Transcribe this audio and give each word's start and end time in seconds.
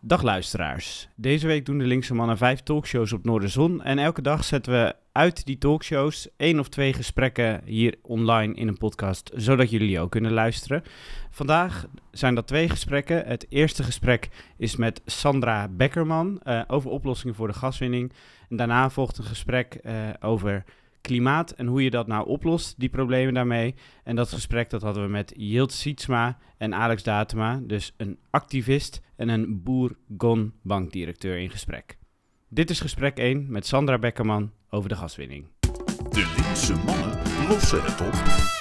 Dag 0.00 0.22
luisteraars. 0.22 1.08
Deze 1.16 1.46
week 1.46 1.66
doen 1.66 1.78
de 1.78 1.84
linkse 1.84 2.14
mannen 2.14 2.36
vijf 2.36 2.60
talkshows 2.60 3.12
op 3.12 3.24
Noorderzon. 3.24 3.82
En 3.82 3.98
elke 3.98 4.22
dag 4.22 4.44
zetten 4.44 4.72
we 4.72 4.94
uit 5.12 5.46
die 5.46 5.58
talkshows 5.58 6.28
één 6.36 6.58
of 6.58 6.68
twee 6.68 6.92
gesprekken 6.92 7.60
hier 7.64 7.94
online 8.02 8.54
in 8.54 8.68
een 8.68 8.76
podcast, 8.76 9.30
zodat 9.34 9.70
jullie 9.70 10.00
ook 10.00 10.10
kunnen 10.10 10.32
luisteren. 10.32 10.82
Vandaag 11.30 11.86
zijn 12.10 12.34
dat 12.34 12.46
twee 12.46 12.68
gesprekken. 12.68 13.26
Het 13.26 13.46
eerste 13.48 13.82
gesprek 13.82 14.28
is 14.56 14.76
met 14.76 15.02
Sandra 15.04 15.68
Beckerman 15.68 16.40
uh, 16.44 16.62
over 16.66 16.90
oplossingen 16.90 17.34
voor 17.34 17.48
de 17.48 17.54
gaswinning. 17.54 18.12
En 18.48 18.56
daarna 18.56 18.90
volgt 18.90 19.18
een 19.18 19.24
gesprek 19.24 19.78
uh, 19.82 19.92
over 20.20 20.64
klimaat 21.00 21.50
en 21.50 21.66
hoe 21.66 21.82
je 21.82 21.90
dat 21.90 22.06
nou 22.06 22.26
oplost, 22.26 22.74
die 22.78 22.88
problemen 22.88 23.34
daarmee. 23.34 23.74
En 24.04 24.16
dat 24.16 24.32
gesprek 24.32 24.70
dat 24.70 24.82
hadden 24.82 25.02
we 25.02 25.08
met 25.08 25.32
Jilt 25.36 25.72
Sietsma 25.72 26.38
en 26.56 26.74
Alex 26.74 27.02
Datema, 27.02 27.60
dus 27.62 27.94
een 27.96 28.18
activist 28.30 29.00
en 29.16 29.28
een 29.28 29.62
boer-gon 29.62 30.52
bankdirecteur 30.62 31.38
in 31.38 31.50
gesprek. 31.50 31.98
Dit 32.48 32.70
is 32.70 32.80
gesprek 32.80 33.18
1 33.18 33.46
met 33.48 33.66
Sandra 33.66 33.98
Beckerman 33.98 34.52
over 34.70 34.88
de 34.88 34.96
gaswinning. 34.96 35.46
De 36.10 36.34
linkse 36.36 36.74
mannen 36.74 37.18
lossen 37.48 37.82
het 37.82 38.00
op. 38.00 38.57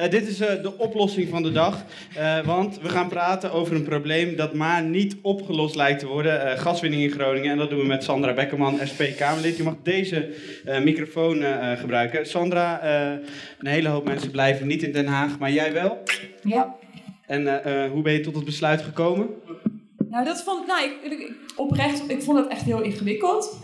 Uh, 0.00 0.10
dit 0.10 0.28
is 0.28 0.40
uh, 0.40 0.62
de 0.62 0.78
oplossing 0.78 1.28
van 1.28 1.42
de 1.42 1.52
dag. 1.52 1.84
Uh, 2.16 2.44
want 2.44 2.80
we 2.80 2.88
gaan 2.88 3.08
praten 3.08 3.52
over 3.52 3.74
een 3.74 3.84
probleem 3.84 4.36
dat 4.36 4.54
maar 4.54 4.82
niet 4.82 5.16
opgelost 5.22 5.74
lijkt 5.74 6.00
te 6.00 6.06
worden. 6.06 6.58
gaswinning 6.58 7.02
in 7.02 7.10
Groningen. 7.10 7.50
En 7.50 7.58
dat 7.58 7.70
doen 7.70 7.78
we 7.78 7.86
met 7.86 8.04
Sandra 8.04 8.32
Beckerman, 8.32 8.78
SP-Kamerlid. 8.82 9.56
Je 9.56 9.62
mag 9.62 9.74
deze 9.82 10.34
microfoon 10.82 11.44
gebruiken. 11.76 12.26
Sandra, 12.26 12.84
een 13.58 13.66
hele 13.66 13.88
hoop 13.88 14.04
mensen 14.04 14.30
blijven 14.30 14.66
niet 14.66 14.82
in 14.82 14.92
Den 14.92 15.06
Haag, 15.06 15.38
maar 15.38 15.50
jij 15.50 15.72
wel? 15.72 16.02
Ja. 16.42 16.74
En 17.26 17.42
hoe 17.90 18.02
ben 18.02 18.12
je 18.12 18.20
tot 18.20 18.34
het 18.34 18.44
besluit 18.44 18.82
gekomen? 18.82 19.28
Nou, 20.10 20.24
dat 20.24 20.42
vond 20.42 20.66
nou, 20.66 20.84
ik, 20.84 21.12
ik, 21.12 21.32
oprecht, 21.56 22.10
ik 22.10 22.22
vond 22.22 22.38
dat 22.38 22.48
echt 22.48 22.62
heel 22.62 22.82
ingewikkeld. 22.82 23.58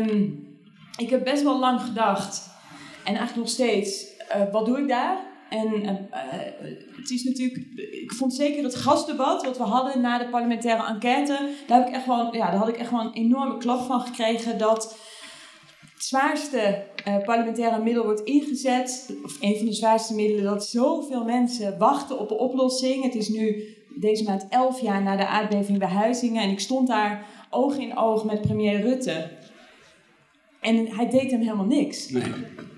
Um, 0.00 0.46
ik 0.96 1.10
heb 1.10 1.24
best 1.24 1.42
wel 1.42 1.58
lang 1.58 1.80
gedacht, 1.80 2.50
en 3.04 3.14
eigenlijk 3.14 3.36
nog 3.36 3.48
steeds, 3.48 4.06
wat 4.52 4.66
doe 4.66 4.78
ik 4.78 4.88
daar? 4.88 5.32
En 5.54 5.82
uh, 5.82 5.90
het 6.96 7.10
is 7.10 7.24
natuurlijk, 7.24 7.66
ik 7.90 8.12
vond 8.12 8.34
zeker 8.34 8.64
het 8.64 8.74
gasdebat 8.74 9.44
wat 9.44 9.56
we 9.56 9.62
hadden 9.62 10.00
na 10.00 10.18
de 10.18 10.28
parlementaire 10.28 10.86
enquête, 10.86 11.48
daar, 11.66 11.78
heb 11.78 11.88
ik 11.88 11.94
echt 11.94 12.06
wel, 12.06 12.34
ja, 12.34 12.50
daar 12.50 12.58
had 12.58 12.68
ik 12.68 12.76
echt 12.76 12.90
wel 12.90 13.00
een 13.00 13.12
enorme 13.12 13.56
klap 13.56 13.80
van 13.80 14.00
gekregen 14.00 14.58
dat 14.58 14.96
het 15.94 16.04
zwaarste 16.04 16.84
uh, 17.08 17.18
parlementaire 17.24 17.82
middel 17.82 18.04
wordt 18.04 18.20
ingezet, 18.20 19.16
of 19.24 19.36
een 19.40 19.56
van 19.56 19.66
de 19.66 19.72
zwaarste 19.72 20.14
middelen, 20.14 20.44
dat 20.44 20.66
zoveel 20.66 21.24
mensen 21.24 21.78
wachten 21.78 22.18
op 22.18 22.30
een 22.30 22.36
oplossing. 22.36 23.02
Het 23.02 23.14
is 23.14 23.28
nu 23.28 23.64
deze 23.96 24.24
maand 24.24 24.46
elf 24.48 24.80
jaar 24.80 25.02
na 25.02 25.16
de 25.16 25.26
aardbeving 25.26 25.78
bij 25.78 25.88
Huizingen 25.88 26.42
en 26.42 26.50
ik 26.50 26.60
stond 26.60 26.88
daar 26.88 27.26
oog 27.50 27.76
in 27.76 27.96
oog 27.96 28.24
met 28.24 28.40
premier 28.40 28.80
Rutte. 28.80 29.30
En 30.60 30.88
hij 30.88 31.10
deed 31.10 31.30
hem 31.30 31.40
helemaal 31.40 31.64
niks. 31.64 32.08
Nee. 32.08 32.22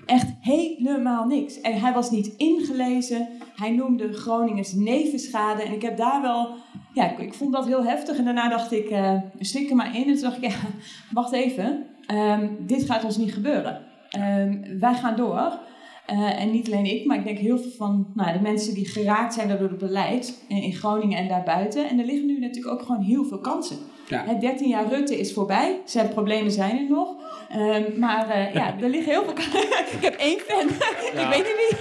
Echt 0.07 0.27
helemaal 0.39 1.25
niks. 1.25 1.61
En 1.61 1.79
hij 1.79 1.93
was 1.93 2.11
niet 2.11 2.33
ingelezen. 2.37 3.27
Hij 3.55 3.71
noemde 3.71 4.13
Groningers 4.13 4.73
nevenschade. 4.73 5.63
En 5.63 5.73
ik 5.73 5.81
heb 5.81 5.97
daar 5.97 6.21
wel... 6.21 6.55
Ja, 6.93 7.11
ik, 7.11 7.17
ik 7.17 7.33
vond 7.33 7.53
dat 7.53 7.65
heel 7.65 7.83
heftig. 7.83 8.17
En 8.17 8.25
daarna 8.25 8.49
dacht 8.49 8.71
ik, 8.71 8.89
uh, 8.91 9.13
stik 9.39 9.69
er 9.69 9.75
maar 9.75 9.95
in. 9.95 10.07
En 10.07 10.13
toen 10.13 10.21
dacht 10.21 10.37
ik, 10.37 10.49
ja, 10.51 10.55
wacht 11.19 11.31
even. 11.31 11.85
Um, 12.11 12.57
dit 12.59 12.85
gaat 12.85 13.03
ons 13.03 13.17
niet 13.17 13.33
gebeuren. 13.33 13.81
Um, 14.19 14.79
wij 14.79 14.93
gaan 14.93 15.15
door. 15.15 15.59
Uh, 16.11 16.41
en 16.41 16.51
niet 16.51 16.67
alleen 16.67 16.85
ik, 16.85 17.05
maar 17.05 17.17
ik 17.17 17.23
denk 17.23 17.37
heel 17.37 17.57
veel 17.57 17.71
van 17.71 18.07
nou, 18.13 18.33
de 18.33 18.41
mensen 18.41 18.73
die 18.73 18.87
geraakt 18.87 19.33
zijn 19.33 19.47
door 19.47 19.59
het 19.59 19.77
beleid 19.77 20.43
in, 20.47 20.61
in 20.61 20.73
Groningen 20.73 21.17
en 21.17 21.27
daarbuiten. 21.27 21.89
En 21.89 21.99
er 21.99 22.05
liggen 22.05 22.25
nu 22.25 22.39
natuurlijk 22.39 22.73
ook 22.73 22.81
gewoon 22.81 23.01
heel 23.01 23.25
veel 23.25 23.39
kansen. 23.39 23.77
Ja. 24.07 24.23
Het 24.25 24.41
13 24.41 24.67
jaar 24.67 24.87
Rutte 24.87 25.19
is 25.19 25.33
voorbij. 25.33 25.81
Zijn 25.85 26.09
problemen 26.09 26.51
zijn 26.51 26.77
er 26.77 26.89
nog. 26.89 27.15
Um, 27.55 27.99
maar 27.99 28.27
uh, 28.29 28.53
ja, 28.53 28.73
er 28.81 28.89
liggen 28.89 29.11
heel 29.11 29.23
veel 29.23 29.37
ik 29.97 30.01
heb 30.01 30.15
één 30.15 30.39
fan. 30.39 30.69
Ik 30.69 31.27
weet 31.29 31.43
niet 31.43 31.55
wie. 31.55 31.77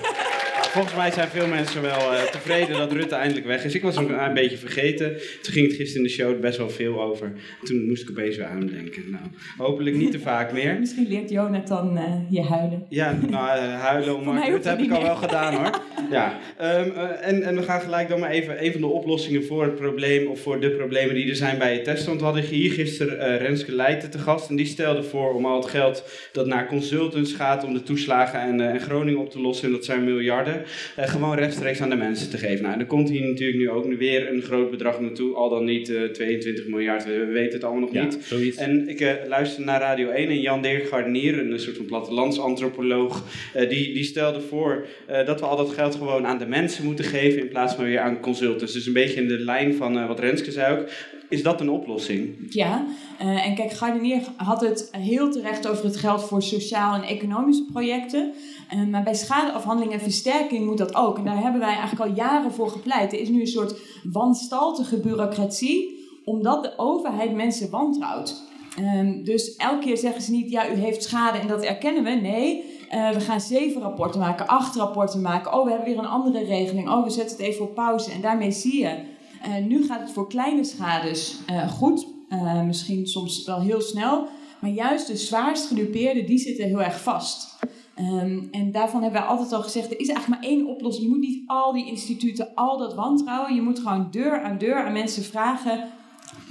Volgens 0.76 0.96
mij 0.96 1.10
zijn 1.10 1.28
veel 1.28 1.46
mensen 1.46 1.82
wel 1.82 2.12
uh, 2.12 2.22
tevreden 2.22 2.76
dat 2.76 2.92
Rutte 2.92 3.14
eindelijk 3.14 3.46
weg 3.46 3.64
is. 3.64 3.74
Ik 3.74 3.82
was 3.82 3.96
hem 3.96 4.10
een 4.10 4.34
beetje 4.34 4.56
vergeten. 4.56 5.16
Toen 5.42 5.52
ging 5.52 5.66
het 5.66 5.76
gisteren 5.76 6.02
in 6.02 6.08
de 6.08 6.14
show 6.14 6.40
best 6.40 6.58
wel 6.58 6.70
veel 6.70 7.02
over. 7.02 7.32
Toen 7.62 7.86
moest 7.86 8.02
ik 8.02 8.10
opeens 8.10 8.36
weer 8.36 8.46
aan 8.46 8.58
hem 8.58 8.70
denken. 8.70 9.10
Nou, 9.10 9.24
hopelijk 9.56 9.96
niet 9.96 10.10
te 10.10 10.18
vaak 10.18 10.52
meer. 10.52 10.78
Misschien 10.80 11.08
leert 11.08 11.30
Jonathan 11.30 11.96
uh, 11.96 12.02
je 12.30 12.42
huilen. 12.42 12.86
Ja, 12.88 13.18
nou, 13.28 13.58
huilen 13.58 14.16
om 14.16 14.24
Mark 14.24 14.48
Rutte 14.48 14.68
heb 14.68 14.78
ik 14.78 14.90
al 14.90 15.02
wel 15.02 15.16
gedaan 15.16 15.54
hoor. 15.54 15.70
Ja, 16.10 16.38
um, 16.60 16.92
en, 17.20 17.42
en 17.42 17.56
we 17.56 17.62
gaan 17.62 17.80
gelijk 17.80 18.08
dan 18.08 18.20
maar 18.20 18.30
even 18.30 18.64
een 18.64 18.72
van 18.72 18.80
de 18.80 18.86
oplossingen 18.86 19.44
voor 19.44 19.62
het 19.62 19.74
probleem 19.74 20.26
of 20.26 20.40
voor 20.40 20.60
de 20.60 20.70
problemen 20.70 21.14
die 21.14 21.28
er 21.28 21.36
zijn 21.36 21.58
bij 21.58 21.72
het 21.72 21.84
testen. 21.84 22.06
Want 22.08 22.18
we 22.18 22.26
hadden 22.26 22.44
hier 22.44 22.72
gisteren 22.72 23.38
Renske 23.38 23.74
Leijten 23.74 24.10
te 24.10 24.18
gast 24.18 24.50
en 24.50 24.56
die 24.56 24.66
stelde 24.66 25.02
voor 25.02 25.34
om 25.34 25.46
al 25.46 25.56
het 25.56 25.70
geld 25.70 26.04
dat 26.32 26.46
naar 26.46 26.66
consultants 26.66 27.32
gaat 27.32 27.64
om 27.64 27.72
de 27.72 27.82
toeslagen 27.82 28.40
en, 28.40 28.60
en 28.60 28.80
Groningen 28.80 29.20
op 29.20 29.30
te 29.30 29.40
lossen, 29.40 29.66
en 29.66 29.72
dat 29.72 29.84
zijn 29.84 30.04
miljarden, 30.04 30.64
uh, 30.98 31.08
gewoon 31.08 31.36
rechtstreeks 31.36 31.80
aan 31.80 31.90
de 31.90 31.96
mensen 31.96 32.30
te 32.30 32.38
geven. 32.38 32.64
Nou, 32.64 32.78
er 32.78 32.86
komt 32.86 33.08
hier 33.08 33.26
natuurlijk 33.26 33.58
nu 33.58 33.70
ook 33.70 33.94
weer 33.94 34.32
een 34.32 34.42
groot 34.42 34.70
bedrag 34.70 35.00
naartoe, 35.00 35.34
al 35.34 35.48
dan 35.48 35.64
niet 35.64 35.88
uh, 35.88 36.02
22 36.02 36.66
miljard, 36.66 37.04
we, 37.04 37.10
we, 37.12 37.24
weten 37.24 37.52
het 37.52 37.64
allemaal 37.64 37.82
nog 37.82 37.92
ja, 37.92 38.04
niet. 38.04 38.18
Zoiets. 38.20 38.56
En 38.56 38.88
ik 38.88 39.00
uh, 39.00 39.12
luister 39.28 39.64
naar 39.64 39.80
Radio 39.80 40.08
1 40.08 40.28
en 40.28 40.40
Jan 40.40 40.62
Dirk 40.62 40.88
Gardenier, 40.88 41.38
een 41.38 41.60
soort 41.60 41.76
van 41.76 41.86
plattelandsantropoloog, 41.86 43.24
die, 43.52 43.94
die 43.94 44.04
stelde 44.04 44.40
voor 44.40 44.86
dat 45.06 45.40
we 45.40 45.46
al 45.46 45.56
dat 45.56 45.70
geld 45.70 45.94
gewoon 45.94 46.26
aan 46.26 46.38
de 46.38 46.46
mensen 46.46 46.84
moeten 46.84 47.04
geven 47.04 47.40
in 47.40 47.48
plaats 47.48 47.74
van 47.74 47.84
weer 47.84 47.98
aan 47.98 48.20
consultants. 48.20 48.72
Dus 48.72 48.86
een 48.86 48.92
beetje 48.92 49.20
in 49.20 49.28
de 49.28 49.38
lijn 49.38 49.74
van 49.74 50.06
wat 50.06 50.20
Renske 50.20 50.50
zei 50.50 50.78
ook. 50.78 50.88
Is 51.28 51.42
dat 51.42 51.60
een 51.60 51.70
oplossing? 51.70 52.36
Ja, 52.48 52.84
uh, 53.22 53.46
en 53.46 53.54
kijk, 53.54 53.72
Gardenier 53.72 54.22
had 54.36 54.60
het 54.60 54.88
heel 54.92 55.30
terecht 55.30 55.68
over 55.68 55.84
het 55.84 55.96
geld 55.96 56.22
voor 56.22 56.42
sociaal 56.42 56.94
en 56.94 57.02
economische 57.02 57.64
projecten. 57.72 58.32
Uh, 58.74 58.86
maar 58.86 59.02
bij 59.02 59.14
schadeafhandeling 59.14 59.92
en 59.92 60.00
versterking 60.00 60.66
moet 60.66 60.78
dat 60.78 60.94
ook. 60.94 61.18
En 61.18 61.24
daar 61.24 61.42
hebben 61.42 61.60
wij 61.60 61.74
eigenlijk 61.74 62.10
al 62.10 62.16
jaren 62.16 62.52
voor 62.52 62.68
gepleit. 62.68 63.12
Er 63.12 63.20
is 63.20 63.28
nu 63.28 63.40
een 63.40 63.46
soort 63.46 63.78
wanstaltige 64.02 65.00
bureaucratie, 65.00 66.08
omdat 66.24 66.62
de 66.62 66.72
overheid 66.76 67.34
mensen 67.34 67.70
wantrouwt. 67.70 68.44
Um, 68.78 69.24
dus 69.24 69.56
elke 69.56 69.84
keer 69.84 69.96
zeggen 69.96 70.22
ze 70.22 70.30
niet, 70.30 70.50
ja, 70.50 70.70
u 70.70 70.74
heeft 70.74 71.02
schade 71.02 71.38
en 71.38 71.46
dat 71.46 71.64
erkennen 71.64 72.04
we. 72.04 72.10
Nee, 72.10 72.64
uh, 72.94 73.10
we 73.10 73.20
gaan 73.20 73.40
zeven 73.40 73.82
rapporten 73.82 74.20
maken, 74.20 74.46
acht 74.46 74.76
rapporten 74.76 75.20
maken. 75.20 75.54
Oh, 75.54 75.64
we 75.64 75.70
hebben 75.70 75.88
weer 75.88 75.98
een 75.98 76.06
andere 76.06 76.44
regeling. 76.44 76.88
Oh, 76.88 77.04
we 77.04 77.10
zetten 77.10 77.36
het 77.36 77.46
even 77.46 77.64
op 77.64 77.74
pauze. 77.74 78.10
En 78.10 78.20
daarmee 78.20 78.50
zie 78.50 78.80
je, 78.80 78.98
nu 79.68 79.86
gaat 79.86 80.00
het 80.00 80.10
voor 80.10 80.28
kleine 80.28 80.64
schades 80.64 81.36
uh, 81.50 81.68
goed. 81.68 82.06
Uh, 82.28 82.62
misschien 82.62 83.06
soms 83.06 83.44
wel 83.44 83.60
heel 83.60 83.80
snel. 83.80 84.28
Maar 84.60 84.70
juist 84.70 85.06
de 85.06 85.16
zwaarst 85.16 85.66
gedupeerden, 85.66 86.26
die 86.26 86.38
zitten 86.38 86.64
heel 86.64 86.82
erg 86.82 87.00
vast. 87.00 87.58
Um, 87.98 88.48
en 88.50 88.72
daarvan 88.72 89.02
hebben 89.02 89.20
wij 89.20 89.30
altijd 89.30 89.52
al 89.52 89.62
gezegd, 89.62 89.90
er 89.90 90.00
is 90.00 90.08
eigenlijk 90.08 90.42
maar 90.42 90.50
één 90.50 90.66
oplossing. 90.66 91.06
Je 91.06 91.12
moet 91.12 91.20
niet 91.20 91.42
al 91.46 91.72
die 91.72 91.86
instituten, 91.86 92.54
al 92.54 92.78
dat 92.78 92.94
wantrouwen. 92.94 93.54
Je 93.54 93.62
moet 93.62 93.78
gewoon 93.78 94.08
deur 94.10 94.42
aan 94.42 94.58
deur 94.58 94.84
aan 94.84 94.92
mensen 94.92 95.22
vragen... 95.22 95.88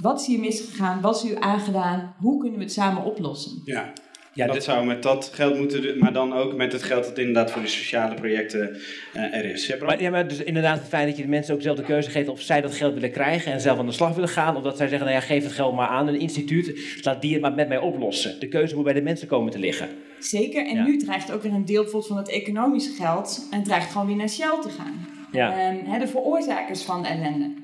wat 0.00 0.20
is 0.20 0.26
hier 0.26 0.40
misgegaan, 0.40 1.00
wat 1.00 1.16
is 1.16 1.30
u 1.30 1.36
aangedaan, 1.40 2.14
hoe 2.20 2.40
kunnen 2.40 2.58
we 2.58 2.64
het 2.64 2.72
samen 2.72 3.04
oplossen? 3.04 3.62
Ja. 3.64 3.92
Ja, 4.36 4.46
dat 4.46 4.64
zou 4.64 4.86
met 4.86 5.02
dat 5.02 5.30
geld 5.34 5.58
moeten, 5.58 5.98
maar 5.98 6.12
dan 6.12 6.32
ook 6.32 6.54
met 6.54 6.72
het 6.72 6.82
geld 6.82 7.04
dat 7.04 7.18
inderdaad 7.18 7.50
voor 7.50 7.62
de 7.62 7.68
sociale 7.68 8.14
projecten 8.14 8.76
uh, 9.14 9.34
er 9.34 9.44
is. 9.44 9.66
Ja, 9.66 9.76
maar, 9.80 10.02
ja, 10.02 10.10
maar 10.10 10.28
dus 10.28 10.42
inderdaad 10.42 10.78
het 10.78 10.88
feit 10.88 11.06
dat 11.06 11.16
je 11.16 11.22
de 11.22 11.28
mensen 11.28 11.54
ook 11.54 11.62
zelf 11.62 11.76
de 11.76 11.82
keuze 11.82 12.10
geeft 12.10 12.28
of 12.28 12.40
zij 12.40 12.60
dat 12.60 12.74
geld 12.74 12.94
willen 12.94 13.10
krijgen 13.10 13.52
en 13.52 13.60
zelf 13.60 13.78
aan 13.78 13.86
de 13.86 13.92
slag 13.92 14.14
willen 14.14 14.28
gaan. 14.28 14.56
Of 14.56 14.62
dat 14.62 14.76
zij 14.76 14.88
zeggen, 14.88 15.06
nou 15.06 15.20
ja, 15.20 15.26
geef 15.26 15.42
het 15.42 15.52
geld 15.52 15.74
maar 15.74 15.88
aan 15.88 16.06
een 16.06 16.20
instituut, 16.20 17.00
laat 17.02 17.22
die 17.22 17.32
het 17.32 17.42
maar 17.42 17.52
met 17.52 17.68
mij 17.68 17.78
oplossen. 17.78 18.40
De 18.40 18.48
keuze 18.48 18.74
moet 18.74 18.84
bij 18.84 18.92
de 18.92 19.02
mensen 19.02 19.28
komen 19.28 19.52
te 19.52 19.58
liggen. 19.58 19.88
Zeker, 20.18 20.66
en 20.66 20.76
ja. 20.76 20.84
nu 20.84 20.96
dreigt 20.96 21.32
ook 21.32 21.42
weer 21.42 21.52
een 21.52 21.64
deel 21.64 21.82
bijvoorbeeld 21.82 22.12
van 22.12 22.16
het 22.16 22.30
economische 22.30 23.02
geld 23.02 23.46
en 23.50 23.62
dreigt 23.62 23.92
gewoon 23.92 24.06
weer 24.06 24.16
naar 24.16 24.28
Shell 24.28 24.58
te 24.62 24.68
gaan. 24.68 25.06
Ja. 25.32 25.70
Um, 25.70 25.84
hè, 25.84 25.98
de 25.98 26.06
veroorzakers 26.06 26.82
van 26.82 27.02
de 27.02 27.08
ellende. 27.08 27.54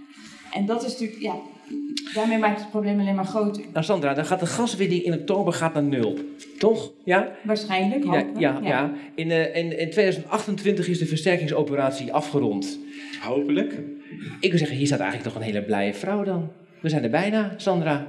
En 0.52 0.66
dat 0.66 0.84
is 0.84 0.92
natuurlijk, 0.92 1.20
ja, 1.22 1.34
daarmee 2.14 2.38
maakt 2.38 2.60
het 2.60 2.70
probleem 2.70 3.00
alleen 3.00 3.14
maar 3.14 3.24
groter. 3.24 3.62
Nou 3.72 3.84
Sandra, 3.84 4.14
dan 4.14 4.24
gaat 4.24 4.40
de 4.40 4.46
gaswinning 4.46 5.02
in 5.02 5.12
oktober 5.12 5.52
gaat 5.52 5.74
naar 5.74 5.82
nul. 5.82 6.18
Toch? 6.58 6.92
Ja? 7.04 7.32
Waarschijnlijk, 7.42 8.04
ja, 8.04 8.12
ja, 8.14 8.24
ja, 8.38 8.58
ja. 8.62 8.92
In, 9.14 9.28
uh, 9.28 9.56
in, 9.56 9.78
in 9.78 9.90
2028 9.90 10.88
is 10.88 10.98
de 10.98 11.06
versterkingsoperatie 11.06 12.12
afgerond. 12.12 12.78
Hopelijk. 13.20 13.78
Ik 14.40 14.50
wil 14.50 14.58
zeggen, 14.58 14.76
hier 14.76 14.86
staat 14.86 15.00
eigenlijk 15.00 15.30
toch 15.30 15.40
een 15.40 15.48
hele 15.48 15.62
blije 15.62 15.94
vrouw 15.94 16.24
dan. 16.24 16.50
We 16.80 16.88
zijn 16.88 17.02
er 17.02 17.10
bijna, 17.10 17.54
Sandra. 17.56 18.06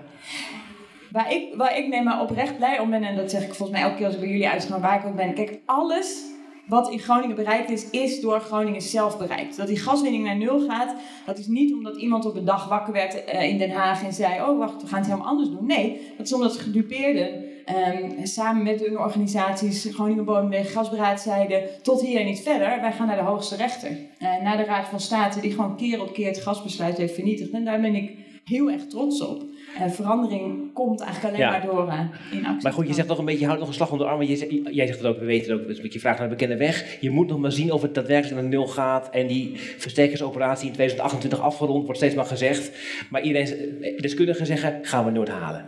Waar 1.11 1.33
ik, 1.33 1.55
waar 1.55 1.77
ik 1.77 1.87
nee, 1.87 2.03
maar 2.03 2.21
oprecht 2.21 2.57
blij 2.57 2.79
om 2.79 2.89
ben, 2.89 3.03
en 3.03 3.15
dat 3.15 3.31
zeg 3.31 3.41
ik 3.41 3.53
volgens 3.53 3.69
mij 3.69 3.81
elke 3.81 3.95
keer 3.95 4.05
als 4.05 4.15
ik 4.15 4.19
bij 4.19 4.29
jullie 4.29 4.49
uitga, 4.49 4.79
waar 4.79 4.99
ik 4.99 5.05
ook 5.05 5.15
ben. 5.15 5.33
Kijk, 5.33 5.59
alles 5.65 6.31
wat 6.65 6.91
in 6.91 6.99
Groningen 6.99 7.35
bereikt 7.35 7.69
is, 7.69 7.89
is 7.89 8.21
door 8.21 8.39
Groningen 8.39 8.81
zelf 8.81 9.17
bereikt. 9.17 9.57
Dat 9.57 9.67
die 9.67 9.79
gaswinning 9.79 10.23
naar 10.23 10.37
nul 10.37 10.59
gaat, 10.67 10.95
dat 11.25 11.37
is 11.37 11.47
niet 11.47 11.73
omdat 11.73 11.97
iemand 11.97 12.25
op 12.25 12.35
een 12.35 12.45
dag 12.45 12.69
wakker 12.69 12.93
werd 12.93 13.23
uh, 13.33 13.43
in 13.43 13.57
Den 13.57 13.71
Haag 13.71 14.03
en 14.03 14.13
zei: 14.13 14.41
Oh, 14.41 14.57
wacht, 14.57 14.81
we 14.81 14.87
gaan 14.87 14.99
het 14.99 15.07
helemaal 15.07 15.27
anders 15.27 15.49
doen. 15.49 15.65
Nee, 15.65 16.01
dat 16.17 16.25
is 16.25 16.33
omdat 16.33 16.57
gedupeerden 16.57 17.43
um, 17.65 18.25
samen 18.25 18.63
met 18.63 18.85
hun 18.85 18.99
organisaties, 18.99 19.87
Groningen 19.91 20.25
Bodemweg, 20.25 20.71
Gasberaad, 20.71 21.21
zeiden: 21.21 21.63
Tot 21.81 22.01
hier 22.01 22.19
en 22.19 22.25
niet 22.25 22.41
verder. 22.41 22.81
Wij 22.81 22.91
gaan 22.91 23.07
naar 23.07 23.15
de 23.15 23.23
hoogste 23.23 23.55
rechter. 23.55 23.89
Uh, 23.89 24.41
naar 24.43 24.57
de 24.57 24.63
Raad 24.63 24.87
van 24.87 24.99
State, 24.99 25.39
die 25.39 25.51
gewoon 25.51 25.77
keer 25.77 26.01
op 26.01 26.13
keer 26.13 26.27
het 26.27 26.41
gasbesluit 26.41 26.97
heeft 26.97 27.13
vernietigd. 27.13 27.51
En 27.51 27.65
daar 27.65 27.81
ben 27.81 27.95
ik 27.95 28.11
heel 28.43 28.71
erg 28.71 28.85
trots 28.87 29.21
op. 29.21 29.43
Uh, 29.81 29.89
verandering 29.89 30.73
komt 30.73 31.01
eigenlijk 31.01 31.35
alleen 31.35 31.47
Ja. 31.47 31.51
maar 31.57 31.65
door 31.65 31.87
uh, 31.87 31.99
in 32.31 32.45
actie. 32.45 32.63
Maar 32.63 32.73
goed, 32.73 32.87
je 32.87 32.93
zegt 32.93 33.07
toch 33.07 33.17
een 33.17 33.25
beetje, 33.25 33.39
je 33.39 33.45
houdt 33.45 33.59
nog 33.59 33.69
een 33.69 33.75
slag 33.75 33.91
om 33.91 33.97
de 33.97 34.03
arm. 34.05 34.17
want 34.17 34.29
Je, 34.29 34.35
zegt- 34.35 34.51
jij 34.75 34.85
zegt 34.85 34.97
het 34.99 35.07
ook, 35.07 35.19
we 35.19 35.25
weten 35.25 35.43
het 35.51 35.53
ook, 35.53 35.59
het 35.61 35.69
is 35.69 35.77
een 35.77 35.83
beetje 35.83 35.99
vraag 35.99 36.17
naar 36.17 36.29
de 36.29 36.35
bekende 36.35 36.57
weg. 36.57 36.97
Je 37.01 37.09
moet 37.09 37.27
nog 37.27 37.39
maar 37.39 37.51
zien 37.51 37.71
of 37.71 37.81
het 37.81 37.95
daadwerkelijk 37.95 38.41
naar 38.41 38.49
nul 38.49 38.67
gaat. 38.67 39.09
En 39.09 39.27
die 39.27 39.51
versterkersoperatie 39.57 40.67
in 40.67 40.73
2028 40.73 41.39
afgerond, 41.41 41.83
wordt 41.83 41.97
steeds 41.97 42.15
maar 42.15 42.25
gezegd. 42.25 42.71
Maar 43.09 43.21
iedereen, 43.21 43.81
eh, 43.81 43.97
deskundigen 44.01 44.45
zeggen, 44.45 44.79
gaan 44.81 45.05
we 45.05 45.11
nooit 45.11 45.29
halen. 45.29 45.65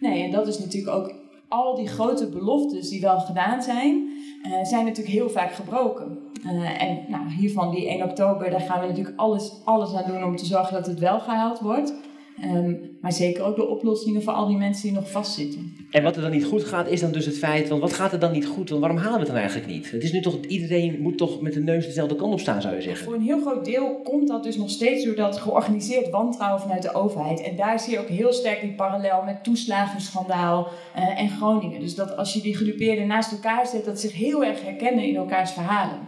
Nee, 0.00 0.22
en 0.22 0.30
dat 0.30 0.46
is 0.46 0.58
natuurlijk 0.58 0.96
ook 0.96 1.14
al 1.48 1.74
die 1.76 1.88
grote 1.88 2.28
beloftes 2.28 2.88
die 2.88 3.00
wel 3.00 3.18
gedaan 3.20 3.62
zijn, 3.62 4.08
eh, 4.42 4.64
zijn 4.64 4.84
natuurlijk 4.84 5.14
heel 5.14 5.30
vaak 5.30 5.52
gebroken. 5.52 6.18
Eh, 6.44 6.82
en 6.82 6.98
nou, 7.08 7.28
hiervan 7.38 7.74
die 7.74 7.88
1 7.90 8.02
oktober, 8.02 8.50
daar 8.50 8.60
gaan 8.60 8.80
we 8.80 8.86
natuurlijk 8.86 9.16
alles, 9.18 9.52
alles 9.64 9.94
aan 9.94 10.10
doen 10.12 10.24
om 10.24 10.36
te 10.36 10.44
zorgen 10.46 10.74
dat 10.74 10.86
het 10.86 10.98
wel 10.98 11.20
gehaald 11.20 11.60
wordt. 11.60 11.94
Ehm, 12.40 12.74
maar 13.00 13.12
zeker 13.12 13.44
ook 13.44 13.56
de 13.56 13.68
oplossingen 13.68 14.22
voor 14.22 14.32
al 14.32 14.46
die 14.46 14.56
mensen 14.56 14.82
die 14.82 14.92
nog 14.92 15.10
vastzitten. 15.10 15.76
En 15.90 16.02
wat 16.02 16.16
er 16.16 16.22
dan 16.22 16.30
niet 16.30 16.44
goed 16.44 16.64
gaat, 16.64 16.88
is 16.88 17.00
dan 17.00 17.12
dus 17.12 17.26
het 17.26 17.38
feit, 17.38 17.68
want 17.68 17.80
wat 17.80 17.92
gaat 17.92 18.12
er 18.12 18.18
dan 18.18 18.32
niet 18.32 18.46
goed? 18.46 18.68
Want 18.68 18.80
waarom 18.80 18.98
halen 18.98 19.12
we 19.12 19.18
het 19.18 19.28
dan 19.28 19.36
eigenlijk 19.36 19.68
niet? 19.68 19.90
Het 19.90 20.02
is 20.02 20.12
nu 20.12 20.20
toch, 20.20 20.40
iedereen 20.40 21.00
moet 21.00 21.18
toch 21.18 21.40
met 21.40 21.52
de 21.52 21.60
neus 21.60 21.86
dezelfde 21.86 22.16
kant 22.16 22.32
op 22.32 22.40
staan, 22.40 22.62
zou 22.62 22.74
je 22.74 22.82
zeggen. 22.82 23.04
Voor 23.04 23.14
een 23.14 23.20
heel 23.20 23.40
groot 23.40 23.64
deel 23.64 24.00
komt 24.02 24.28
dat 24.28 24.42
dus 24.42 24.56
nog 24.56 24.70
steeds 24.70 25.04
door 25.04 25.14
dat 25.14 25.38
georganiseerd 25.38 26.10
wantrouwen 26.10 26.60
vanuit 26.60 26.82
de 26.82 26.94
overheid. 26.94 27.40
En 27.40 27.56
daar 27.56 27.80
zie 27.80 27.92
je 27.92 27.98
ook 27.98 28.08
heel 28.08 28.32
sterk 28.32 28.60
die 28.60 28.74
parallel 28.74 29.22
met 29.22 29.44
toeslagenschandaal 29.44 30.68
eh, 30.94 31.20
en 31.20 31.28
Groningen. 31.28 31.80
Dus 31.80 31.94
dat 31.94 32.16
als 32.16 32.32
je 32.32 32.40
die 32.40 32.56
gedupeerden 32.56 33.06
naast 33.06 33.32
elkaar 33.32 33.66
zet, 33.66 33.84
dat 33.84 34.00
ze 34.00 34.08
zich 34.08 34.16
heel 34.16 34.44
erg 34.44 34.62
herkennen 34.62 35.04
in 35.04 35.16
elkaars 35.16 35.50
verhalen. 35.50 35.98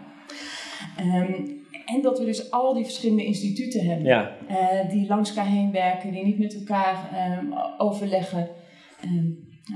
Ehm, 0.96 1.55
en 1.94 2.02
dat 2.02 2.18
we 2.18 2.24
dus 2.24 2.50
al 2.50 2.74
die 2.74 2.84
verschillende 2.84 3.24
instituten 3.24 3.84
hebben. 3.84 4.06
Ja, 4.06 4.36
eh, 4.48 4.90
die 4.90 5.06
langs 5.06 5.28
elkaar 5.28 5.50
heen 5.50 5.72
werken, 5.72 6.12
die 6.12 6.24
niet 6.24 6.38
met 6.38 6.54
elkaar 6.54 7.10
ehm, 7.14 7.46
overleggen. 7.78 8.48
Ehm, 9.00 9.30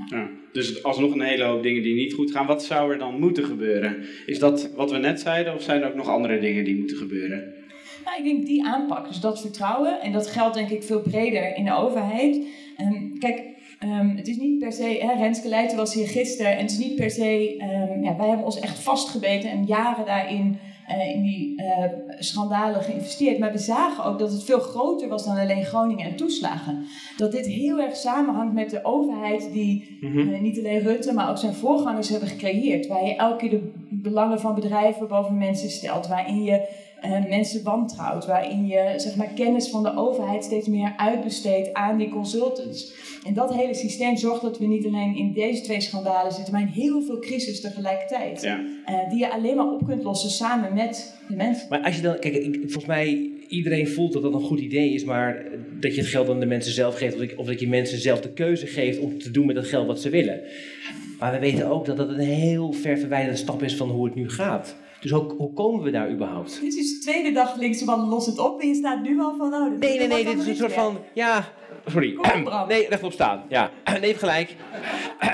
Ja. 0.09 0.29
Dus 0.53 0.83
alsnog 0.83 1.13
een 1.13 1.21
hele 1.21 1.43
hoop 1.43 1.63
dingen 1.63 1.83
die 1.83 1.95
niet 1.95 2.13
goed 2.13 2.31
gaan. 2.31 2.45
Wat 2.45 2.63
zou 2.63 2.91
er 2.91 2.97
dan 2.97 3.19
moeten 3.19 3.43
gebeuren? 3.43 3.97
Is 4.25 4.39
dat 4.39 4.69
wat 4.75 4.91
we 4.91 4.97
net 4.97 5.19
zeiden 5.19 5.53
of 5.53 5.61
zijn 5.61 5.81
er 5.81 5.87
ook 5.87 5.95
nog 5.95 6.07
andere 6.07 6.39
dingen 6.39 6.63
die 6.63 6.77
moeten 6.77 6.97
gebeuren? 6.97 7.53
Nou, 8.05 8.17
ik 8.17 8.23
denk 8.23 8.45
die 8.45 8.65
aanpak, 8.65 9.07
dus 9.07 9.19
dat 9.19 9.41
vertrouwen, 9.41 10.01
en 10.01 10.11
dat 10.11 10.27
geldt 10.27 10.55
denk 10.55 10.69
ik 10.69 10.83
veel 10.83 11.01
breder 11.01 11.55
in 11.55 11.65
de 11.65 11.73
overheid. 11.73 12.45
Ehm, 12.77 13.17
kijk, 13.19 13.43
ehm, 13.79 14.09
het 14.15 14.27
is 14.27 14.37
niet 14.37 14.59
per 14.59 14.71
se, 14.71 14.97
hè, 15.01 15.13
Renske 15.13 15.47
Leijten 15.47 15.77
was 15.77 15.93
hier 15.93 16.07
gisteren, 16.07 16.51
en 16.51 16.61
het 16.61 16.71
is 16.71 16.77
niet 16.77 16.95
per 16.95 17.09
se, 17.09 17.55
ehm, 17.57 18.03
ja, 18.03 18.15
wij 18.17 18.27
hebben 18.27 18.45
ons 18.45 18.59
echt 18.59 18.79
vastgebeten 18.79 19.49
en 19.49 19.65
jaren 19.65 20.05
daarin 20.05 20.57
in 20.99 21.23
die 21.23 21.55
schandalen 22.23 22.81
geïnvesteerd. 22.83 23.39
Maar 23.39 23.51
we 23.51 23.57
zagen 23.57 24.03
ook 24.03 24.19
dat 24.19 24.31
het 24.31 24.43
veel 24.43 24.59
groter 24.59 25.07
was 25.07 25.25
dan 25.25 25.37
alleen 25.37 25.65
Groningen 25.65 26.05
en 26.05 26.15
toeslagen. 26.15 26.85
Dat 27.17 27.31
dit 27.31 27.45
heel 27.45 27.79
erg 27.79 27.95
samenhangt 27.95 28.53
met 28.53 28.69
de 28.69 28.83
overheid 28.83 29.49
die 29.51 29.97
Mhm. 30.01 30.33
eh, 30.33 30.41
niet 30.41 30.57
alleen 30.57 30.79
Rutte, 30.79 31.13
maar 31.13 31.29
ook 31.29 31.37
zijn 31.37 31.53
voorgangers 31.53 32.09
hebben 32.09 32.29
gecreëerd. 32.29 32.87
Waar 32.87 33.05
je 33.05 33.15
elke 33.15 33.37
keer 33.37 33.49
de 33.49 33.71
belangen 33.89 34.39
van 34.39 34.55
bedrijven 34.55 35.07
boven 35.07 35.37
mensen 35.37 35.69
stelt. 35.69 36.07
Waarin 36.07 36.43
je 36.43 36.89
eh, 37.01 37.25
mensen 37.29 37.63
wantrouwt. 37.63 38.25
Waarin 38.25 38.67
je 38.67 38.93
zeg 38.97 39.15
maar, 39.15 39.27
kennis 39.27 39.69
van 39.69 39.83
de 39.83 39.95
overheid 39.95 40.43
steeds 40.43 40.67
meer 40.67 40.93
uitbesteedt 40.97 41.73
aan 41.73 41.97
die 41.97 42.09
consultants. 42.09 42.93
En 43.25 43.33
dat 43.33 43.53
hele 43.53 43.73
systeem 43.73 44.17
zorgt 44.17 44.41
dat 44.41 44.57
we 44.57 44.65
niet 44.65 44.85
alleen 44.85 45.15
in 45.15 45.33
deze 45.33 45.61
twee 45.61 45.81
schandalen 45.81 46.31
zitten, 46.31 46.53
maar 46.53 46.61
in 46.61 46.67
heel 46.67 47.01
veel 47.01 47.19
crisis 47.19 47.61
tegelijkertijd. 47.61 48.41
Ja. 48.41 48.59
Eh, 48.85 49.09
die 49.09 49.19
je 49.19 49.31
alleen 49.31 49.55
maar 49.55 49.71
op 49.71 49.85
kunt 49.85 50.03
lossen 50.03 50.29
samen 50.29 50.73
met 50.73 51.20
maar 51.69 51.79
als 51.83 51.95
je 51.95 52.01
dan, 52.01 52.19
kijk, 52.19 52.35
ik- 52.35 52.55
volgens 52.61 52.85
mij, 52.85 53.29
iedereen 53.47 53.87
voelt 53.87 54.13
dat 54.13 54.21
dat 54.21 54.33
een 54.33 54.41
goed 54.41 54.59
idee 54.59 54.93
is, 54.93 55.03
maar 55.03 55.45
dat 55.79 55.95
je 55.95 56.01
het 56.01 56.09
geld 56.09 56.29
aan 56.29 56.39
de 56.39 56.45
mensen 56.45 56.73
zelf 56.73 56.97
geeft, 56.97 57.13
of 57.13 57.19
dat, 57.19 57.35
of 57.35 57.45
dat 57.45 57.59
je 57.59 57.67
mensen 57.67 57.97
zelf 57.99 58.21
de 58.21 58.33
keuze 58.33 58.67
geeft 58.67 58.99
om 58.99 59.19
te 59.19 59.31
doen 59.31 59.45
met 59.45 59.55
dat 59.55 59.67
geld 59.67 59.87
wat 59.87 60.01
ze 60.01 60.09
willen. 60.09 60.41
Maar 61.19 61.31
we 61.31 61.39
weten 61.39 61.69
ook 61.69 61.85
dat 61.85 61.97
dat 61.97 62.09
een 62.09 62.19
heel 62.19 62.71
ver 62.73 62.97
verwijderde 62.97 63.37
stap 63.37 63.63
is 63.63 63.75
van 63.75 63.89
hoe 63.89 64.05
het 64.05 64.15
nu 64.15 64.29
gaat. 64.29 64.75
Dus 65.01 65.11
hoe, 65.11 65.33
hoe 65.37 65.53
komen 65.53 65.83
we 65.83 65.91
daar 65.91 66.11
überhaupt? 66.11 66.59
Dit 66.61 66.75
is 66.75 66.93
de 66.93 66.99
tweede 67.11 67.31
dag 67.31 67.55
linkse 67.59 67.85
man 67.85 68.09
los 68.09 68.25
het 68.25 68.39
op 68.39 68.61
en 68.61 68.67
je 68.67 68.75
staat 68.75 69.01
nu 69.03 69.19
al 69.21 69.35
van... 69.37 69.53
Oh, 69.53 69.79
Nee, 69.79 69.97
nee, 69.97 70.07
nee, 70.07 70.23
dit 70.25 70.37
is 70.39 70.47
een 70.47 70.55
soort 70.55 70.73
van, 70.73 70.97
ja, 71.13 71.47
sorry. 71.85 72.15
Op. 72.17 72.65
Nee, 72.67 72.87
rechtop 72.89 73.11
staan, 73.11 73.43
ja. 73.49 73.71
Nee, 74.01 74.13
gelijk. 74.13 74.55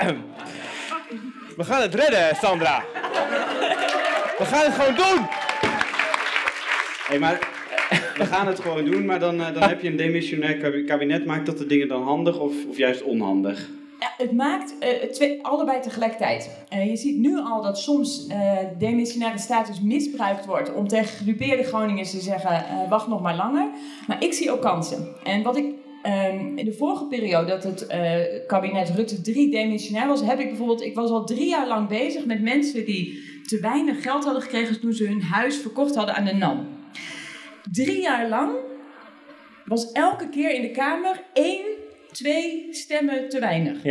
We 1.56 1.64
gaan 1.64 1.82
het 1.82 1.94
redden, 1.94 2.36
Sandra. 2.36 2.84
We 4.38 4.44
gaan 4.44 4.64
het 4.64 4.74
gewoon 4.74 4.94
doen. 4.94 5.26
Hey, 7.08 7.18
maar 7.18 7.38
we 8.18 8.24
gaan 8.26 8.46
het 8.46 8.60
gewoon 8.60 8.84
doen, 8.84 9.04
maar 9.04 9.18
dan, 9.18 9.40
eh, 9.40 9.54
dan 9.54 9.62
heb 9.68 9.80
je 9.80 9.88
een 9.88 9.96
demissionair 9.96 10.56
kabi- 10.56 10.84
kabinet. 10.84 11.24
Maakt 11.26 11.46
dat 11.46 11.58
de 11.58 11.66
dingen 11.66 11.88
dan 11.88 12.02
handig 12.02 12.38
of, 12.38 12.52
of 12.68 12.76
juist 12.76 13.02
onhandig? 13.02 13.70
Ja, 14.00 14.12
het 14.16 14.32
maakt 14.32 14.74
eh, 14.78 15.28
allebei 15.42 15.80
tegelijkertijd. 15.80 16.64
Eh, 16.68 16.88
je 16.90 16.96
ziet 16.96 17.18
nu 17.18 17.38
al 17.38 17.62
dat 17.62 17.78
soms 17.78 18.26
eh 18.26 18.56
demissionaire 18.78 19.38
status 19.38 19.80
misbruikt 19.80 20.46
wordt 20.46 20.74
om 20.74 20.88
tegen 20.88 21.16
gedupeerde 21.16 21.62
Groningers 21.62 22.10
te 22.10 22.20
zeggen: 22.20 22.64
wacht 22.88 23.08
nog 23.08 23.22
maar 23.22 23.36
langer. 23.36 23.68
Maar 24.06 24.24
ik 24.24 24.32
zie 24.32 24.50
ook 24.50 24.62
kansen. 24.62 25.08
En 25.24 25.42
wat 25.42 25.56
ik 25.56 25.66
ehm, 26.02 26.56
in 26.56 26.64
de 26.64 26.72
vorige 26.72 27.04
periode 27.04 27.46
dat 27.46 27.62
het 27.64 27.86
kabinet 28.46 28.90
Rutte 28.90 29.20
3 29.20 29.50
demissionair 29.50 30.06
was, 30.06 30.20
heb 30.20 30.38
ik 30.40 30.48
bijvoorbeeld, 30.48 30.82
ik 30.82 30.94
was 30.94 31.10
al 31.10 31.24
drie 31.24 31.48
jaar 31.48 31.68
lang 31.68 31.88
bezig 31.88 32.24
met 32.24 32.42
mensen 32.42 32.84
die 32.84 33.22
te 33.46 33.60
weinig 33.60 34.02
geld 34.02 34.24
hadden 34.24 34.42
gekregen 34.42 34.80
toen 34.80 34.92
ze 34.92 35.04
hun 35.06 35.22
huis 35.22 35.56
verkocht 35.56 35.94
hadden 35.94 36.14
aan 36.14 36.24
de 36.24 36.34
NAM. 36.34 36.77
Drie 37.72 38.00
jaar 38.00 38.28
lang 38.28 38.56
was 39.64 39.92
elke 39.92 40.28
keer 40.28 40.50
in 40.50 40.62
de 40.62 40.70
Kamer 40.70 41.24
één, 41.32 41.64
twee 42.12 42.66
stemmen 42.70 43.28
te 43.28 43.40
weinig. 43.40 43.82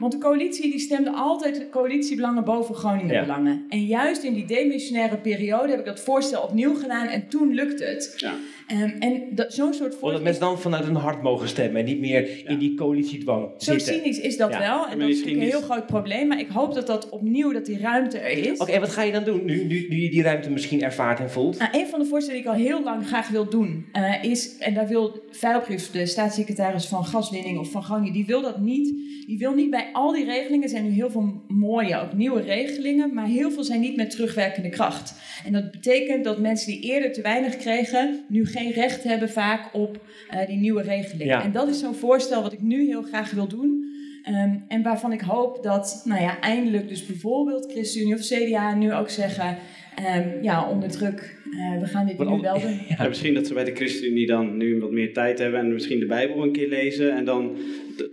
Want 0.00 0.12
de 0.12 0.18
coalitie 0.18 0.70
die 0.70 0.78
stemde 0.80 1.10
altijd 1.12 1.66
coalitiebelangen 1.70 2.44
boven 2.44 2.74
Groningen-belangen. 2.74 3.64
En 3.68 3.84
juist 3.84 4.22
in 4.22 4.34
die 4.34 4.44
demissionaire 4.44 5.16
periode 5.16 5.70
heb 5.70 5.78
ik 5.78 5.84
dat 5.84 6.00
voorstel 6.00 6.42
opnieuw 6.42 6.74
gedaan 6.74 7.06
en 7.06 7.28
toen 7.28 7.54
lukte 7.54 7.84
het. 7.84 8.14
Ja. 8.16 8.34
Ehm, 8.66 8.88
en 8.98 9.22
dat, 9.30 9.52
zo'n 9.54 9.72
soort 9.72 9.82
omdat 9.82 9.98
voorstel... 10.00 10.22
mensen 10.22 10.42
dan 10.42 10.58
vanuit 10.60 10.84
hun 10.84 10.94
hart 10.94 11.22
mogen 11.22 11.48
stemmen 11.48 11.80
en 11.80 11.86
niet 11.86 12.00
meer 12.00 12.48
in 12.48 12.58
die 12.58 12.74
coalitiedwang 12.74 13.48
Zo 13.56 13.72
zitten. 13.72 13.94
cynisch 13.94 14.20
is 14.20 14.36
dat 14.36 14.50
Ja. 14.50 14.58
wel. 14.58 14.86
En 14.88 14.98
dat 14.98 15.08
is 15.08 15.16
natuurlijk 15.16 15.44
een 15.44 15.50
heel 15.50 15.60
groot 15.60 15.86
probleem. 15.86 16.28
Maar 16.28 16.40
ik 16.40 16.48
hoop 16.48 16.74
dat 16.74 16.86
dat 16.86 17.08
opnieuw, 17.08 17.52
dat 17.52 17.66
die 17.66 17.78
ruimte 17.78 18.18
er 18.18 18.50
is. 18.52 18.58
Oké, 18.58 18.70
en 18.72 18.80
wat 18.80 18.90
ga 18.90 19.02
je 19.02 19.12
dan 19.12 19.24
doen 19.24 19.44
nu, 19.44 19.64
nu, 19.64 19.86
nu 19.88 19.96
je 20.02 20.10
die 20.10 20.22
ruimte 20.22 20.50
misschien 20.50 20.82
ervaart 20.82 21.20
en 21.20 21.30
voelt? 21.30 21.58
Nou, 21.58 21.70
een 21.78 21.86
van 21.86 21.98
de 22.00 22.06
voorstellen 22.06 22.42
die 22.42 22.50
ik 22.50 22.56
al 22.56 22.64
heel 22.64 22.82
lang 22.82 23.06
graag 23.06 23.28
wil 23.28 23.48
doen, 23.50 23.86
eh, 23.92 24.24
is, 24.24 24.58
en 24.58 24.74
daar 24.74 24.88
wil 24.88 25.22
Veilbrief, 25.30 25.90
de 25.90 26.06
staatssecretaris 26.06 26.86
van 26.86 27.04
gaswinning 27.04 27.58
of 27.58 27.70
van 27.70 27.82
Groningen, 27.82 28.12
die 28.12 28.26
wil 28.26 28.42
dat 28.42 28.60
niet. 28.60 28.94
Die 29.26 29.38
wil 29.38 29.54
niet 29.54 29.70
bij 29.70 29.89
al 29.92 30.12
die 30.12 30.24
regelingen, 30.24 30.68
zijn 30.68 30.84
nu 30.84 30.90
heel 30.90 31.10
veel 31.10 31.42
mooie, 31.48 32.00
ook 32.00 32.12
nieuwe 32.12 32.40
regelingen, 32.40 33.14
maar 33.14 33.26
heel 33.26 33.50
veel 33.50 33.64
zijn 33.64 33.80
niet 33.80 33.96
met 33.96 34.10
terugwerkende 34.10 34.68
kracht. 34.68 35.14
En 35.44 35.52
dat 35.52 35.70
betekent 35.70 36.24
dat 36.24 36.38
mensen 36.38 36.72
die 36.72 36.80
eerder 36.80 37.12
te 37.12 37.22
weinig 37.22 37.56
kregen, 37.56 38.24
nu 38.28 38.46
geen 38.46 38.72
recht 38.72 39.02
hebben 39.02 39.30
vaak 39.30 39.74
op 39.74 40.00
eh, 40.30 40.46
die 40.46 40.56
nieuwe 40.56 40.82
regelingen. 40.82 41.26
Ja. 41.26 41.42
En 41.42 41.52
dat 41.52 41.68
is 41.68 41.78
zo'n 41.78 41.94
voorstel 41.94 42.42
wat 42.42 42.52
ik 42.52 42.60
nu 42.60 42.86
heel 42.86 43.02
graag 43.02 43.30
wil 43.30 43.48
doen. 43.48 43.88
Ehm, 44.22 44.56
en 44.68 44.82
waarvan 44.82 45.12
ik 45.12 45.20
hoop 45.20 45.62
dat, 45.62 46.02
nou 46.04 46.22
ja, 46.22 46.40
eindelijk 46.40 46.88
dus 46.88 47.06
bijvoorbeeld 47.06 47.72
ChristenUnie 47.72 48.14
of 48.14 48.20
CDA 48.20 48.74
nu 48.74 48.94
ook 48.94 49.10
zeggen, 49.10 49.58
ehm, 50.04 50.42
ja, 50.42 50.68
onder 50.68 50.88
druk, 50.90 51.36
eh, 51.52 51.80
we 51.80 51.86
gaan 51.86 52.06
dit 52.06 52.18
nu 52.18 52.24
wel 52.40 52.60
doen. 52.60 52.78
Ja, 52.98 53.08
misschien 53.08 53.34
dat 53.34 53.46
ze 53.46 53.54
bij 53.54 53.64
de 53.64 53.74
ChristenUnie 53.74 54.26
dan 54.26 54.56
nu 54.56 54.80
wat 54.80 54.90
meer 54.90 55.12
tijd 55.12 55.38
hebben 55.38 55.60
en 55.60 55.72
misschien 55.72 55.98
de 56.00 56.06
Bijbel 56.06 56.42
een 56.42 56.52
keer 56.52 56.68
lezen 56.68 57.16
en 57.16 57.24
dan 57.24 57.56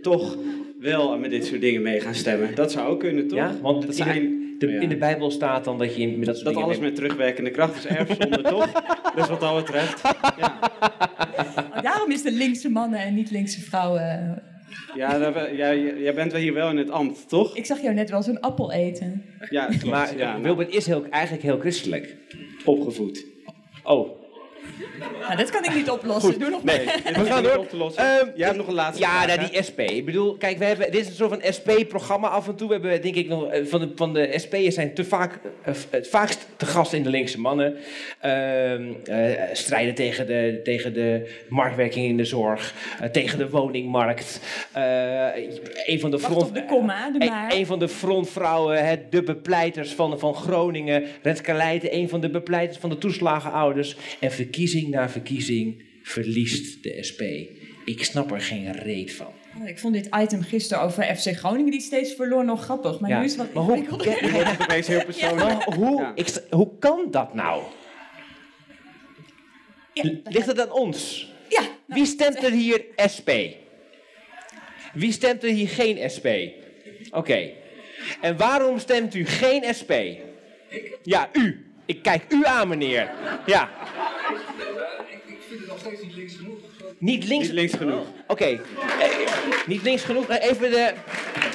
toch 0.01 0.38
wel 0.79 1.17
met 1.17 1.29
dit 1.29 1.46
soort 1.46 1.62
dingen 1.62 1.82
mee 1.82 2.00
gaan 2.00 2.15
stemmen. 2.15 2.56
Dat 2.56 2.72
zou 2.72 2.88
ook 2.88 3.00
kunnen, 3.00 3.27
toch? 3.27 3.38
Ja, 3.38 3.51
want 3.62 3.82
dat 3.86 3.98
in 3.98 4.06
de, 4.06 4.12
zijn, 4.12 4.56
de- 4.60 4.67
Ja. 4.67 4.79
in 4.79 4.89
de 4.89 4.98
Bijbel 4.98 5.32
staat 5.32 5.63
dan 5.63 5.77
dat 5.77 5.96
je 5.96 6.01
in- 6.01 6.22
dat 6.24 6.56
alles 6.56 6.79
met 6.79 6.96
terugwerkende 6.96 7.51
kracht 7.51 7.75
is 7.77 7.86
erfzonde, 7.86 8.41
toch? 8.56 8.72
Dus 9.15 9.27
wat 9.27 9.39
dat 9.39 9.56
betreft. 9.56 10.01
Ja, 10.38 10.60
daarom 11.82 12.12
is 12.12 12.22
de 12.24 12.32
linkse 12.32 12.70
mannen 12.70 13.00
en 13.00 13.13
niet 13.13 13.32
linkse 13.32 13.62
vrouwen. 13.62 14.41
Ja 14.95 15.51
jij, 15.55 15.97
jij 15.97 16.13
bent 16.13 16.31
wel 16.31 16.41
hier 16.41 16.53
wel 16.53 16.69
in 16.69 16.77
het 16.77 16.89
ambt, 16.89 17.29
toch? 17.29 17.55
Ik 17.55 17.65
zag 17.65 17.81
jou 17.81 17.93
net 17.93 18.09
wel 18.09 18.21
zo'n 18.21 18.39
appel 18.39 18.71
eten. 18.71 19.25
Ja, 19.50 19.65
klopt. 19.65 19.86
Maar 19.86 20.17
ja, 20.17 20.41
Wilbert 20.41 20.75
is 20.75 20.86
heel, 20.86 21.05
eigenlijk 21.09 21.43
heel 21.43 21.59
christelijk. 21.59 22.15
opgevoed. 22.65 23.25
Oh, 23.83 24.16
Nou, 25.22 25.36
dat 25.36 25.50
kan 25.50 25.63
ik 25.63 25.75
niet 25.75 25.89
oplossen. 25.89 26.39
Doe 26.39 26.50
nog 26.50 26.63
nee. 26.63 26.86
maar. 26.86 27.01
Dit 27.04 27.18
We 27.18 27.25
gaan 27.25 27.44
door. 27.44 27.58
op 27.58 27.70
te 27.70 27.77
lossen. 27.77 28.04
Ehm, 28.04 28.30
Jij 28.36 28.46
hebt 28.46 28.58
nog 28.58 28.68
een 28.68 28.74
laatste 28.74 29.04
Ja, 29.04 29.22
vraag, 29.22 29.36
nou, 29.36 29.50
die 29.50 29.63
SP. 29.68 29.80
Ik 29.80 30.06
bedoel, 30.06 30.38
kijk, 30.38 30.58
we 30.58 30.66
hebben, 30.66 30.92
dit 30.92 31.01
is 31.01 31.08
een 31.08 31.13
soort 31.13 31.30
van 31.30 31.54
SP-programma 31.54 32.27
af 32.27 32.48
en 32.48 32.56
toe. 32.56 32.68
We 32.68 32.74
hebben, 32.74 33.01
denk 33.01 33.16
ik, 33.16 33.27
nog, 33.27 33.48
eh, 33.48 33.66
van 33.66 33.80
de, 33.80 33.92
van 33.96 34.13
de 34.13 34.34
SP'ers 34.36 34.75
zijn 34.75 34.94
te 34.94 35.04
vaak, 35.06 35.39
eh, 35.63 35.74
het 35.89 36.08
vaakst 36.08 36.48
te 36.56 36.66
gast 36.66 36.94
in 36.94 37.04
de 37.04 37.10
linkse 37.10 37.39
mannen. 37.39 37.77
Ehm, 38.20 38.84
eh, 39.06 39.32
strijden 39.54 39.96
tegen 39.96 40.27
de, 40.27 40.60
tegen 40.63 40.94
de 40.94 41.36
marktwerking 41.50 42.06
in 42.06 42.18
de 42.18 42.25
zorg, 42.25 42.74
tegen 43.12 43.38
de 43.38 43.50
woningmarkt. 43.50 44.39
Eh, 44.72 44.84
een 45.86 46.00
van 46.00 46.12
de 46.12 46.18
Wacht 46.18 46.32
front, 46.32 46.48
op 46.48 46.54
de 46.54 46.66
komma, 46.66 47.10
de 47.12 47.25
maar. 47.25 47.54
een 47.54 47.66
van 47.66 47.80
de 47.80 47.88
frontvrouwen, 47.88 48.86
hè, 48.86 48.96
de 49.10 49.24
bepleiters 49.24 49.92
van, 49.94 50.20
van 50.20 50.36
Groningen. 50.36 51.04
Renske 51.22 51.54
Leijten, 51.54 51.96
een 51.96 52.10
van 52.10 52.20
de 52.22 52.30
bepleiters 52.30 52.77
van 52.80 52.89
de 52.89 52.98
toeslagenouders. 52.98 53.96
En 54.20 54.32
verkiezing 54.91 54.96
na 54.96 55.10
verkiezing 55.10 55.84
verliest 56.03 56.84
de 56.84 56.98
SP. 57.10 57.22
Ik 57.86 58.03
snap 58.03 58.32
er 58.32 58.41
geen 58.41 58.72
reet 58.72 59.13
van. 59.13 59.27
Oh, 59.62 59.67
Ik 59.67 59.79
vond 59.79 59.94
dit 59.94 60.10
item 60.22 60.41
gisteren 60.41 60.84
over 60.84 61.15
FC 61.15 61.36
Groningen 61.38 61.72
die 61.72 61.82
steeds 61.82 62.13
verloor 62.13 62.46
nog 62.46 62.63
grappig. 62.63 63.00
Maar 63.00 63.10
Ja. 63.10 63.20
nu 63.20 63.25
is 63.25 63.32
het 63.36 63.39
wat 63.39 63.53
Maar 63.53 63.63
hoe- 63.63 63.77
ingewikkelder. 63.77 64.24
Nu 64.24 64.32
wordt 64.32 64.50
het 64.51 64.62
opeens 64.62 64.88
heel 64.88 65.06
persoonlijk. 65.06 65.39
Maar 65.67 65.75
hoe, 65.75 66.01
Ja. 66.01 66.12
ik, 66.15 66.27
hoe 66.50 66.77
kan 66.79 67.08
dat 67.12 67.34
nou? 67.34 67.63
Ja, 69.94 70.12
Ligt 70.24 70.48
het 70.48 70.60
aan 70.62 70.72
ons? 70.72 71.32
ja, 71.50 71.62
nou, 71.62 71.72
Wie 71.86 72.06
stemt 72.06 72.44
er 72.44 72.51
hier 72.51 72.86
SP? 73.13 73.29
Wie 74.94 75.12
stemt 75.12 75.44
er 75.44 75.50
hier 75.50 75.67
geen 75.70 76.10
SP? 76.15 76.27
Oké. 77.12 77.50
En 78.22 78.38
waarom 78.38 78.79
stemt 78.79 79.13
u 79.15 79.25
geen 79.25 79.63
SP? 79.79 79.91
Ja, 81.03 81.29
u. 81.34 81.65
Ik 81.86 82.01
kijk 82.01 82.24
u 82.34 82.46
aan, 82.46 82.67
meneer. 82.67 83.12
Ja. 83.46 83.70
Ik 85.50 85.54
vind 85.54 85.60
het 85.60 85.70
nog 85.70 85.80
steeds 85.80 86.01
niet 86.04 86.16
links 86.16 86.36
genoeg. 86.36 86.58
Niet 86.98 87.27
links, 87.27 87.46
Niet 87.46 87.56
links 87.56 87.74
genoeg. 87.74 88.06
Oké. 88.27 88.44
Eh, 88.46 88.60
niet 89.68 89.84
links 89.84 90.04
genoeg. 90.04 90.27
Eh, 90.30 90.50
Even 90.50 90.72
de 90.72 90.94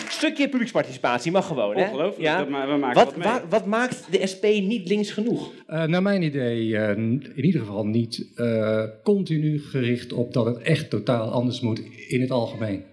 stukje 0.09 0.49
publieksparticipatie 0.49 1.33
mag 1.33 1.47
gewoon, 1.47 1.77
hè? 1.77 1.85
Ongelooflijk, 1.85 2.21
Ja. 2.23 2.39
dat 2.39 2.49
ma- 2.49 2.67
we 2.73 2.77
maken 2.77 2.95
wat, 3.05 3.15
wat 3.15 3.17
mee. 3.17 3.27
wa- 3.29 3.43
wat 3.49 3.67
maakt 3.67 4.05
de 4.11 4.27
SP 4.33 4.45
niet 4.45 4.89
links 4.89 5.11
genoeg? 5.11 5.53
Eh, 5.67 5.85
naar 5.85 6.03
mijn 6.03 6.23
idee 6.23 6.77
eh, 6.77 6.97
in 6.97 7.33
ieder 7.37 7.61
geval 7.61 7.87
niet 7.87 8.27
eh, 8.37 8.85
continu 9.05 9.61
gericht 9.61 10.13
op 10.13 10.33
dat 10.33 10.47
het 10.47 10.59
echt 10.59 10.91
totaal 10.91 11.31
anders 11.31 11.61
moet 11.61 11.81
in 12.09 12.21
het 12.21 12.31
algemeen. 12.31 12.85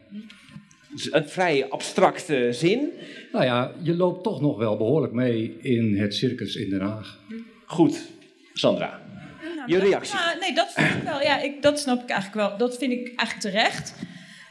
Een 1.11 1.29
vrij 1.29 1.69
abstracte 1.69 2.47
zin. 2.51 2.89
Nou 3.31 3.45
ja, 3.45 3.71
je 3.83 3.95
loopt 3.95 4.23
toch 4.23 4.41
nog 4.41 4.57
wel 4.57 4.77
behoorlijk 4.77 5.13
mee 5.13 5.57
in 5.61 5.97
het 5.97 6.15
circus 6.15 6.55
in 6.55 6.69
Den 6.69 6.81
Haag. 6.81 7.19
Goed. 7.65 8.07
Sandra. 8.53 9.07
Je 9.69 9.79
dat- 9.79 9.87
reactie. 9.87 10.19
nee, 10.39 10.53
dat 10.53 10.71
vind 10.73 10.95
ik 10.95 11.03
wel. 11.03 11.21
Ja, 11.21 11.39
ik, 11.41 11.61
dat 11.61 11.79
snap 11.79 12.03
ik 12.03 12.09
eigenlijk 12.09 12.47
wel. 12.47 12.57
Dat 12.57 12.77
vind 12.77 12.91
ik 12.91 13.13
eigenlijk 13.15 13.39
terecht. 13.39 13.93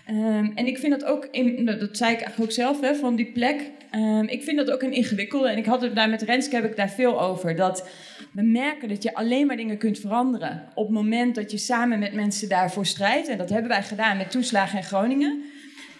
Ehm, 0.07 0.51
en 0.55 0.67
ik 0.67 0.79
vind 0.79 1.01
dat 1.01 1.05
ook, 1.05 1.29
in, 1.31 1.65
nou, 1.65 1.79
dat 1.79 1.97
zei 1.97 2.13
ik 2.13 2.21
eigenlijk 2.21 2.51
ook 2.51 2.57
zelf, 2.57 2.81
hè, 2.81 2.95
van 2.95 3.17
die 3.17 3.33
plek. 3.33 3.71
Ehm, 3.91 4.25
ik 4.25 4.43
vind 4.43 4.57
dat 4.57 4.71
ook 4.71 4.83
een 4.83 4.93
ingewikkelde. 4.93 5.49
En 5.49 5.57
ik 5.57 5.67
had 5.67 5.83
het 5.83 5.95
daar 5.95 6.09
met 6.09 6.23
Renske 6.23 6.55
heb 6.55 6.65
ik 6.65 6.77
daar 6.77 6.91
veel 6.91 7.21
over. 7.21 7.57
Dat 7.57 7.89
we 8.33 8.43
merken 8.43 8.89
dat 8.89 9.03
je 9.03 9.15
alleen 9.15 9.47
maar 9.47 9.57
dingen 9.57 9.79
kunt 9.79 9.99
veranderen. 9.99 10.69
Op 10.75 10.85
het 10.87 10.95
moment 10.95 11.35
dat 11.35 11.51
je 11.51 11.59
samen 11.59 11.99
met 11.99 12.13
mensen 12.13 12.49
daarvoor 12.49 12.87
strijdt. 12.87 13.29
En 13.29 13.39
dat 13.39 13.49
hebben 13.51 13.69
wij 13.69 13.83
gedaan 13.83 14.17
met 14.17 14.31
toeslagen 14.31 14.79
in 14.79 14.85
Groningen. 14.85 15.43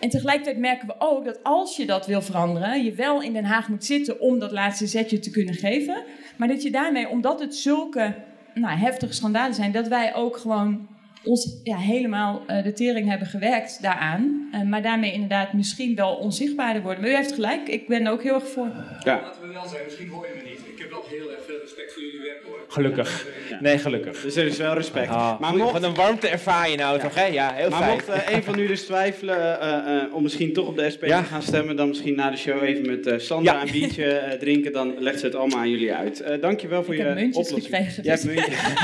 En 0.01 0.09
tegelijkertijd 0.09 0.59
merken 0.59 0.87
we 0.87 0.95
ook 0.99 1.25
dat 1.25 1.39
als 1.43 1.77
je 1.77 1.87
dat 1.87 2.07
wil 2.07 2.23
veranderen, 2.23 2.85
je 2.85 2.93
wel 2.93 3.23
in 3.23 3.33
Den 3.33 3.45
Haag 3.45 3.69
moet 3.69 3.85
zitten 3.85 4.21
om 4.21 4.39
dat 4.39 4.53
laatste 4.53 4.87
zetje 4.87 5.19
te 5.19 5.31
kunnen 5.31 5.55
geven. 5.55 6.03
Maar 6.37 6.49
dat 6.49 6.63
je 6.63 6.71
daarmee, 6.71 7.09
omdat 7.09 7.41
het 7.41 7.55
zulke 7.55 8.15
nou, 8.61 8.79
heftige 8.79 9.13
schandalen 9.13 9.55
zijn, 9.55 9.73
dat 9.73 9.89
wij 9.89 10.15
ook 10.15 10.37
gewoon 10.37 10.87
ons 11.29 11.61
ja, 11.63 11.77
helemaal 11.77 12.43
eh, 12.47 12.63
de 12.63 12.73
tering 12.73 13.09
hebben 13.09 13.27
gewerkt 13.29 13.83
daaraan. 13.83 14.49
Eh, 14.53 14.63
maar 14.63 14.83
daarmee 14.83 15.13
inderdaad 15.13 15.53
misschien 15.53 15.95
wel 15.95 16.15
onzichtbaarder 16.15 16.83
worden. 16.83 17.01
Maar 17.03 17.11
u 17.11 17.15
heeft 17.17 17.33
gelijk, 17.33 17.69
ik 17.69 17.89
ben 17.89 18.07
er 18.07 18.13
ook 18.13 18.23
heel 18.23 18.35
erg 18.35 18.49
voor. 18.49 18.69
Ja. 19.05 19.21
Laten 19.23 19.43
we 19.47 19.53
wel 19.53 19.67
zijn, 19.69 19.83
misschien 19.85 20.09
hoor 20.09 20.27
je 20.27 20.33
me 20.43 20.49
niet. 20.51 20.59
Ik 20.73 20.79
heb 20.85 20.91
wel 20.91 21.05
heel 21.09 21.31
erg 21.31 21.41
veel 21.47 21.59
respect 21.63 21.93
voor 21.93 22.03
jullie 22.03 22.21
werk 22.21 22.43
hoor. 22.47 22.59
Gelukkig. 22.69 23.27
Nee, 23.61 23.79
gelukkig. 23.79 24.21
Dus 24.23 24.37
er 24.37 24.47
is 24.47 24.57
wel 24.57 24.75
respect. 24.75 25.09
Ah, 25.09 25.41
maar 25.41 25.57
mocht, 25.57 25.73
Wat 25.73 25.83
een 25.83 25.95
warmte 25.95 26.29
ervaar 26.29 26.71
je 26.71 26.77
nou 26.77 26.99
toch, 27.01 27.15
hè? 27.15 27.25
Ja, 27.25 27.53
heel 27.53 27.69
maar 27.71 27.79
fijn. 27.79 27.91
mocht 27.93 28.09
eh, 28.09 28.35
een 28.37 28.43
van 28.43 28.59
u 28.59 28.67
dus 28.67 28.85
twijfelen 28.85 29.61
eh, 29.61 29.97
eh, 30.03 30.15
om 30.15 30.23
misschien 30.23 30.53
toch 30.53 30.67
op 30.67 30.77
de 30.77 30.91
SP 30.95 31.05
Ja. 31.05 31.21
te 31.21 31.27
gaan 31.27 31.43
stemmen, 31.43 31.77
dan 31.77 31.89
misschien 31.89 32.15
na 32.15 32.31
de 32.31 32.37
show 32.37 32.63
even 32.63 32.87
met 32.87 33.07
eh, 33.07 33.19
Sandra 33.19 33.53
Ja. 33.53 33.63
een 33.63 33.71
biertje 33.73 34.05
eh, 34.13 34.39
drinken, 34.39 34.73
dan 34.73 34.95
legt 34.99 35.19
ze 35.21 35.27
het 35.27 35.35
allemaal 35.35 35.59
aan 35.59 35.71
jullie 35.71 35.93
uit. 35.95 36.21
Eh 36.21 36.41
dankjewel 36.41 36.85
voor 36.85 36.95
Ik 36.95 37.01
je 37.01 37.07
heb 37.07 37.15
muntjes 37.15 37.47
oplossing. 37.51 37.75
gekregen, 37.77 38.03
Jij 38.03 38.13
hebt 38.13 38.27
dus- 38.27 38.35
muntjes. 38.35 38.83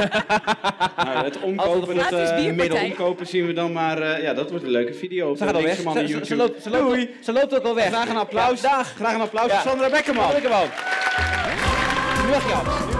nou, 1.05 1.25
het 1.25 1.41
omkopen, 1.41 1.99
Altijd 2.05 2.34
eh, 2.35 2.55
middel 2.55 2.83
omkopen 2.85 3.27
zien 3.27 3.47
we 3.47 3.53
dan 3.53 3.73
maar. 3.73 3.99
eh, 3.99 4.23
ja, 4.23 4.35
dat 4.35 4.51
wordt 4.51 4.65
een 4.65 4.71
leuke 4.71 4.95
video 4.95 5.35
Ze 5.35 5.39
de 5.41 5.45
gaat 5.47 5.55
al 5.57 5.63
weg. 5.63 5.77
Ze, 5.77 5.83
ze, 5.83 5.89
YouTube. 6.07 6.25
ze 6.27 6.37
loopt, 6.37 6.63
ze, 6.63 6.71
loopt, 6.71 6.85
Doei. 6.85 7.11
ze 7.23 7.33
loopt 7.33 7.55
ook 7.57 7.65
al 7.65 7.75
weg. 7.75 7.87
Graag 7.89 8.09
een 8.09 8.17
applaus. 8.17 8.61
Ja, 8.61 8.77
dag. 8.77 8.95
Graag 8.95 9.15
een 9.15 9.21
applaus 9.21 9.51
Ja. 9.51 9.61
voor 9.61 9.71
Sandra 9.71 9.91
Beckerman. 9.91 10.33
Lekker 10.33 10.51
man. 10.51 10.67
Nu 12.25 12.31
mag 12.31 12.47
je 12.49 12.53
af. 12.55 12.93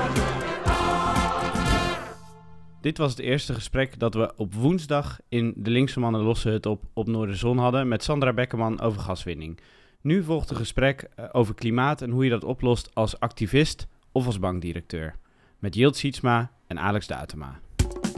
Dit 2.81 2.99
was 2.99 3.11
het 3.11 3.21
eerste 3.21 3.55
gesprek 3.55 3.99
dat 3.99 4.15
we 4.15 4.33
op 4.37 4.55
woensdag 4.55 5.19
in 5.29 5.53
de 5.57 5.71
Linkse 5.71 6.01
Mannen 6.01 6.21
Losse 6.23 6.49
Hut 6.49 6.67
op, 6.67 6.83
op 6.93 7.07
Noorderzon 7.07 7.59
hadden 7.59 7.89
met 7.89 8.03
Sandra 8.03 8.33
Beckerman 8.33 8.81
over 8.81 9.01
gaswinning. 9.01 9.59
Nu 10.01 10.23
volgt 10.23 10.51
een 10.51 10.57
gesprek 10.57 11.09
eh, 11.17 11.25
over 11.33 11.55
klimaat 11.55 12.03
en 12.03 12.11
hoe 12.11 12.25
je 12.25 12.31
dat 12.31 12.45
oplost 12.45 12.91
als 12.95 13.21
activist 13.21 13.87
of 14.13 14.27
als 14.27 14.39
bankdirecteur. 14.39 15.15
Met 15.59 15.75
Jilt 15.75 15.97
Sietsma 15.97 16.51
en 16.67 16.79
Alex 16.79 17.07
Datema. 17.07 17.61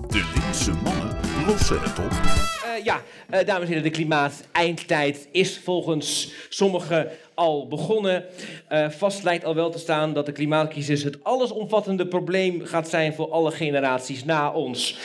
De 0.08 0.30
linkse 0.34 0.72
mannen 0.72 1.16
lossen 1.46 1.80
het 1.80 1.98
op. 1.98 2.12
Eh, 2.76 2.84
ja, 2.84 3.02
eh, 3.30 3.46
dames 3.46 3.62
en 3.62 3.68
heren, 3.68 3.82
de 3.82 3.90
klimaat-eindtijd 3.90 5.28
is 5.32 5.58
volgens 5.58 6.32
sommigen 6.48 7.08
al 7.34 7.68
begonnen. 7.68 8.25
Eh, 8.68 8.90
vast 8.90 9.22
lijkt 9.22 9.44
al 9.44 9.54
wel 9.54 9.70
te 9.70 9.78
staan 9.78 10.12
dat 10.12 10.26
de 10.26 10.32
klimaatcrisis 10.32 11.02
het 11.02 11.25
allesomvattende 11.25 12.06
probleem 12.06 12.60
gaat 12.64 12.88
zijn 12.88 13.14
voor 13.14 13.30
alle 13.30 13.50
generaties 13.50 14.25
na 14.25 14.52
ons. 14.52 14.98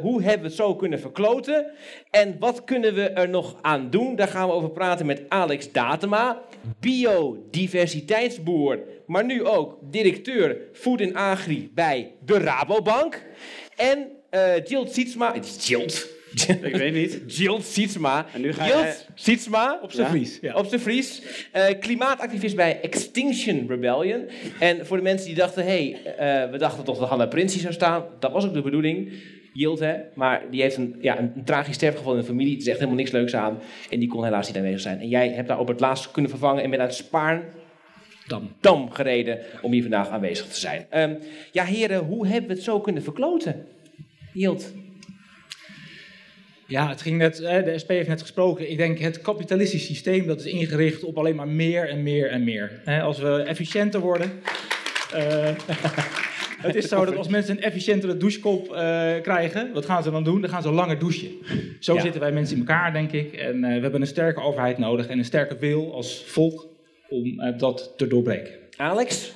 Hoe 0.00 0.22
hebben 0.22 0.40
we 0.40 0.46
het 0.46 0.54
zo 0.56 0.76
kunnen 0.76 1.00
verkloten? 1.00 1.66
En 2.10 2.36
wat 2.38 2.64
kunnen 2.64 2.94
we 2.94 3.08
er 3.08 3.28
nog 3.28 3.54
aan 3.60 3.90
doen? 3.90 4.16
Daar 4.16 4.28
gaan 4.28 4.46
we 4.48 4.54
over 4.54 4.70
praten 4.70 5.06
met 5.06 5.22
Alex 5.28 5.72
Datema, 5.72 6.40
biodiversiteitsboer, 6.80 8.78
maar 9.06 9.24
nu 9.24 9.44
ook 9.44 9.78
directeur 9.80 10.56
Food 10.72 11.14
Agri 11.14 11.70
bij 11.74 12.12
de 12.24 12.38
Rabobank. 12.38 13.22
En 13.76 14.21
eh 14.32 14.64
Jilt 14.64 14.92
Sietsma, 14.92 15.34
het 15.34 15.44
is 15.44 15.68
Jilt. 15.68 16.08
Ik 16.62 16.76
weet 16.76 16.94
niet. 16.94 17.20
Jilt 17.26 17.64
Sietsma. 17.64 18.26
En 18.34 18.40
nu 18.40 18.52
ga 18.52 18.64
je- 18.64 18.72
Jilt 18.72 19.06
Sietsma. 19.14 19.78
Op 19.82 19.92
zijn 19.92 20.08
Vries, 20.08 20.38
ja. 20.40 20.54
Op 20.54 20.66
zijn 20.66 20.80
Fries. 20.80 21.22
Eh, 21.52 21.64
klimaatactivist 21.80 22.56
bij 22.56 22.80
Extinction 22.80 23.64
Rebellion. 23.68 24.28
En 24.60 24.86
voor 24.86 24.96
de 24.96 25.02
mensen 25.02 25.26
die 25.26 25.36
dachten, 25.36 25.64
hé, 25.64 25.98
hey, 26.02 26.14
eh, 26.44 26.50
we 26.50 26.58
dachten 26.58 26.84
toch 26.84 26.98
dat 26.98 27.08
Hanna 27.08 27.26
Prinsje 27.26 27.58
zou 27.58 27.72
staan. 27.72 28.04
Dat 28.18 28.32
was 28.32 28.44
ook 28.44 28.54
de 28.54 28.62
bedoeling. 28.62 29.12
Jilt, 29.52 29.78
hè. 29.78 29.94
Maar 30.14 30.42
die 30.50 30.62
heeft 30.62 30.76
een, 30.76 30.96
ja, 31.00 31.18
een, 31.18 31.32
tragisch 31.44 31.74
sterfgeval 31.74 32.12
in 32.12 32.20
de 32.20 32.26
familie. 32.26 32.52
Het 32.52 32.60
is 32.62 32.68
echt 32.68 32.76
helemaal 32.78 32.98
niks 32.98 33.10
leuks 33.10 33.34
aan. 33.34 33.58
En 33.90 33.98
die 33.98 34.08
kon 34.08 34.24
helaas 34.24 34.46
niet 34.46 34.56
aanwezig 34.56 34.80
zijn. 34.80 35.00
En 35.00 35.08
jij 35.08 35.28
hebt 35.28 35.48
daar 35.48 35.58
op 35.58 35.68
het 35.68 35.80
laatst 35.80 36.10
kunnen 36.10 36.30
vervangen 36.30 36.62
en 36.62 36.70
bent 36.70 36.82
uit 36.82 36.94
Spaarn 36.94 37.42
Dan. 38.26 38.50
Dam 38.60 38.90
gereden 38.90 39.38
om 39.62 39.72
hier 39.72 39.82
vandaag 39.82 40.08
aanwezig 40.08 40.46
te 40.46 40.60
zijn. 40.60 40.86
Ehm, 40.90 41.14
ja, 41.52 41.64
heren, 41.64 41.98
hoe 42.04 42.26
hebben 42.26 42.48
we 42.48 42.54
het 42.54 42.64
zo 42.64 42.80
kunnen 42.80 43.02
verkloten? 43.02 43.66
Jilt. 44.32 44.72
Ja, 46.66 46.88
het 46.88 47.02
ging 47.02 47.18
net, 47.18 47.36
de 47.36 47.74
SP 47.82 47.88
heeft 47.88 48.08
net 48.08 48.20
gesproken. 48.20 48.70
Ik 48.70 48.76
denk 48.76 48.98
het 48.98 49.20
kapitalistisch 49.20 49.86
systeem 49.86 50.26
dat 50.26 50.40
is 50.40 50.46
ingericht 50.46 51.04
op 51.04 51.18
alleen 51.18 51.34
maar 51.36 51.48
meer 51.48 51.88
en 51.88 52.02
meer 52.02 52.30
en 52.30 52.44
meer. 52.44 52.80
Als 53.02 53.18
we 53.18 53.42
efficiënter 53.42 54.00
worden. 54.00 54.30
eh, 55.14 55.50
het 56.66 56.74
is 56.74 56.88
zo 56.88 57.04
dat 57.04 57.16
als 57.16 57.28
mensen 57.28 57.56
een 57.56 57.62
efficiëntere 57.62 58.16
douchekop 58.16 58.72
eh, 58.72 58.74
krijgen, 59.22 59.72
wat 59.72 59.84
gaan 59.84 60.02
ze 60.02 60.10
dan 60.10 60.24
doen? 60.24 60.40
Dan 60.40 60.50
gaan 60.50 60.62
ze 60.62 60.70
langer 60.70 60.98
douchen. 60.98 61.30
Zo 61.80 61.94
Ja. 61.94 62.00
zitten 62.00 62.20
wij 62.20 62.32
mensen 62.32 62.54
in 62.56 62.60
elkaar, 62.66 62.92
denk 62.92 63.12
ik. 63.12 63.32
En 63.32 63.64
eh, 63.64 63.74
we 63.74 63.80
hebben 63.80 64.00
een 64.00 64.06
sterke 64.06 64.40
overheid 64.40 64.78
nodig 64.78 65.06
en 65.06 65.18
een 65.18 65.24
sterke 65.24 65.56
wil 65.58 65.94
als 65.94 66.24
volk 66.26 66.66
om 67.08 67.40
eh, 67.40 67.58
dat 67.58 67.92
te 67.96 68.06
doorbreken. 68.06 68.52
Alex? 68.76 69.32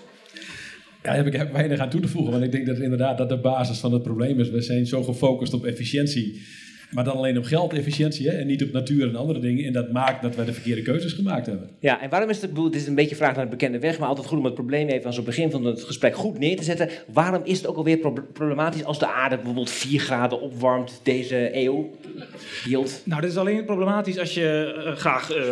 Ja, 1.07 1.15
daar 1.15 1.25
heb 1.25 1.35
ik 1.35 1.53
weinig 1.53 1.79
aan 1.79 1.91
toe 1.91 2.01
te 2.01 2.09
voegen, 2.09 2.33
want 2.33 2.45
ik 2.45 2.53
denk 2.53 2.67
dat 2.67 2.79
inderdaad 2.79 3.19
dat 3.19 3.29
de 3.29 3.39
basis 3.39 3.79
van 3.79 3.93
het 3.93 4.03
probleem 4.03 4.41
is. 4.41 4.51
We 4.51 4.61
zijn 4.61 4.87
zo 4.87 5.03
gefocust 5.03 5.53
op 5.53 5.65
efficiëntie, 5.65 6.43
maar 6.91 7.05
dan 7.05 7.17
alleen 7.17 7.39
op 7.39 7.45
geldefficiëntie 7.45 8.29
hè, 8.29 8.37
en 8.37 8.47
niet 8.47 8.63
op 8.63 8.73
natuur 8.73 9.09
en 9.09 9.17
andere 9.17 9.39
dingen. 9.41 9.65
En 9.65 9.73
dat 9.73 9.93
maakt 9.93 10.23
dat 10.23 10.37
we 10.37 10.45
de 10.45 10.53
verkeerde 10.53 10.83
keuzes 10.83 11.13
gemaakt 11.13 11.47
hebben. 11.47 11.69
Ja, 11.81 12.03
en 12.03 12.11
waarom 12.11 12.31
is 12.31 12.37
het, 12.37 12.45
ik 12.45 12.51
bedoel, 12.51 12.65
het 12.65 12.75
is 12.75 12.87
een 12.87 12.95
beetje 12.95 13.17
vraag 13.17 13.35
naar 13.35 13.45
de 13.45 13.51
bekende 13.51 13.79
weg, 13.79 13.99
maar 13.99 14.09
altijd 14.09 14.27
goed 14.27 14.39
om 14.39 14.45
het 14.45 14.55
probleem 14.55 14.89
even 14.89 15.07
als 15.07 15.19
op 15.19 15.27
het 15.27 15.35
begin 15.35 15.51
van 15.51 15.65
het 15.65 15.83
gesprek 15.83 16.17
goed 16.17 16.39
neer 16.39 16.57
te 16.57 16.65
zetten. 16.65 16.89
Waarom 17.13 17.41
is 17.45 17.57
het 17.59 17.67
ook 17.67 17.77
alweer 17.77 17.97
pro- 17.99 18.27
problematisch 18.33 18.85
als 18.85 18.99
de 18.99 19.07
aarde 19.13 19.37
bijvoorbeeld 19.37 19.71
4 19.71 20.01
graden 20.01 20.41
opwarmt 20.41 21.01
deze 21.03 21.51
eeuw? 21.57 21.91
Jilt? 22.69 23.01
Nou, 23.05 23.21
dit 23.21 23.31
is 23.31 23.37
alleen 23.37 23.65
problematisch 23.65 24.19
als 24.19 24.35
je 24.35 24.75
eh, 24.87 24.93
graag 24.97 25.33
eh, 25.33 25.47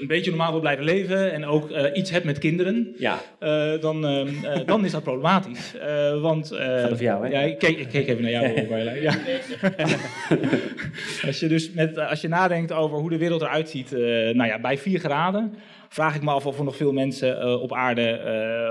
een 0.00 0.06
beetje 0.06 0.30
normaal 0.30 0.50
wil 0.50 0.60
blijven 0.60 0.84
leven 0.84 1.32
en 1.32 1.44
ook 1.44 1.70
eh, 1.70 1.84
iets 1.98 2.10
hebt 2.10 2.24
met 2.24 2.38
kinderen. 2.38 2.94
Ja. 2.98 3.20
Eh, 3.38 3.80
dan, 3.80 4.06
ehm, 4.06 4.28
eh, 4.44 4.66
dan 4.66 4.84
is 4.84 4.90
dat 4.90 5.02
problematisch. 5.02 5.74
Eh, 5.80 6.20
want, 6.20 6.50
eh, 6.52 6.66
Gaat 6.66 6.90
over 6.92 7.04
jou, 7.04 7.24
hè? 7.26 7.30
Ja, 7.32 7.40
ik 7.40 7.58
keek, 7.58 7.78
ik 7.78 7.88
keek 7.88 8.08
even 8.08 8.22
naar 8.22 8.30
jou, 8.30 8.66
Marjolein. 8.70 9.02
Ja. 9.02 9.14
als 11.26 11.40
je 11.40 11.48
dus 11.48 11.70
met, 11.72 11.96
eh, 11.96 12.10
als 12.10 12.20
je 12.20 12.28
nadenkt 12.28 12.72
over 12.72 12.98
hoe 12.98 13.10
de 13.10 13.18
wereld 13.18 13.40
eruit 13.40 13.68
ziet, 13.68 13.92
eh, 13.92 14.00
nou 14.00 14.44
ja, 14.44 14.58
bij 14.60 14.78
4 14.78 14.98
graden, 14.98 15.54
vraag 15.88 16.14
ik 16.14 16.22
me 16.22 16.30
af 16.30 16.46
of 16.46 16.58
er 16.58 16.64
nog 16.64 16.76
veel 16.76 16.92
mensen 16.92 17.40
eh, 17.40 17.62
op 17.62 17.72
aarde 17.72 18.18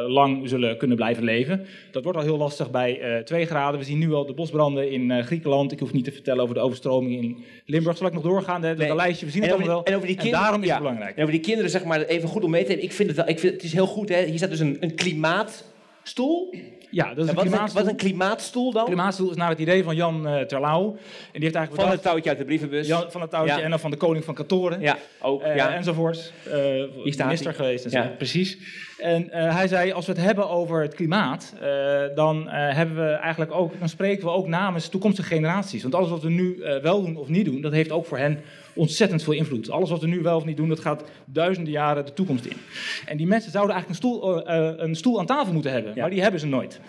lang 0.08 0.50
zullen 0.50 0.78
kunnen 0.78 0.98
blijven 0.98 1.24
leven. 1.24 1.66
Dat 1.92 2.04
wordt 2.04 2.18
al 2.18 2.24
heel 2.24 2.38
lastig 2.38 2.72
bij 2.72 3.00
eh 3.00 3.24
2 3.24 3.46
graden. 3.46 3.80
We 3.80 3.86
zien 3.86 3.98
nu 4.00 4.14
al 4.14 4.26
de 4.26 4.34
bosbranden 4.34 4.92
in 4.92 5.24
Griekenland. 5.24 5.72
Ik 5.72 5.80
hoef 5.80 5.94
niet 5.94 6.04
te 6.04 6.12
vertellen 6.12 6.44
over 6.44 6.56
de 6.56 6.62
overstroming 6.62 7.24
in 7.24 7.44
Limburg. 7.66 7.98
Zal 7.98 8.08
ik 8.08 8.14
nog 8.14 8.24
doorgaan? 8.24 8.62
Nee. 8.62 8.96
lijstje, 8.96 9.26
we 9.26 9.32
zien 9.32 9.42
En 9.42 9.48
het 9.48 9.58
allemaal 9.58 9.76
wel. 9.76 9.86
en 9.86 9.96
over 9.96 10.08
die 10.08 10.16
En 10.16 10.22
kinderen. 10.22 10.44
daarom 10.44 10.62
is 10.62 10.68
ja. 10.68 10.74
het 10.74 10.84
belangrijk. 10.84 11.16
En 11.16 11.22
over 11.22 11.34
die 11.34 11.44
kinderen, 11.44 11.70
zeg 11.70 11.84
maar, 11.84 12.02
even 12.02 12.30
goed 12.30 12.44
om 12.44 12.50
mee 12.50 12.64
te 12.64 12.70
nemen. 12.70 12.84
Ik 12.84 12.92
vind 12.92 13.08
het 13.08 13.18
wel, 13.18 13.28
ik 13.28 13.40
vind 13.40 13.54
het 13.54 13.64
is 13.64 13.74
heel 13.74 13.88
goed, 13.88 14.10
hè. 14.10 14.24
Hier 14.24 14.38
staat 14.38 14.50
dus 14.50 14.60
een, 14.60 14.78
een 14.80 14.96
klimaatstoel. 14.96 16.54
Ja, 16.92 17.14
dat 17.14 17.24
is 17.24 17.30
En 17.30 17.36
wat, 17.36 17.46
is 17.46 17.52
een, 17.52 17.58
klimaatstoel. 17.58 17.84
wat 17.84 17.92
een 17.92 17.98
klimaatstoel 17.98 18.72
dan? 18.72 18.86
klimaatstoel 18.86 19.30
is 19.30 19.36
naar 19.36 19.50
het 19.50 19.60
idee 19.60 19.84
van 19.84 19.96
Jan 19.96 20.28
eh, 20.28 20.42
Terlouw. 20.42 20.86
En 20.88 20.98
die 21.32 21.42
heeft 21.42 21.56
eigenlijk 21.56 21.84
Van 21.86 21.92
het 21.92 22.02
touwtje 22.02 22.30
uit 22.30 22.40
de 22.40 22.46
brievenbus. 22.46 22.88
Jan 22.88 23.12
van 23.12 23.22
het 23.22 23.30
touwtje 23.30 23.58
Ja. 23.58 23.62
en 23.64 23.70
dan 23.70 23.80
van 23.80 23.92
de 23.92 23.98
koning 23.98 24.26
van 24.26 24.34
Katoren. 24.34 24.82
Ja, 24.82 24.98
ook. 25.22 25.42
Eh, 25.42 25.56
ja. 25.56 25.74
enzovoort. 25.74 26.34
Eh, 26.46 26.54
staat 27.06 27.26
minister 27.26 27.54
geweest 27.54 27.86
en 27.86 27.92
zo. 27.92 27.98
Ja. 27.98 28.14
Precies. 28.18 28.58
En 29.00 29.32
eh, 29.32 29.56
hij 29.56 29.68
zei, 29.68 29.92
als 29.92 30.06
we 30.06 30.12
het 30.12 30.22
hebben 30.22 30.50
over 30.50 30.82
het 30.82 30.94
klimaat, 30.94 31.54
eh, 31.62 32.02
dan 32.16 32.50
eh, 32.50 32.76
hebben 32.76 32.96
we 32.96 33.12
eigenlijk 33.12 33.52
ook, 33.52 33.80
dan 33.80 33.90
spreken 33.90 34.24
we 34.24 34.32
ook 34.32 34.48
namens 34.48 34.88
toekomstige 34.88 35.28
generaties. 35.28 35.82
Want 35.82 35.96
alles 35.96 36.10
wat 36.10 36.24
we 36.24 36.30
nu 36.30 36.62
wel 36.82 37.02
doen 37.02 37.16
of 37.18 37.28
niet 37.28 37.46
doen, 37.46 37.62
dat 37.62 37.72
heeft 37.72 37.92
ook 37.92 38.06
voor 38.06 38.18
hen 38.18 38.40
ontzettend 38.74 39.24
veel 39.24 39.34
invloed. 39.34 39.70
Alles 39.70 39.90
wat 39.90 40.02
we 40.02 40.08
nu 40.08 40.22
wel 40.22 40.36
of 40.38 40.46
niet 40.46 40.58
doen, 40.58 40.70
dat 40.70 40.80
gaat 40.80 41.04
duizenden 41.26 41.74
jaren 41.74 42.06
de 42.06 42.14
toekomst 42.14 42.46
in. 42.46 42.58
En 43.06 43.18
die 43.18 43.28
mensen 43.28 43.52
zouden 43.52 43.76
eigenlijk 43.76 44.04
een 44.04 44.10
stoel, 44.10 44.48
een 44.80 44.96
stoel 44.96 45.20
aan 45.20 45.26
tafel 45.26 45.54
moeten 45.54 45.72
hebben, 45.72 45.92
Ja. 45.96 46.02
maar 46.02 46.10
die 46.10 46.22
hebben 46.22 46.40
ze 46.40 46.48
nooit. 46.48 46.80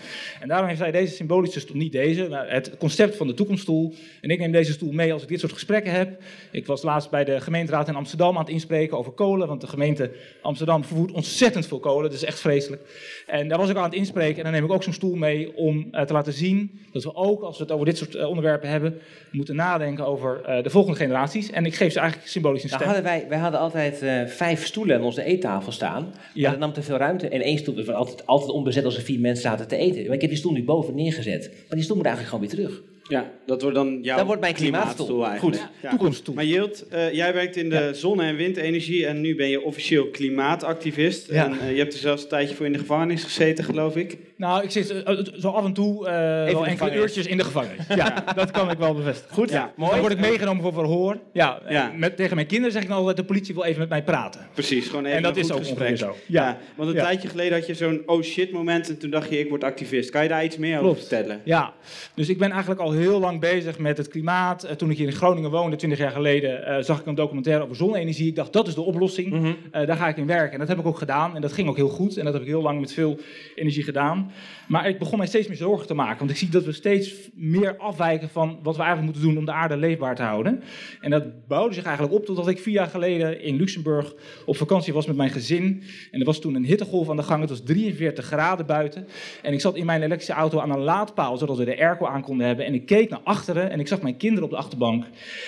En 0.40 0.48
daarom 0.48 0.68
heeft 0.68 0.80
hij 0.80 0.90
deze 0.90 1.14
symbolische 1.14 1.60
stoel, 1.60 1.76
niet 1.76 1.92
deze, 1.92 2.28
maar 2.28 2.50
het 2.50 2.76
concept 2.78 3.16
van 3.16 3.26
de 3.26 3.34
toekomststoel. 3.34 3.94
En 4.20 4.30
ik 4.30 4.38
neem 4.38 4.52
deze 4.52 4.72
stoel 4.72 4.92
mee 4.92 5.12
als 5.12 5.22
ik 5.22 5.28
dit 5.28 5.40
soort 5.40 5.52
gesprekken 5.52 5.92
heb. 5.92 6.22
Ik 6.50 6.66
was 6.66 6.82
laatst 6.82 7.10
bij 7.10 7.24
de 7.24 7.40
gemeenteraad 7.40 7.88
in 7.88 7.96
Amsterdam 7.96 8.34
aan 8.34 8.44
het 8.44 8.52
inspreken 8.52 8.98
over 8.98 9.12
kolen, 9.12 9.48
want 9.48 9.60
de 9.60 9.66
gemeente 9.66 10.10
Amsterdam 10.42 10.84
vervoert 10.84 11.12
ontzettend 11.12 11.66
veel 11.66 11.80
kolen, 11.80 11.99
dat 12.02 12.12
is 12.12 12.24
echt 12.24 12.40
vreselijk. 12.40 12.82
En 13.26 13.48
daar 13.48 13.58
was 13.58 13.68
ik 13.68 13.76
aan 13.76 13.82
het 13.82 13.94
inspreken 13.94 14.36
en 14.36 14.42
dan 14.42 14.52
neem 14.52 14.64
ik 14.64 14.72
ook 14.72 14.82
zo'n 14.82 14.92
stoel 14.92 15.14
mee 15.14 15.56
om 15.56 15.88
eh, 15.90 16.02
te 16.02 16.12
laten 16.12 16.32
zien 16.32 16.80
dat 16.92 17.04
we 17.04 17.14
ook, 17.14 17.42
als 17.42 17.56
we 17.56 17.62
het 17.62 17.72
over 17.72 17.86
dit 17.86 17.96
soort 17.96 18.14
eh, 18.14 18.28
onderwerpen 18.28 18.68
hebben, 18.68 18.98
moeten 19.30 19.56
nadenken 19.56 20.06
over 20.06 20.42
eh, 20.44 20.62
de 20.62 20.70
volgende 20.70 20.96
generaties. 20.98 21.50
En 21.50 21.66
ik 21.66 21.74
geef 21.74 21.92
ze 21.92 21.98
eigenlijk 21.98 22.30
symbolisch 22.30 22.62
een 22.62 22.68
Nou 22.70 22.82
stem. 22.82 22.94
hadden 22.94 23.12
wij, 23.12 23.28
wij 23.28 23.38
hadden 23.38 23.60
altijd 23.60 24.04
vijf 24.30 24.66
stoelen 24.66 24.96
aan 24.96 25.02
onze 25.02 25.22
eettafel 25.22 25.72
staan. 25.72 26.14
Ja. 26.34 26.42
Maar 26.42 26.50
dat 26.50 26.60
nam 26.60 26.72
te 26.72 26.82
veel 26.82 26.96
ruimte. 26.96 27.28
En 27.28 27.40
één 27.40 27.58
stoel 27.58 27.74
was 27.74 27.88
altijd, 27.88 28.26
altijd 28.26 28.50
onbezet 28.50 28.84
als 28.84 28.96
er 28.96 29.02
vier 29.02 29.20
mensen 29.20 29.42
zaten 29.42 29.68
te 29.68 29.76
eten. 29.76 30.04
Maar 30.06 30.14
ik 30.14 30.20
heb 30.20 30.30
die 30.30 30.38
stoel 30.38 30.52
nu 30.52 30.64
boven 30.64 30.94
neergezet. 30.94 31.48
Maar 31.50 31.76
die 31.76 31.82
stoel 31.82 31.96
moet 31.96 32.06
eigenlijk 32.06 32.34
gewoon 32.34 32.56
weer 32.56 32.66
terug. 32.66 32.89
Ja, 33.10 33.30
dat 33.46 33.62
wordt 33.62 33.76
dan 33.76 33.98
jouw 34.02 34.16
Dat 34.16 34.26
wordt 34.26 34.40
mijn 34.40 34.54
klimaatstoel. 34.54 35.26
eigenlijk. 35.26 35.56
Goed. 35.56 35.68
Ja. 35.82 35.88
Toekomststoel. 35.90 36.34
Maar 36.34 36.44
Jilt, 36.44 36.88
eh, 36.88 37.12
jij 37.12 37.34
werkt 37.34 37.56
in 37.56 37.70
de 37.70 37.90
zonne- 37.94 38.24
en 38.24 38.36
windenergie 38.36 39.06
en 39.06 39.20
nu 39.20 39.34
ben 39.36 39.48
je 39.48 39.62
officieel 39.62 40.06
klimaatactivist. 40.54 41.30
Ja. 41.32 41.44
En 41.44 41.60
eh, 41.60 41.70
je 41.72 41.78
hebt 41.78 41.92
er 41.92 41.98
zelfs 41.98 42.22
een 42.22 42.28
tijdje 42.28 42.54
voor 42.54 42.66
in 42.66 42.72
de 42.72 42.78
gevangenis 42.78 43.24
gezeten, 43.24 43.64
geloof 43.64 43.96
ik. 43.96 44.16
Nou, 44.36 44.62
ik 44.64 44.70
zit 44.70 45.02
eh, 45.02 45.18
zo 45.38 45.48
af 45.50 45.64
en 45.64 45.72
toe 45.72 46.06
eh, 46.08 46.52
wel 46.52 46.66
enkele 46.66 46.94
uurtjes 46.94 47.26
in 47.26 47.36
de 47.36 47.44
gevangenis. 47.44 47.86
Ja, 47.94 48.24
dat 48.34 48.50
kan 48.50 48.70
ik 48.70 48.78
wel 48.78 48.94
bevestigen. 48.94 49.34
Goed, 49.34 49.50
Ja, 49.50 49.72
mooi. 49.76 49.90
Dan 49.90 50.00
word 50.00 50.12
ik 50.12 50.18
meegenomen 50.20 50.62
voor 50.62 50.72
verhoor. 50.72 51.18
Ja. 51.32 51.92
Met, 51.96 52.16
tegen 52.16 52.34
mijn 52.34 52.46
kinderen 52.46 52.72
zeg 52.72 52.82
ik 52.82 52.88
dan 52.88 52.96
altijd, 52.98 53.16
de 53.16 53.24
politie 53.24 53.54
wil 53.54 53.64
even 53.64 53.78
met 53.80 53.88
mij 53.88 54.02
praten. 54.02 54.40
Precies, 54.54 54.86
gewoon 54.88 55.04
even 55.04 55.16
En 55.16 55.22
dat 55.22 55.32
een 55.36 55.40
is 55.42 55.46
goed 55.50 55.56
ook 55.56 55.64
gesprek. 55.66 55.96
zo. 55.98 56.16
Ja. 56.26 56.42
Ja. 56.46 56.58
want 56.76 56.88
een 56.90 56.94
Ja. 56.96 57.02
tijdje 57.02 57.28
geleden 57.28 57.58
had 57.58 57.66
je 57.66 57.74
zo'n 57.74 58.02
oh 58.06 58.22
shit 58.22 58.52
moment 58.52 58.88
en 58.88 58.98
toen 58.98 59.10
dacht 59.10 59.30
je 59.30 59.38
ik 59.38 59.48
word 59.48 59.64
activist. 59.64 60.10
Kan 60.10 60.22
je 60.22 60.28
daar 60.28 60.44
iets 60.44 60.56
meer 60.56 60.78
over 60.80 60.96
vertellen? 60.98 61.40
Ja, 61.44 61.72
dus 62.14 62.28
ik 62.28 62.38
ben 62.38 62.50
eigenlijk 62.50 62.80
al 62.80 62.92
heel 62.92 62.99
lang 63.08 63.40
bezig 63.40 63.78
met 63.78 63.96
het 63.96 64.08
klimaat. 64.08 64.64
Eh, 64.64 64.74
toen 64.74 64.90
ik 64.90 64.96
hier 64.96 65.06
in 65.06 65.12
Groningen 65.12 65.50
woonde, 65.50 65.76
20 65.76 65.98
jaar 65.98 66.10
geleden, 66.10 66.66
eh, 66.66 66.82
zag 66.82 67.00
ik 67.00 67.06
een 67.06 67.14
documentaire 67.14 67.62
over 67.62 67.76
zonne-energie. 67.76 68.28
Ik 68.28 68.36
dacht, 68.36 68.52
dat 68.52 68.66
is 68.66 68.74
de 68.74 68.80
oplossing. 68.80 69.30
Mhm. 69.30 69.52
Eh, 69.70 69.86
daar 69.86 69.96
ga 69.96 70.08
ik 70.08 70.16
in 70.16 70.26
werken. 70.26 70.52
En 70.52 70.58
dat 70.58 70.68
heb 70.68 70.78
ik 70.78 70.86
ook 70.86 70.98
gedaan. 70.98 71.34
En 71.34 71.40
dat 71.40 71.52
ging 71.52 71.68
ook 71.68 71.76
heel 71.76 71.88
goed. 71.88 72.16
En 72.16 72.24
dat 72.24 72.32
heb 72.32 72.42
ik 72.42 72.48
heel 72.48 72.62
lang 72.62 72.80
met 72.80 72.92
veel 72.92 73.18
energie 73.54 73.82
gedaan. 73.82 74.30
Maar 74.68 74.88
ik 74.88 74.98
begon 74.98 75.18
mij 75.18 75.26
steeds 75.26 75.48
meer 75.48 75.56
zorgen 75.56 75.86
te 75.86 75.94
maken. 75.94 76.18
Want 76.18 76.30
ik 76.30 76.36
zie 76.36 76.48
dat 76.48 76.64
we 76.64 76.72
steeds 76.72 77.14
meer 77.34 77.76
afwijken 77.76 78.28
van 78.28 78.58
wat 78.62 78.76
we 78.76 78.82
eigenlijk 78.82 79.12
moeten 79.12 79.28
doen 79.28 79.38
om 79.38 79.44
de 79.44 79.52
aarde 79.52 79.76
leefbaar 79.76 80.14
te 80.14 80.22
houden. 80.22 80.62
En 81.00 81.10
dat 81.10 81.46
bouwde 81.48 81.74
zich 81.74 81.84
eigenlijk 81.84 82.14
op 82.14 82.24
totdat 82.24 82.48
ik 82.48 82.58
vier 82.58 82.74
jaar 82.74 82.86
geleden 82.86 83.42
in 83.42 83.56
Luxemburg 83.56 84.14
op 84.46 84.56
vakantie 84.56 84.92
was 84.92 85.06
met 85.06 85.16
mijn 85.16 85.30
gezin. 85.30 85.82
En 86.10 86.20
er 86.20 86.26
was 86.26 86.40
toen 86.40 86.54
een 86.54 86.64
hittegolf 86.64 87.10
aan 87.10 87.16
de 87.16 87.22
gang. 87.22 87.40
Het 87.40 87.50
was 87.50 87.62
43 87.62 88.24
graden 88.24 88.66
buiten. 88.66 89.06
En 89.42 89.52
ik 89.52 89.60
zat 89.60 89.76
in 89.76 89.86
mijn 89.86 90.02
elektrische 90.02 90.32
auto 90.32 90.60
aan 90.60 90.70
een 90.70 90.78
laadpaal, 90.78 91.36
zodat 91.36 91.56
we 91.56 91.64
de 91.64 91.78
airco 91.78 92.06
aan 92.06 92.22
konden 92.22 92.46
hebben. 92.46 92.64
En 92.64 92.74
ik 92.74 92.86
keek 92.96 93.10
naar 93.10 93.20
achteren 93.24 93.70
en 93.70 93.80
ik 93.80 93.88
zag 93.88 94.02
mijn 94.02 94.16
kinderen 94.16 94.44
op 94.44 94.50
de 94.50 94.56
achterbank. 94.56 95.04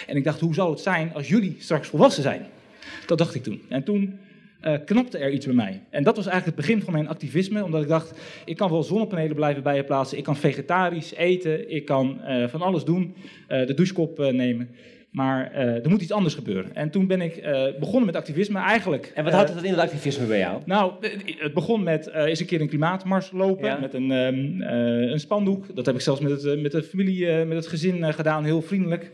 En 0.07 0.17
ik 0.17 0.25
dacht, 0.25 0.41
hoe 0.41 0.55
zou 0.55 0.71
het 0.71 0.81
zijn 0.81 1.15
als 1.15 1.29
jullie 1.29 1.57
straks 1.59 1.89
volwassen 1.89 2.23
zijn? 2.23 2.47
Dat 3.07 3.19
dacht 3.19 3.35
ik 3.35 3.43
toen. 3.43 3.63
En 3.69 3.85
toen 3.85 4.19
eh, 4.61 4.75
knapte 4.85 5.19
er 5.19 5.33
iets 5.33 5.47
bij 5.47 5.55
mij. 5.55 5.83
En 5.91 6.03
dat 6.05 6.17
was 6.17 6.27
eigenlijk 6.27 6.57
het 6.57 6.67
begin 6.67 6.83
van 6.85 6.93
mijn 6.93 7.09
activisme, 7.09 7.65
omdat 7.65 7.83
ik 7.83 7.89
dacht, 7.89 8.19
ik 8.45 8.57
kan 8.57 8.71
wel 8.71 8.83
zonnepanelen 8.83 9.37
blijven 9.37 9.63
bij 9.63 9.77
je 9.77 9.85
plaatsen, 9.85 10.19
ik 10.19 10.25
kan 10.25 10.37
vegetarisch 10.37 11.15
eten, 11.15 11.71
ik 11.71 11.85
kan 11.85 12.21
eh, 12.21 12.49
van 12.49 12.63
alles 12.63 12.85
doen, 12.85 13.15
eh, 13.49 13.67
de 13.67 13.75
douchekop 13.75 14.19
nemen. 14.19 14.71
Maar 15.13 15.51
eh, 15.53 15.85
er 15.85 15.89
moet 15.91 16.03
iets 16.03 16.13
anders 16.13 16.35
gebeuren. 16.35 16.75
En 16.75 16.91
toen 16.91 17.07
ben 17.07 17.21
ik 17.21 17.37
eh, 17.37 17.65
begonnen 17.79 18.07
met 18.07 18.17
activisme 18.17 18.59
eigenlijk. 18.59 19.13
En 19.15 19.23
wat 19.25 19.33
eh, 19.33 19.39
houdt 19.39 19.55
het 19.55 19.65
in, 19.65 19.71
dat 19.71 19.81
activisme 19.81 20.27
bij 20.27 20.39
jou? 20.39 20.61
nou, 20.65 20.93
eh, 21.01 21.11
het 21.39 21.55
begon 21.55 21.83
met 21.83 22.07
eh 22.07 22.25
eens 22.25 22.41
een 22.41 22.47
keer 22.47 22.61
een 22.61 22.69
klimaatmars 22.69 23.31
lopen 23.33 23.65
Ja. 23.69 23.79
met 23.79 23.95
een, 23.95 24.11
ehm, 24.11 24.61
eh, 24.61 25.11
een 25.11 25.21
spandoek. 25.21 25.75
Dat 25.77 25.87
heb 25.87 25.95
ik 25.95 26.01
zelfs 26.01 26.21
met 26.21 26.31
het, 26.31 26.45
eh, 26.45 26.61
met 26.61 26.73
de 26.73 26.83
familie, 26.83 27.29
eh, 27.31 27.47
met 27.47 27.57
het 27.57 27.67
gezin 27.67 28.05
eh, 28.05 28.13
gedaan, 28.13 28.45
heel 28.45 28.63
vriendelijk. 28.63 29.11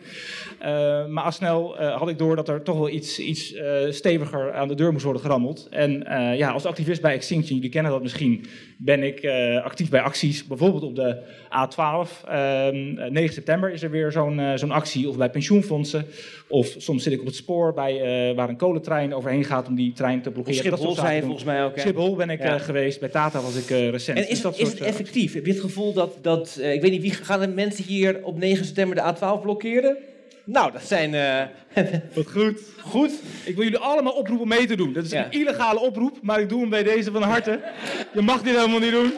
Eh, 0.59 1.07
maar 1.07 1.25
al 1.25 1.33
snel 1.33 1.79
eh, 1.79 1.97
had 1.97 2.09
ik 2.09 2.19
door 2.19 2.37
dat 2.37 2.49
er 2.49 2.63
toch 2.63 2.79
wel 2.79 2.89
iets, 2.91 3.19
iets 3.19 3.55
eh, 3.55 3.73
steviger 3.91 4.53
aan 4.53 4.69
de 4.69 4.75
deur 4.75 4.93
moest 4.93 5.05
worden 5.05 5.23
gerammeld. 5.23 5.67
En 5.71 6.07
eh, 6.07 6.39
ja, 6.39 6.51
als 6.51 6.65
activist 6.67 7.03
bij 7.03 7.15
Extinction, 7.15 7.55
jullie 7.57 7.71
kennen 7.71 7.93
dat 7.93 8.03
misschien, 8.03 8.45
ben 8.77 9.03
ik 9.03 9.19
eh, 9.21 9.65
actief 9.65 9.91
bij 9.91 10.01
acties. 10.01 10.47
Bijvoorbeeld 10.47 10.83
op 10.83 10.95
de 10.97 11.17
A12. 11.49 12.25
Ehm, 12.29 12.99
eh, 12.99 13.11
9 13.11 13.35
september 13.35 13.73
is 13.73 13.83
er 13.83 13.91
weer 13.91 14.13
zo'n 14.13 14.39
eh, 14.41 14.53
zo'n 14.55 14.71
actie. 14.71 15.09
Of 15.09 15.17
bij 15.17 15.31
Of 16.49 16.75
soms 16.79 17.03
zit 17.03 17.13
ik 17.13 17.21
op 17.21 17.27
het 17.27 17.35
spoor 17.35 17.73
bij, 17.75 18.01
eh, 18.31 18.37
waar 18.37 18.49
een 18.49 18.57
kolentrein 18.57 19.15
overheen 19.15 19.45
gaat 19.45 19.67
om 19.69 19.75
die 19.75 19.93
trein 19.93 20.23
te 20.23 20.31
blokkeren. 20.31 20.59
Schiphol 20.59 20.89
je 21.05 21.11
doen. 21.13 21.21
volgens 21.23 21.45
mij 21.45 21.65
ook. 21.65 21.75
hè? 21.75 21.81
Schiphol 21.81 22.17
ben 22.17 22.31
ik 22.31 22.43
Ja. 22.43 22.55
eh, 22.55 22.61
geweest, 22.61 23.01
bij 23.01 23.09
Tata 23.09 23.41
was 23.41 23.57
ik 23.57 23.71
eh, 23.71 23.89
recent. 23.91 24.19
En 24.19 24.29
is, 24.29 24.41
Dus 24.41 24.57
is 24.59 24.69
het 24.69 24.81
effectief? 24.81 25.35
Heb 25.35 25.47
je 25.47 25.53
het 25.53 25.61
gevoel 25.61 25.93
dat, 25.93 26.17
dat 26.23 26.59
ik 26.63 26.81
weet 26.81 26.91
niet, 26.91 27.03
wie 27.03 27.13
gaan 27.13 27.41
de 27.41 27.49
mensen 27.49 27.85
hier 27.85 28.21
op 28.25 28.39
9 28.39 28.65
september 28.65 28.97
de 28.97 29.15
A12 29.15 29.43
blokkeren? 29.43 29.97
Nou, 30.45 30.73
dat 30.73 30.83
zijn 30.83 31.11
Wat 32.15 32.31
goed. 32.31 32.61
goed. 32.81 33.11
Ik 33.45 33.55
wil 33.55 33.65
jullie 33.65 33.79
allemaal 33.79 34.13
oproepen 34.13 34.49
mee 34.49 34.67
te 34.67 34.77
doen. 34.77 34.93
Dat 34.93 35.05
is 35.05 35.11
Ja. 35.11 35.25
een 35.25 35.41
illegale 35.41 35.81
oproep, 35.81 36.19
maar 36.23 36.41
ik 36.41 36.49
doe 36.49 36.61
hem 36.61 36.71
bij 36.71 36.83
deze 36.83 37.11
van 37.11 37.23
harte. 37.23 37.61
Je 38.15 38.21
mag 38.21 38.43
dit 38.43 38.55
helemaal 38.57 38.79
niet 38.79 38.91
doen. 38.91 39.13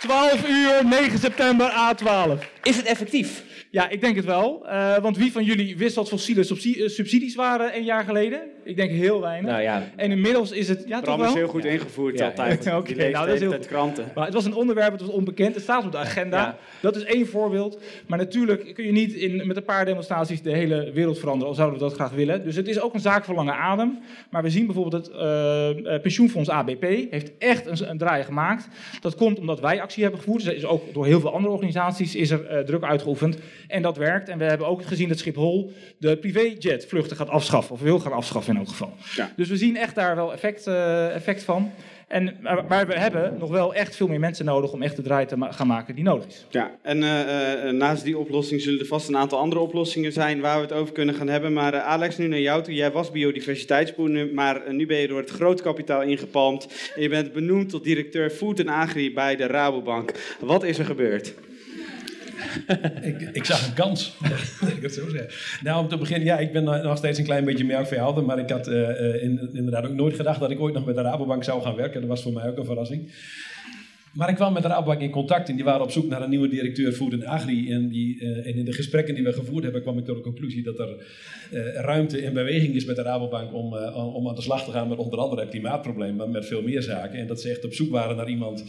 12 0.00 0.48
uur, 0.48 0.80
9 0.84 1.18
september, 1.18 1.70
A12. 1.70 2.44
Is 2.62 2.76
het 2.76 2.86
effectief? 2.86 3.42
Ja, 3.76 3.88
ik 3.88 4.00
denk 4.00 4.16
het 4.16 4.24
wel. 4.24 4.66
Eh, 4.68 4.98
want 4.98 5.16
wie 5.16 5.32
van 5.32 5.44
jullie 5.44 5.76
wist 5.76 5.94
wat 5.94 6.08
fossiele 6.08 6.42
subsi- 6.42 6.82
eh, 6.82 6.88
subsidies 6.88 7.34
waren 7.34 7.76
een 7.76 7.84
jaar 7.84 8.04
geleden? 8.04 8.40
Ik 8.64 8.76
denk 8.76 8.90
heel 8.90 9.20
weinig. 9.20 9.50
Nou 9.50 9.62
ja, 9.62 9.82
En 9.96 10.10
inmiddels 10.10 10.50
is 10.52 10.68
het... 10.68 10.84
Ja, 10.86 10.94
toch 10.96 11.04
Bram 11.04 11.18
wel? 11.18 11.28
is 11.28 11.34
heel 11.34 11.48
goed 11.48 11.64
ingevoerd 11.64 12.18
Ja, 12.18 12.26
altijd. 12.26 12.64
ja. 12.64 12.70
Die 12.70 12.78
Oké, 12.80 12.94
leest 12.94 13.12
nou, 13.12 13.24
de 13.26 13.32
dat 13.32 13.42
is 13.52 13.56
heel 13.58 13.66
kranten. 13.68 14.04
Maar 14.14 14.24
het 14.24 14.34
was 14.34 14.44
een 14.44 14.54
onderwerp, 14.54 14.92
het 14.92 15.00
was 15.00 15.10
onbekend, 15.10 15.54
het 15.54 15.62
staat 15.62 15.84
op 15.84 15.92
de 15.92 15.98
agenda. 15.98 16.36
Ja. 16.38 16.58
Dat 16.80 16.96
is 16.96 17.04
één 17.04 17.26
voorbeeld. 17.26 17.80
Maar 18.06 18.18
natuurlijk 18.18 18.74
kun 18.74 18.84
je 18.84 18.92
niet 18.92 19.12
in, 19.12 19.46
met 19.46 19.56
een 19.56 19.64
paar 19.64 19.84
demonstraties 19.84 20.42
de 20.42 20.50
hele 20.52 20.90
wereld 20.92 21.18
veranderen, 21.18 21.48
al 21.48 21.54
zouden 21.54 21.78
we 21.78 21.84
dat 21.84 21.94
graag 21.94 22.10
willen. 22.10 22.44
Dus 22.44 22.56
het 22.56 22.68
is 22.68 22.80
ook 22.80 22.94
een 22.94 23.00
zaak 23.00 23.24
van 23.24 23.34
lange 23.34 23.52
adem. 23.52 23.98
Maar 24.30 24.42
we 24.42 24.50
zien 24.50 24.66
bijvoorbeeld 24.66 25.06
het 25.06 25.14
eh, 25.16 25.94
eh, 25.94 26.02
pensioenfonds 26.02 26.50
ABP 26.50 26.82
heeft 27.10 27.30
echt 27.38 27.66
een, 27.66 27.90
een 27.90 27.98
draai 27.98 28.24
gemaakt. 28.24 28.68
Dat 29.00 29.14
komt 29.14 29.38
omdat 29.38 29.60
wij 29.60 29.80
actie 29.80 30.02
hebben 30.02 30.20
gevoerd. 30.20 30.42
Dus 30.42 30.50
er 30.52 30.56
is 30.58 30.64
ook 30.66 30.94
door 30.94 31.06
heel 31.06 31.20
veel 31.20 31.32
andere 31.32 31.52
organisaties 31.54 32.14
is 32.14 32.30
er 32.30 32.64
druk 32.64 32.82
uitgeoefend. 32.82 33.38
En 33.68 33.82
dat 33.82 33.96
werkt. 33.96 34.28
En 34.28 34.38
we 34.38 34.44
hebben 34.44 34.66
ook 34.66 34.84
gezien 34.84 35.08
dat 35.08 35.18
Schiphol 35.18 35.72
de 35.98 36.16
privéjetvluchten 36.16 37.16
gaat 37.16 37.28
afschaffen. 37.28 37.74
Of 37.74 37.80
wil 37.80 37.98
gaan 37.98 38.12
afschaffen 38.12 38.52
in 38.52 38.58
elk 38.58 38.68
geval. 38.68 38.92
Ja. 39.14 39.32
Dus 39.36 39.48
we 39.48 39.56
zien 39.56 39.76
echt 39.76 39.94
daar 39.94 40.16
wel 40.16 40.32
effect, 40.32 40.66
eh, 40.66 41.14
effect 41.14 41.42
van. 41.42 41.70
En, 42.08 42.36
maar, 42.40 42.64
maar 42.68 42.86
we 42.86 42.98
hebben 42.98 43.36
nog 43.38 43.50
wel 43.50 43.74
echt 43.74 43.96
veel 43.96 44.08
meer 44.08 44.20
mensen 44.20 44.44
nodig 44.44 44.72
om 44.72 44.82
echt 44.82 44.96
de 44.96 45.02
draai 45.02 45.26
te 45.26 45.36
ma- 45.36 45.52
gaan 45.52 45.66
maken 45.66 45.94
die 45.94 46.04
nodig 46.04 46.26
is. 46.26 46.46
Ja, 46.50 46.70
en 46.82 47.02
eh, 47.02 47.68
eh, 47.68 47.74
naast 47.74 48.04
die 48.04 48.18
oplossing 48.18 48.60
zullen 48.60 48.80
er 48.80 48.86
vast 48.86 49.08
een 49.08 49.16
aantal 49.16 49.38
andere 49.38 49.60
oplossingen 49.60 50.12
zijn 50.12 50.40
waar 50.40 50.56
we 50.56 50.62
het 50.62 50.72
over 50.72 50.92
kunnen 50.92 51.14
gaan 51.14 51.28
hebben. 51.28 51.52
Maar 51.52 51.74
eh, 51.74 51.86
Alex, 51.86 52.16
nu 52.16 52.26
naar 52.26 52.38
jou 52.40 52.62
toe. 52.62 52.74
Jij 52.74 52.90
was 52.92 53.10
biodiversiteitsboer, 53.10 54.28
maar 54.34 54.64
eh, 54.64 54.72
nu 54.72 54.86
ben 54.86 54.96
je 54.98 55.08
door 55.08 55.20
het 55.20 55.30
grootkapitaal 55.30 56.02
ingepalmd. 56.02 56.90
En 56.96 57.02
je 57.02 57.08
bent 57.08 57.32
benoemd 57.32 57.68
tot 57.70 57.84
directeur 57.84 58.30
Food 58.30 58.58
en 58.58 58.68
Agri 58.68 59.12
bij 59.12 59.36
de 59.36 59.46
Rabobank. 59.46 60.12
Wat 60.40 60.64
is 60.64 60.78
er 60.78 60.84
gebeurd? 60.84 61.34
ik, 63.10 63.20
ik 63.32 63.44
zag 63.44 63.66
een 63.66 63.74
kans. 63.74 64.16
Ik 64.76 64.82
het 64.82 64.94
zo 64.94 65.08
zeggen. 65.08 65.28
Nou, 65.62 65.82
om 65.82 65.88
te 65.88 65.98
beginnen, 65.98 66.26
ja, 66.26 66.38
ik 66.38 66.52
ben 66.52 66.64
nog 66.64 66.96
steeds 66.96 67.18
een 67.18 67.24
klein 67.24 67.44
beetje 67.44 67.64
melkveehouder. 67.64 68.24
Maar 68.24 68.38
ik 68.38 68.50
had 68.50 68.66
eh, 68.68 68.90
eh, 69.14 69.22
in- 69.22 69.50
inderdaad 69.52 69.84
ook 69.86 69.94
nooit 69.94 70.14
gedacht 70.16 70.40
dat 70.40 70.50
ik 70.50 70.60
ooit 70.60 70.74
nog 70.74 70.84
met 70.86 70.94
de 70.94 71.02
Rabobank 71.02 71.44
zou 71.44 71.62
gaan 71.62 71.76
werken. 71.76 72.00
Dat 72.00 72.08
was 72.08 72.22
voor 72.22 72.32
mij 72.32 72.48
ook 72.48 72.56
een 72.58 72.64
verrassing. 72.64 73.12
Maar 74.12 74.28
ik 74.28 74.34
kwam 74.34 74.52
met 74.52 74.62
de 74.62 74.68
Rabobank 74.68 75.00
in 75.00 75.10
contact 75.10 75.48
en 75.48 75.54
die 75.54 75.64
waren 75.64 75.82
op 75.82 75.90
zoek 75.90 76.06
naar 76.06 76.22
een 76.22 76.30
nieuwe 76.30 76.48
directeur 76.48 76.92
Food 76.92 77.12
en 77.12 77.26
Agri. 77.26 77.72
En, 77.72 77.88
die, 77.88 78.20
eh, 78.20 78.56
in 78.56 78.64
de 78.64 78.72
gesprekken 78.72 79.14
die 79.14 79.24
we 79.24 79.32
gevoerd 79.32 79.64
hebben 79.64 79.82
kwam 79.82 79.98
ik 79.98 80.04
tot 80.04 80.16
de 80.16 80.22
conclusie 80.22 80.62
dat 80.62 80.78
er 80.78 80.96
ruimte 81.74 82.20
en 82.22 82.32
beweging 82.32 82.74
is 82.74 82.84
met 82.84 82.96
de 82.96 83.02
Rabobank 83.02 83.54
om, 83.54 83.74
om 83.94 84.28
aan 84.28 84.34
de 84.34 84.42
slag 84.42 84.64
te 84.64 84.70
gaan 84.70 84.88
met 84.88 84.98
onder 84.98 85.18
andere 85.18 85.40
het 85.40 85.50
klimaatprobleem, 85.50 86.16
maar 86.16 86.28
met 86.28 86.46
veel 86.46 86.62
meer 86.62 86.82
zaken. 86.82 87.18
En 87.18 87.26
dat 87.26 87.40
ze 87.40 87.50
echt 87.50 87.64
op 87.64 87.72
zoek 87.74 87.90
waren 87.90 88.16
naar 88.16 88.28
iemand 88.28 88.64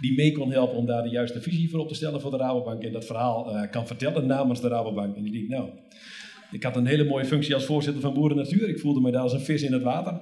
die 0.00 0.14
mee 0.14 0.32
kon 0.32 0.52
helpen 0.52 0.76
om 0.76 0.86
daar 0.86 1.02
de 1.02 1.08
juiste 1.08 1.40
visie 1.40 1.70
voor 1.70 1.80
op 1.80 1.88
te 1.88 1.94
stellen 1.94 2.20
voor 2.20 2.30
de 2.30 2.36
Rabobank. 2.36 2.82
En 2.82 2.92
dat 2.92 3.06
verhaal 3.06 3.56
eh, 3.56 3.70
kan 3.70 3.86
vertellen 3.86 4.26
namens 4.26 4.60
de 4.60 4.68
Rabobank. 4.68 5.16
En 5.16 5.26
ik 5.26 5.32
denk, 5.32 5.48
nou, 5.48 5.68
ik 6.50 6.62
had 6.62 6.76
een 6.76 6.86
hele 6.86 7.04
mooie 7.04 7.24
functie 7.24 7.54
als 7.54 7.64
voorzitter 7.64 8.02
van 8.02 8.14
Boeren 8.14 8.36
Natuur. 8.36 8.68
Ik 8.68 8.78
voelde 8.78 9.00
me 9.00 9.10
daar 9.10 9.22
als 9.22 9.32
een 9.32 9.40
vis 9.40 9.62
in 9.62 9.72
het 9.72 9.82
water. 9.82 10.20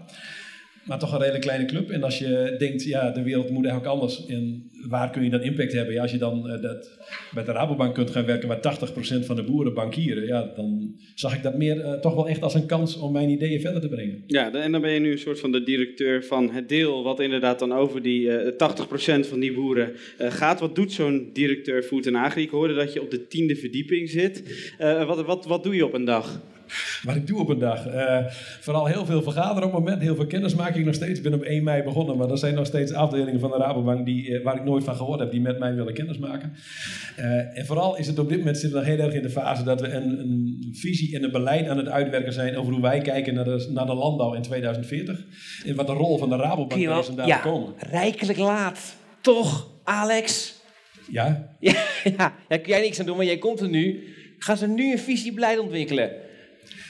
Maar 0.88 0.98
toch 0.98 1.12
een 1.12 1.18
redelijk 1.18 1.44
kleine 1.44 1.64
club. 1.64 1.90
En 1.90 2.02
als 2.02 2.18
je 2.18 2.54
denkt, 2.58 2.84
ja, 2.84 3.10
de 3.10 3.22
wereld 3.22 3.50
moet 3.50 3.66
eigenlijk 3.66 3.94
anders. 3.94 4.26
En 4.26 4.70
waar 4.88 5.10
kun 5.10 5.24
je 5.24 5.30
dan 5.30 5.42
impact 5.42 5.72
hebben? 5.72 5.94
Ja, 5.94 6.02
als 6.02 6.10
je 6.10 6.18
dan 6.18 6.48
eh, 6.48 6.62
dat 6.62 6.98
bij 7.34 7.44
de 7.44 7.52
Rabobank 7.52 7.94
kunt 7.94 8.10
gaan 8.10 8.24
werken 8.24 8.48
waar 8.48 8.78
80% 9.22 9.24
van 9.24 9.36
de 9.36 9.42
boeren 9.42 9.74
bankieren, 9.74 10.26
ja, 10.26 10.52
dan 10.56 10.96
zag 11.14 11.34
ik 11.34 11.42
dat 11.42 11.56
meer 11.56 11.80
eh, 11.80 11.92
toch 11.92 12.14
wel 12.14 12.28
echt 12.28 12.42
als 12.42 12.54
een 12.54 12.66
kans 12.66 12.96
om 12.96 13.12
mijn 13.12 13.28
ideeën 13.28 13.60
verder 13.60 13.80
te 13.80 13.88
brengen. 13.88 14.22
Ja, 14.26 14.52
en 14.52 14.72
dan 14.72 14.80
ben 14.80 14.92
je 14.92 15.00
nu 15.00 15.12
een 15.12 15.18
soort 15.18 15.40
van 15.40 15.52
de 15.52 15.62
directeur 15.62 16.24
van 16.24 16.50
het 16.50 16.68
deel 16.68 17.02
wat 17.02 17.20
inderdaad 17.20 17.58
dan 17.58 17.72
over 17.72 18.02
die 18.02 18.30
eh 18.30 18.52
80% 19.24 19.28
van 19.28 19.40
die 19.40 19.52
boeren 19.52 19.92
eh, 20.18 20.30
gaat. 20.30 20.60
Wat 20.60 20.74
doet 20.74 20.92
zo'n 20.92 21.30
directeur 21.32 21.82
Food 21.82 22.06
en 22.06 22.14
Agri? 22.14 22.42
Ik 22.42 22.50
hoorde 22.50 22.74
dat 22.74 22.92
je 22.92 23.02
op 23.02 23.10
de 23.10 23.26
tiende 23.26 23.56
verdieping 23.56 24.10
zit. 24.10 24.42
Eh, 24.78 25.06
wat, 25.06 25.24
wat, 25.24 25.46
wat 25.46 25.62
doe 25.62 25.74
je 25.74 25.84
op 25.84 25.92
een 25.92 26.04
dag? 26.04 26.40
Wat 27.02 27.16
ik 27.16 27.26
doe 27.26 27.40
op 27.40 27.48
een 27.48 27.58
dag. 27.58 27.86
eh, 27.86 28.24
vooral 28.60 28.86
heel 28.86 29.06
veel 29.06 29.22
vergaderen 29.22 29.68
op 29.68 29.74
het 29.74 29.82
moment, 29.84 30.02
heel 30.02 30.14
veel 30.14 30.26
kennismaking 30.26 30.84
nog 30.84 30.94
steeds. 30.94 31.18
Ik 31.18 31.22
ben 31.24 31.34
op 31.34 31.42
1 31.42 31.62
mei 31.64 31.82
begonnen, 31.82 32.16
maar 32.16 32.30
er 32.30 32.38
zijn 32.38 32.54
nog 32.54 32.66
steeds 32.66 32.92
afdelingen 32.92 33.40
van 33.40 33.50
de 33.50 33.56
Rabobank 33.56 34.06
die, 34.06 34.34
eh, 34.36 34.44
waar 34.44 34.56
ik 34.56 34.64
nooit 34.64 34.84
van 34.84 34.96
gehoord 34.96 35.20
heb, 35.20 35.30
die 35.30 35.40
met 35.40 35.58
mij 35.58 35.74
willen 35.74 35.94
kennismaken. 35.94 36.52
Eh, 37.16 37.58
en 37.58 37.66
vooral 37.66 37.96
is 37.96 38.06
het 38.06 38.18
op 38.18 38.28
dit 38.28 38.38
moment 38.38 38.58
zitten 38.58 38.80
we 38.80 38.86
nog 38.86 38.94
heel 38.96 39.04
erg 39.06 39.14
in 39.14 39.22
de 39.22 39.30
fase 39.30 39.62
dat 39.62 39.80
we 39.80 39.88
een, 39.88 40.18
een 40.18 40.74
visie 40.76 41.16
en 41.16 41.24
een 41.24 41.32
beleid 41.32 41.68
aan 41.68 41.76
het 41.76 41.88
uitwerken 41.88 42.32
zijn 42.32 42.56
over 42.56 42.72
hoe 42.72 42.82
wij 42.82 43.00
kijken 43.00 43.34
naar 43.34 43.44
de, 43.44 43.68
naar 43.72 43.86
de 43.86 43.94
landbouw 43.94 44.34
in 44.34 44.42
2040. 44.42 45.24
En 45.66 45.74
wat 45.74 45.86
de 45.86 45.92
rol 45.92 46.18
van 46.18 46.28
de 46.28 46.36
Rabobank 46.36 46.80
je 46.80 46.98
is 46.98 47.08
om 47.08 47.16
daar 47.16 47.26
ja, 47.26 47.40
te 47.40 47.48
komen. 47.48 47.72
rijkelijk 47.78 48.38
laat. 48.38 48.96
Toch, 49.20 49.70
Alex? 49.84 50.56
Ja, 51.10 51.46
Ja, 51.60 51.72
ja, 52.04 52.34
daar 52.48 52.58
kun 52.58 52.72
jij 52.72 52.80
niks 52.80 53.00
aan 53.00 53.06
doen, 53.06 53.16
maar 53.16 53.24
jij 53.26 53.38
komt 53.38 53.60
er 53.60 53.68
nu. 53.68 54.02
Gaan 54.38 54.56
ze 54.56 54.66
nu 54.66 54.92
een 54.92 54.98
visiebeleid 54.98 55.58
ontwikkelen? 55.58 56.10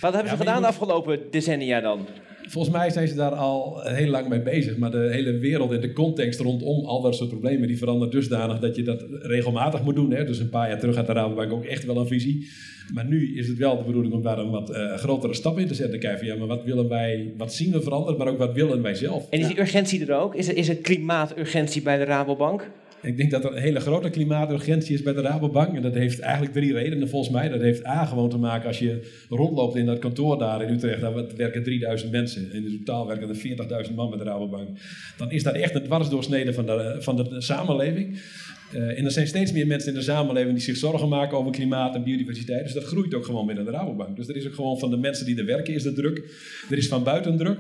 Wat 0.01 0.13
hebben 0.13 0.31
ze 0.31 0.37
gedaan 0.37 0.61
de 0.61 0.67
afgelopen 0.67 1.21
decennia 1.31 1.81
dan? 1.81 2.07
Volgens 2.49 2.75
mij 2.75 2.91
zijn 2.91 3.09
ze 3.09 3.15
daar 3.15 3.35
al 3.35 3.81
heel 3.83 4.11
lang 4.11 4.29
mee 4.29 4.43
bezig. 4.43 4.77
Maar 4.77 4.91
de 4.91 5.09
hele 5.13 5.39
wereld 5.39 5.73
en 5.73 5.81
de 5.81 5.93
context 5.93 6.41
rondom 6.41 6.85
al 6.85 7.03
dat 7.03 7.15
soort 7.15 7.31
problemen... 7.31 7.69
die 7.69 7.79
verandert 7.79 8.13
dusdanig 8.13 8.59
dat 8.59 8.77
je 8.77 8.83
dat 8.83 9.05
regelmatig 9.11 9.83
moet 9.83 9.95
doen. 9.95 10.11
Hè? 10.11 10.25
Dus 10.25 10.39
een 10.39 10.49
paar 10.49 10.69
jaar 10.69 10.79
terug 10.79 10.97
had 10.97 11.07
de 11.07 11.13
Rabobank 11.13 11.53
ook 11.53 11.65
echt 11.65 11.85
wel 11.85 11.97
een 11.97 12.07
visie. 12.07 12.49
Maar 12.95 13.05
nu 13.05 13.37
is 13.39 13.49
het 13.49 13.59
wel 13.59 13.79
de 13.79 13.85
bedoeling 13.85 14.15
om 14.15 14.23
daar 14.23 14.39
een 14.39 14.51
wat 14.51 14.71
eh, 14.71 14.95
grotere 14.95 15.35
stap 15.35 15.59
in 15.59 15.67
te 15.67 15.75
zetten. 15.75 15.99
Kijken 15.99 16.19
van, 16.19 16.29
ja, 16.29 16.37
maar 16.37 16.47
wat 16.47 16.65
willen 16.65 16.89
wij... 16.89 17.33
Wat 17.37 17.55
zien 17.55 17.73
we 17.73 17.83
veranderen, 17.83 18.19
maar 18.19 18.29
ook 18.29 18.39
wat 18.39 18.53
willen 18.55 18.83
wij 18.83 18.95
zelf? 18.95 19.27
En 19.31 19.41
is 19.41 19.47
die 19.47 19.61
urgentie 19.61 20.07
er 20.07 20.17
ook? 20.17 20.35
Is 20.35 20.49
er, 20.49 20.57
is 20.57 20.69
er 20.69 20.77
klimaaturgentie 20.77 21.83
bij 21.83 21.97
de 21.97 22.05
Rabobank? 22.05 22.71
Ik 23.03 23.17
denk 23.17 23.31
dat 23.31 23.45
er 23.45 23.57
een 23.57 23.63
hele 23.63 23.81
grote 23.81 24.11
klimaaturgentie 24.11 24.95
is 24.95 25.03
bij 25.03 25.13
de 25.13 25.21
Rabobank. 25.21 25.77
En 25.77 25.83
dat 25.83 25.95
heeft 25.95 26.19
eigenlijk 26.19 26.53
drie 26.53 26.73
redenen 26.73 27.09
volgens 27.09 27.33
mij. 27.33 27.49
Dat 27.49 27.61
heeft 27.61 27.87
A 27.87 28.05
gewoon 28.05 28.31
te 28.31 28.39
maken 28.39 28.67
als 28.67 28.79
je 28.79 29.25
rondloopt 29.29 29.77
in 29.77 29.87
dat 29.87 29.99
kantoor 29.99 30.39
daar 30.39 30.63
in 30.63 30.75
Utrecht. 30.75 31.01
Daar 31.01 31.37
werken 31.37 31.63
3000 31.63 32.11
mensen. 32.11 32.51
En 32.53 32.65
in 32.65 32.83
totaal 32.85 33.07
werken 33.07 33.29
er 33.29 33.87
40.000 33.89 33.95
man 33.95 34.09
bij 34.09 34.19
de 34.19 34.25
Rabobank. 34.25 34.69
Dan 35.17 35.31
is 35.31 35.43
dat 35.43 35.55
echt 35.55 35.75
een 35.75 35.83
dwarsdoorsnede 35.83 36.53
van 36.53 36.67
de, 36.67 36.97
van 36.99 37.17
de 37.17 37.41
samenleving. 37.41 38.21
Eh, 38.73 38.99
en 38.99 39.05
er 39.05 39.11
zijn 39.11 39.27
steeds 39.27 39.53
meer 39.53 39.67
mensen 39.67 39.93
in 39.93 39.99
de 39.99 40.05
samenleving 40.05 40.55
die 40.55 40.63
zich 40.63 40.77
zorgen 40.77 41.09
maken 41.09 41.39
over 41.39 41.53
klimaat 41.53 41.95
en 41.95 42.03
biodiversiteit. 42.03 42.65
Dus 42.65 42.73
dat 42.73 42.85
groeit 42.85 43.15
ook 43.15 43.25
gewoon 43.25 43.47
binnen 43.47 43.65
de 43.65 43.71
Rabobank. 43.71 44.17
Dus 44.17 44.29
er 44.29 44.37
is 44.37 44.47
ook 44.47 44.55
gewoon 44.55 44.79
van 44.79 44.91
de 44.91 44.97
mensen 44.97 45.27
die 45.27 45.39
er 45.39 45.45
werken 45.45 45.75
is 45.75 45.85
er 45.85 45.95
druk. 45.95 46.23
Er 46.71 46.77
is 46.77 46.89
van 46.89 47.03
buiten 47.03 47.37
druk. 47.37 47.59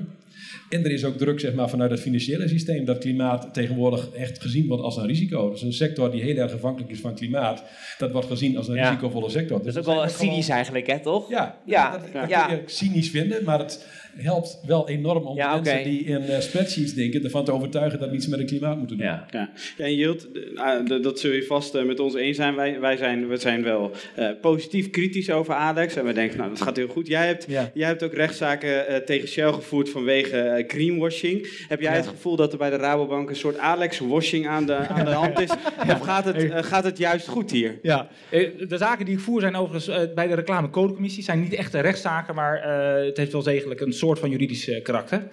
En 0.68 0.84
er 0.84 0.90
is 0.90 1.04
ook 1.04 1.16
druk 1.16 1.40
zeg 1.40 1.54
maar, 1.54 1.68
vanuit 1.68 1.90
het 1.90 2.00
financiële 2.00 2.48
systeem 2.48 2.84
dat 2.84 2.98
klimaat 2.98 3.48
tegenwoordig 3.54 4.10
echt 4.10 4.40
gezien 4.42 4.66
wordt 4.66 4.82
als 4.82 4.96
een 4.96 5.06
risico. 5.06 5.50
Dus 5.50 5.62
een 5.62 5.72
sector 5.72 6.10
die 6.10 6.22
heel 6.22 6.36
erg 6.36 6.52
afhankelijk 6.52 6.90
is 6.92 7.00
van 7.00 7.14
klimaat, 7.14 7.62
dat 7.98 8.10
wordt 8.12 8.26
gezien 8.26 8.56
als 8.56 8.68
een 8.68 8.74
Ja. 8.74 8.88
risicovolle 8.88 9.30
sector. 9.30 9.56
Dat 9.56 9.66
Dus 9.66 9.74
is 9.74 9.80
ook 9.80 9.86
er 9.86 9.94
wel 10.00 10.08
gewoon- 10.08 10.28
cynisch 10.30 10.48
eigenlijk, 10.48 10.86
hè, 10.86 11.00
toch? 11.00 11.28
Ja, 11.30 11.58
Ja, 11.64 11.90
dat, 11.90 12.00
ja. 12.12 12.20
dat 12.20 12.30
Ja. 12.30 12.46
kun 12.46 12.56
je 12.56 12.62
cynisch 12.66 13.10
vinden, 13.10 13.44
maar 13.44 13.58
het 13.58 13.86
helpt 14.24 14.60
wel 14.66 14.88
enorm 14.88 15.24
om 15.26 15.36
Ja, 15.36 15.56
de 15.58 15.62
mensen 15.62 15.90
die 15.90 16.04
in 16.04 16.22
eh, 16.22 16.40
spreadsheets 16.40 16.94
denken 16.94 17.24
ervan 17.24 17.44
te 17.44 17.52
overtuigen 17.52 17.98
dat 17.98 18.08
we 18.10 18.14
iets 18.16 18.26
met 18.26 18.38
het 18.38 18.48
klimaat 18.48 18.78
moeten 18.78 18.96
doen. 18.96 19.06
Ja. 19.06 19.26
Ja, 19.30 19.50
ja 19.76 19.84
en 19.84 19.94
Jilt, 19.94 20.28
ah, 20.54 21.02
dat 21.02 21.20
zul 21.20 21.32
je 21.32 21.42
vast 21.44 21.74
eh, 21.74 21.84
met 21.84 22.00
ons 22.00 22.14
eens 22.14 22.36
zijn. 22.36 22.54
Wij, 22.54 22.80
wij 22.80 22.96
zijn, 22.96 23.28
we 23.28 23.36
zijn 23.36 23.62
wel 23.62 23.90
eh, 24.16 24.28
positief 24.40 24.90
kritisch 24.90 25.30
over 25.30 25.54
Alex. 25.54 25.96
En 25.96 26.04
we 26.04 26.12
denken, 26.12 26.38
nou, 26.38 26.50
dat 26.50 26.60
gaat 26.62 26.76
heel 26.76 26.88
goed. 26.88 27.06
Jij 27.06 27.26
hebt, 27.26 27.44
Ja. 27.48 27.70
jij 27.74 27.86
hebt 27.86 28.02
ook 28.02 28.14
rechtszaken 28.14 28.86
eh, 28.88 28.96
tegen 28.96 29.28
Shell 29.28 29.52
gevoerd 29.52 29.88
vanwege 29.90 30.64
greenwashing. 30.66 31.64
Heb 31.68 31.80
jij 31.80 31.90
Ja. 31.90 31.96
het 31.96 32.06
gevoel 32.06 32.36
dat 32.36 32.52
er 32.52 32.58
bij 32.58 32.70
de 32.70 32.76
Rabobank 32.76 33.28
een 33.28 33.36
soort 33.36 33.58
Alex-washing 33.58 34.46
aan 34.46 34.66
de, 34.66 34.74
aan 34.74 35.04
de 35.04 35.10
hand 35.10 35.40
is? 35.40 35.50
Of 35.92 36.00
gaat 36.00 36.24
het, 36.24 36.66
gaat 36.66 36.84
het 36.84 36.98
juist 36.98 37.26
goed 37.28 37.50
hier? 37.50 37.78
Ja, 37.82 38.08
de 38.30 38.76
zaken 38.76 39.04
die 39.04 39.14
ik 39.14 39.20
voer 39.20 39.40
zijn 39.40 39.56
overigens 39.56 40.14
bij 40.14 40.26
de 40.26 40.34
reclamecodecommissie 40.34 41.22
zijn 41.22 41.40
niet 41.40 41.54
echte 41.54 41.80
rechtszaken, 41.80 42.34
maar 42.34 42.56
eh, 42.56 43.04
het 43.06 43.16
heeft 43.16 43.32
wel 43.32 43.42
degelijk 43.42 43.80
een 43.80 43.92
soort 43.92 44.06
van 44.16 44.30
juridisch 44.30 44.70
karakter. 44.82 45.28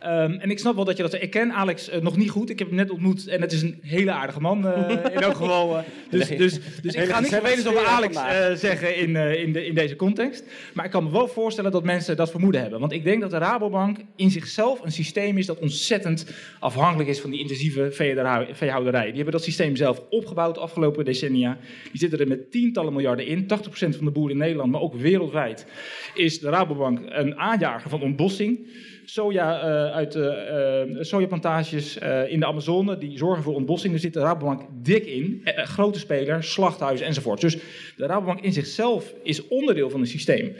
Ehm, 0.00 0.32
en 0.32 0.50
ik 0.50 0.58
snap 0.58 0.74
wel 0.74 0.84
dat 0.84 0.96
je 0.96 1.02
dat. 1.02 1.14
Ik 1.14 1.30
ken 1.30 1.52
Alex 1.52 1.88
eh, 1.88 2.00
nog 2.00 2.16
niet 2.16 2.30
goed. 2.30 2.50
Ik 2.50 2.58
heb 2.58 2.68
hem 2.68 2.76
net 2.76 2.90
ontmoet 2.90 3.26
en 3.26 3.40
het 3.40 3.52
is 3.52 3.62
een 3.62 3.78
hele 3.82 4.10
aardige 4.10 4.40
man 4.40 4.66
eh, 4.66 4.90
in 5.14 5.20
elk 5.20 5.36
geval. 5.36 5.76
eh. 5.76 5.84
dus, 6.10 6.28
dus, 6.28 6.58
dus 6.82 6.94
ik 6.94 7.04
ga 7.04 7.20
niks 7.20 7.34
gezellige 7.34 7.34
vervelends 7.34 7.66
over 7.66 7.86
Alex 7.86 8.18
zeggen 8.60 8.96
in, 8.96 9.16
in, 9.16 9.52
de, 9.52 9.66
in 9.66 9.74
deze 9.74 9.96
context. 9.96 10.44
Maar 10.74 10.84
ik 10.84 10.90
kan 10.90 11.04
me 11.04 11.10
wel 11.10 11.28
voorstellen 11.28 11.70
dat 11.70 11.84
mensen 11.84 12.16
dat 12.16 12.30
vermoeden 12.30 12.60
hebben. 12.60 12.80
Want 12.80 12.92
ik 12.92 13.04
denk 13.04 13.20
dat 13.20 13.30
de 13.30 13.38
Rabobank 13.38 13.98
in 14.16 14.30
zichzelf 14.30 14.84
een 14.84 14.92
systeem 14.92 15.38
is 15.38 15.46
dat 15.46 15.58
ontzettend 15.58 16.26
afhankelijk 16.58 17.08
is 17.08 17.20
van 17.20 17.30
die 17.30 17.40
intensieve 17.40 17.92
veehouderij. 17.92 18.54
veehouderij. 18.54 19.04
Die 19.06 19.14
hebben 19.14 19.32
dat 19.32 19.44
systeem 19.44 19.76
zelf 19.76 20.02
opgebouwd 20.10 20.54
de 20.54 20.60
afgelopen 20.60 21.04
decennia. 21.04 21.58
Die 21.90 22.00
zitten 22.00 22.18
er 22.18 22.28
met 22.28 22.50
tientallen 22.50 22.92
miljarden 22.92 23.26
in. 23.26 23.42
80% 23.42 23.46
van 23.72 24.04
de 24.04 24.10
boeren 24.10 24.32
in 24.32 24.42
Nederland, 24.42 24.72
maar 24.72 24.80
ook 24.80 24.94
wereldwijd, 24.94 25.66
is 26.14 26.40
de 26.40 26.48
Rabobank 26.48 27.00
een 27.08 27.36
aanjager 27.36 27.90
van 27.90 28.02
ontbossing. 28.20 28.66
Soja 29.04 29.60
eh, 29.60 29.96
uit 29.96 30.14
eh, 30.14 30.82
sojaplantages 31.00 31.96
in 32.28 32.40
de 32.40 32.46
Amazone, 32.46 32.98
die 32.98 33.18
zorgen 33.18 33.42
voor 33.42 33.54
ontbossing. 33.54 33.92
Daar 33.92 34.00
zit 34.00 34.12
de 34.12 34.20
Rabobank 34.20 34.62
dik 34.82 35.06
in. 35.06 35.40
Grote 35.44 35.98
speler, 35.98 36.44
slachthuizen 36.44 37.06
enzovoort. 37.06 37.40
Dus 37.40 37.56
de 37.96 38.06
Rabobank 38.06 38.40
in 38.40 38.52
zichzelf 38.52 39.14
is 39.22 39.48
onderdeel 39.48 39.90
van 39.90 40.00
een 40.00 40.06
systeem. 40.06 40.54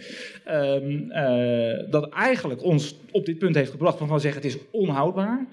ehm, 0.44 1.10
eh, 1.10 1.90
dat 1.90 2.08
eigenlijk 2.08 2.62
ons 2.62 2.96
op 3.10 3.26
dit 3.26 3.38
punt 3.38 3.54
heeft 3.54 3.70
gebracht 3.70 3.98
waarvan 3.98 4.16
we 4.16 4.22
zeggen 4.22 4.42
het 4.42 4.50
is 4.50 4.58
onhoudbaar. 4.70 5.46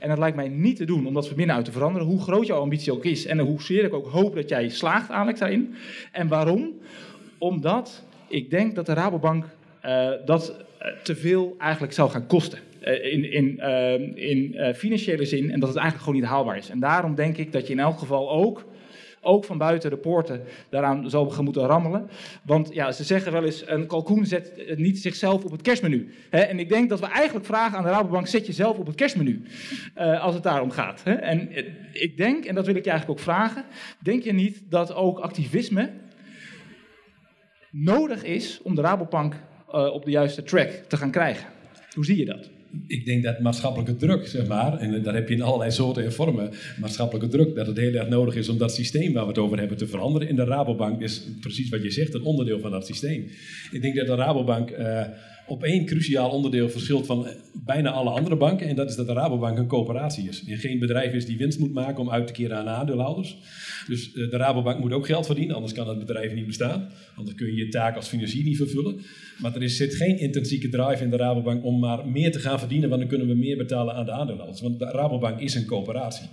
En 0.00 0.08
dat 0.08 0.18
lijkt 0.18 0.36
mij 0.36 0.48
niet 0.48 0.76
te 0.76 0.84
doen 0.84 1.06
om 1.06 1.14
dat 1.14 1.26
van 1.26 1.36
binnenuit 1.36 1.64
te 1.64 1.72
veranderen. 1.72 2.08
Hoe 2.08 2.20
groot 2.20 2.46
jouw 2.46 2.60
ambitie 2.60 2.92
ook 2.92 3.04
is 3.04 3.26
en 3.26 3.38
hoezeer 3.38 3.84
ik 3.84 3.94
ook 3.94 4.06
hoop 4.06 4.34
dat 4.34 4.48
jij 4.48 4.68
slaagt, 4.68 5.10
Alex, 5.10 5.38
daarin. 5.38 5.74
En 6.12 6.28
waarom? 6.28 6.72
Omdat 7.38 8.04
ik 8.28 8.50
denk 8.50 8.74
dat 8.74 8.86
de 8.86 8.94
Rabobank 8.94 9.44
dat 10.24 10.54
te 11.02 11.16
veel 11.16 11.54
eigenlijk 11.58 11.92
zou 11.92 12.10
gaan 12.10 12.26
kosten. 12.26 12.58
Eh, 12.80 13.12
in 13.12 13.32
in, 13.32 13.60
eh, 13.60 14.30
in 14.30 14.54
eh, 14.54 14.74
financiële 14.74 15.24
zin 15.24 15.50
en 15.50 15.60
dat 15.60 15.68
het 15.68 15.78
eigenlijk 15.78 16.04
gewoon 16.04 16.20
niet 16.20 16.30
haalbaar 16.30 16.56
is. 16.56 16.70
En 16.70 16.80
daarom 16.80 17.14
denk 17.14 17.36
ik 17.36 17.52
dat 17.52 17.66
je 17.66 17.72
in 17.72 17.78
elk 17.78 17.98
geval 17.98 18.30
ook, 18.30 18.64
ook 19.22 19.44
van 19.44 19.58
buiten 19.58 19.90
de 19.90 19.96
poorten 19.96 20.42
daaraan 20.68 21.10
zou 21.10 21.30
gaan 21.30 21.44
moeten 21.44 21.66
rammelen. 21.66 22.10
Want 22.42 22.74
ja, 22.74 22.92
ze 22.92 23.04
zeggen 23.04 23.32
wel 23.32 23.44
eens, 23.44 23.62
een 23.66 23.86
kalkoen 23.86 24.26
zet 24.26 24.54
eh, 24.54 24.76
niet 24.76 24.98
zichzelf 24.98 25.44
op 25.44 25.50
het 25.50 25.62
kerstmenu. 25.62 26.14
En 26.30 26.58
ik 26.58 26.68
denk 26.68 26.88
dat 26.88 27.00
we 27.00 27.06
eigenlijk 27.06 27.46
vragen 27.46 27.78
aan 27.78 27.84
de 27.84 27.90
Rabobank, 27.90 28.26
zet 28.26 28.46
jezelf 28.46 28.78
op 28.78 28.86
het 28.86 28.94
kerstmenu. 28.94 29.42
eh, 29.94 30.22
als 30.22 30.34
het 30.34 30.42
daarom 30.42 30.70
gaat. 30.70 31.02
En 31.04 31.50
eh, 31.50 31.64
ik 31.92 32.16
denk, 32.16 32.44
en 32.44 32.54
dat 32.54 32.66
wil 32.66 32.74
ik 32.74 32.84
je 32.84 32.90
eigenlijk 32.90 33.20
ook 33.20 33.24
vragen, 33.24 33.64
denk 33.98 34.22
je 34.22 34.32
niet 34.32 34.62
dat 34.68 34.94
ook 34.94 35.18
activisme 35.18 35.90
nodig 37.70 38.24
is 38.24 38.60
om 38.62 38.74
de 38.74 38.80
Rabobank 38.80 39.34
eh, 39.72 39.94
op 39.94 40.04
de 40.04 40.10
juiste 40.10 40.42
track 40.42 40.68
te 40.88 40.96
gaan 40.96 41.10
krijgen. 41.10 41.46
Hoe 41.94 42.04
zie 42.04 42.18
je 42.18 42.24
dat? 42.24 42.50
Ik 42.86 43.04
denk 43.04 43.22
dat 43.22 43.40
maatschappelijke 43.40 43.96
druk, 43.96 44.26
zeg 44.26 44.46
maar, 44.46 44.78
en 44.78 45.02
dat 45.02 45.14
heb 45.14 45.28
je 45.28 45.34
in 45.34 45.42
allerlei 45.42 45.70
soorten 45.70 46.04
en 46.04 46.12
vormen, 46.12 46.50
maatschappelijke 46.80 47.28
druk, 47.28 47.54
dat 47.54 47.66
het 47.66 47.76
heel 47.76 47.94
erg 47.94 48.08
nodig 48.08 48.34
is 48.34 48.48
om 48.48 48.58
dat 48.58 48.74
systeem 48.74 49.12
waar 49.12 49.22
we 49.22 49.28
het 49.28 49.38
over 49.38 49.58
hebben 49.58 49.76
te 49.76 49.86
veranderen. 49.86 50.28
En 50.28 50.36
de 50.36 50.44
Rabobank 50.44 51.00
is 51.00 51.22
precies 51.40 51.68
wat 51.68 51.82
je 51.82 51.90
zegt, 51.90 52.14
een 52.14 52.22
onderdeel 52.22 52.60
van 52.60 52.70
dat 52.70 52.86
systeem. 52.86 53.30
Ik 53.70 53.82
denk 53.82 53.96
dat 53.96 54.06
de 54.06 54.14
Rabobank 54.14 54.70
eh, 54.70 55.06
op 55.52 55.64
één 55.64 55.86
cruciaal 55.86 56.30
onderdeel 56.30 56.68
verschilt 56.68 57.06
van 57.06 57.26
bijna 57.64 57.90
alle 57.90 58.10
andere 58.10 58.36
banken, 58.36 58.68
en 58.68 58.76
dat 58.76 58.88
is 58.88 58.96
dat 58.96 59.06
de 59.06 59.12
Rabobank 59.12 59.58
een 59.58 59.66
coöperatie 59.66 60.28
is. 60.28 60.44
En 60.44 60.58
geen 60.58 60.78
bedrijf 60.78 61.12
is 61.12 61.26
die 61.26 61.36
winst 61.36 61.58
moet 61.58 61.72
maken 61.72 62.00
om 62.00 62.10
uit 62.10 62.26
te 62.26 62.32
keren 62.32 62.56
aan 62.56 62.64
de 62.64 62.70
aandeelhouders. 62.70 63.36
Dus 63.86 64.12
eh, 64.12 64.30
de 64.30 64.36
Rabobank 64.36 64.80
moet 64.80 64.92
ook 64.92 65.06
geld 65.06 65.26
verdienen, 65.26 65.54
anders 65.54 65.72
kan 65.72 65.88
het 65.88 65.98
bedrijf 65.98 66.34
niet 66.34 66.46
bestaan. 66.46 66.88
Anders 67.16 67.36
kun 67.36 67.46
je 67.46 67.54
je 67.54 67.68
taak 67.68 67.96
als 67.96 68.08
financier 68.08 68.44
niet 68.44 68.56
vervullen. 68.56 69.00
Maar 69.38 69.56
er 69.56 69.70
zit 69.70 69.94
geen 69.94 70.18
intrinsieke 70.18 70.68
drive 70.68 71.04
in 71.04 71.10
de 71.10 71.16
Rabobank 71.16 71.64
om 71.64 71.78
maar 71.78 72.08
meer 72.08 72.32
te 72.32 72.38
gaan 72.38 72.58
verdienen, 72.58 72.88
want 72.88 73.00
dan 73.00 73.10
kunnen 73.10 73.28
we 73.28 73.34
meer 73.34 73.56
betalen 73.56 73.94
aan 73.94 74.04
de 74.04 74.12
aandeelhouders. 74.12 74.60
Want 74.60 74.78
de 74.78 74.84
Rabobank 74.84 75.40
is 75.40 75.54
een 75.54 75.66
coöperatie. 75.66 76.28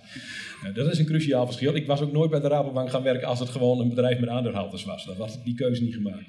Eh, 0.64 0.76
dat 0.76 0.92
is 0.92 1.00
een 1.00 1.06
cruciaal 1.06 1.46
verschil. 1.46 1.76
Ik 1.76 1.86
was 1.86 2.02
ook 2.02 2.12
nooit 2.12 2.30
bij 2.30 2.40
de 2.40 2.48
Rabobank 2.48 2.90
gaan 2.90 3.04
werken 3.04 3.28
als 3.28 3.40
het 3.40 3.50
gewoon 3.50 3.80
een 3.80 3.90
bedrijf 3.90 4.20
met 4.20 4.30
aandeelhouders 4.30 4.86
was. 4.86 5.06
Dan 5.06 5.18
was 5.18 5.44
die 5.44 5.56
keuze 5.56 5.84
niet 5.84 5.94
gemaakt. 5.94 6.28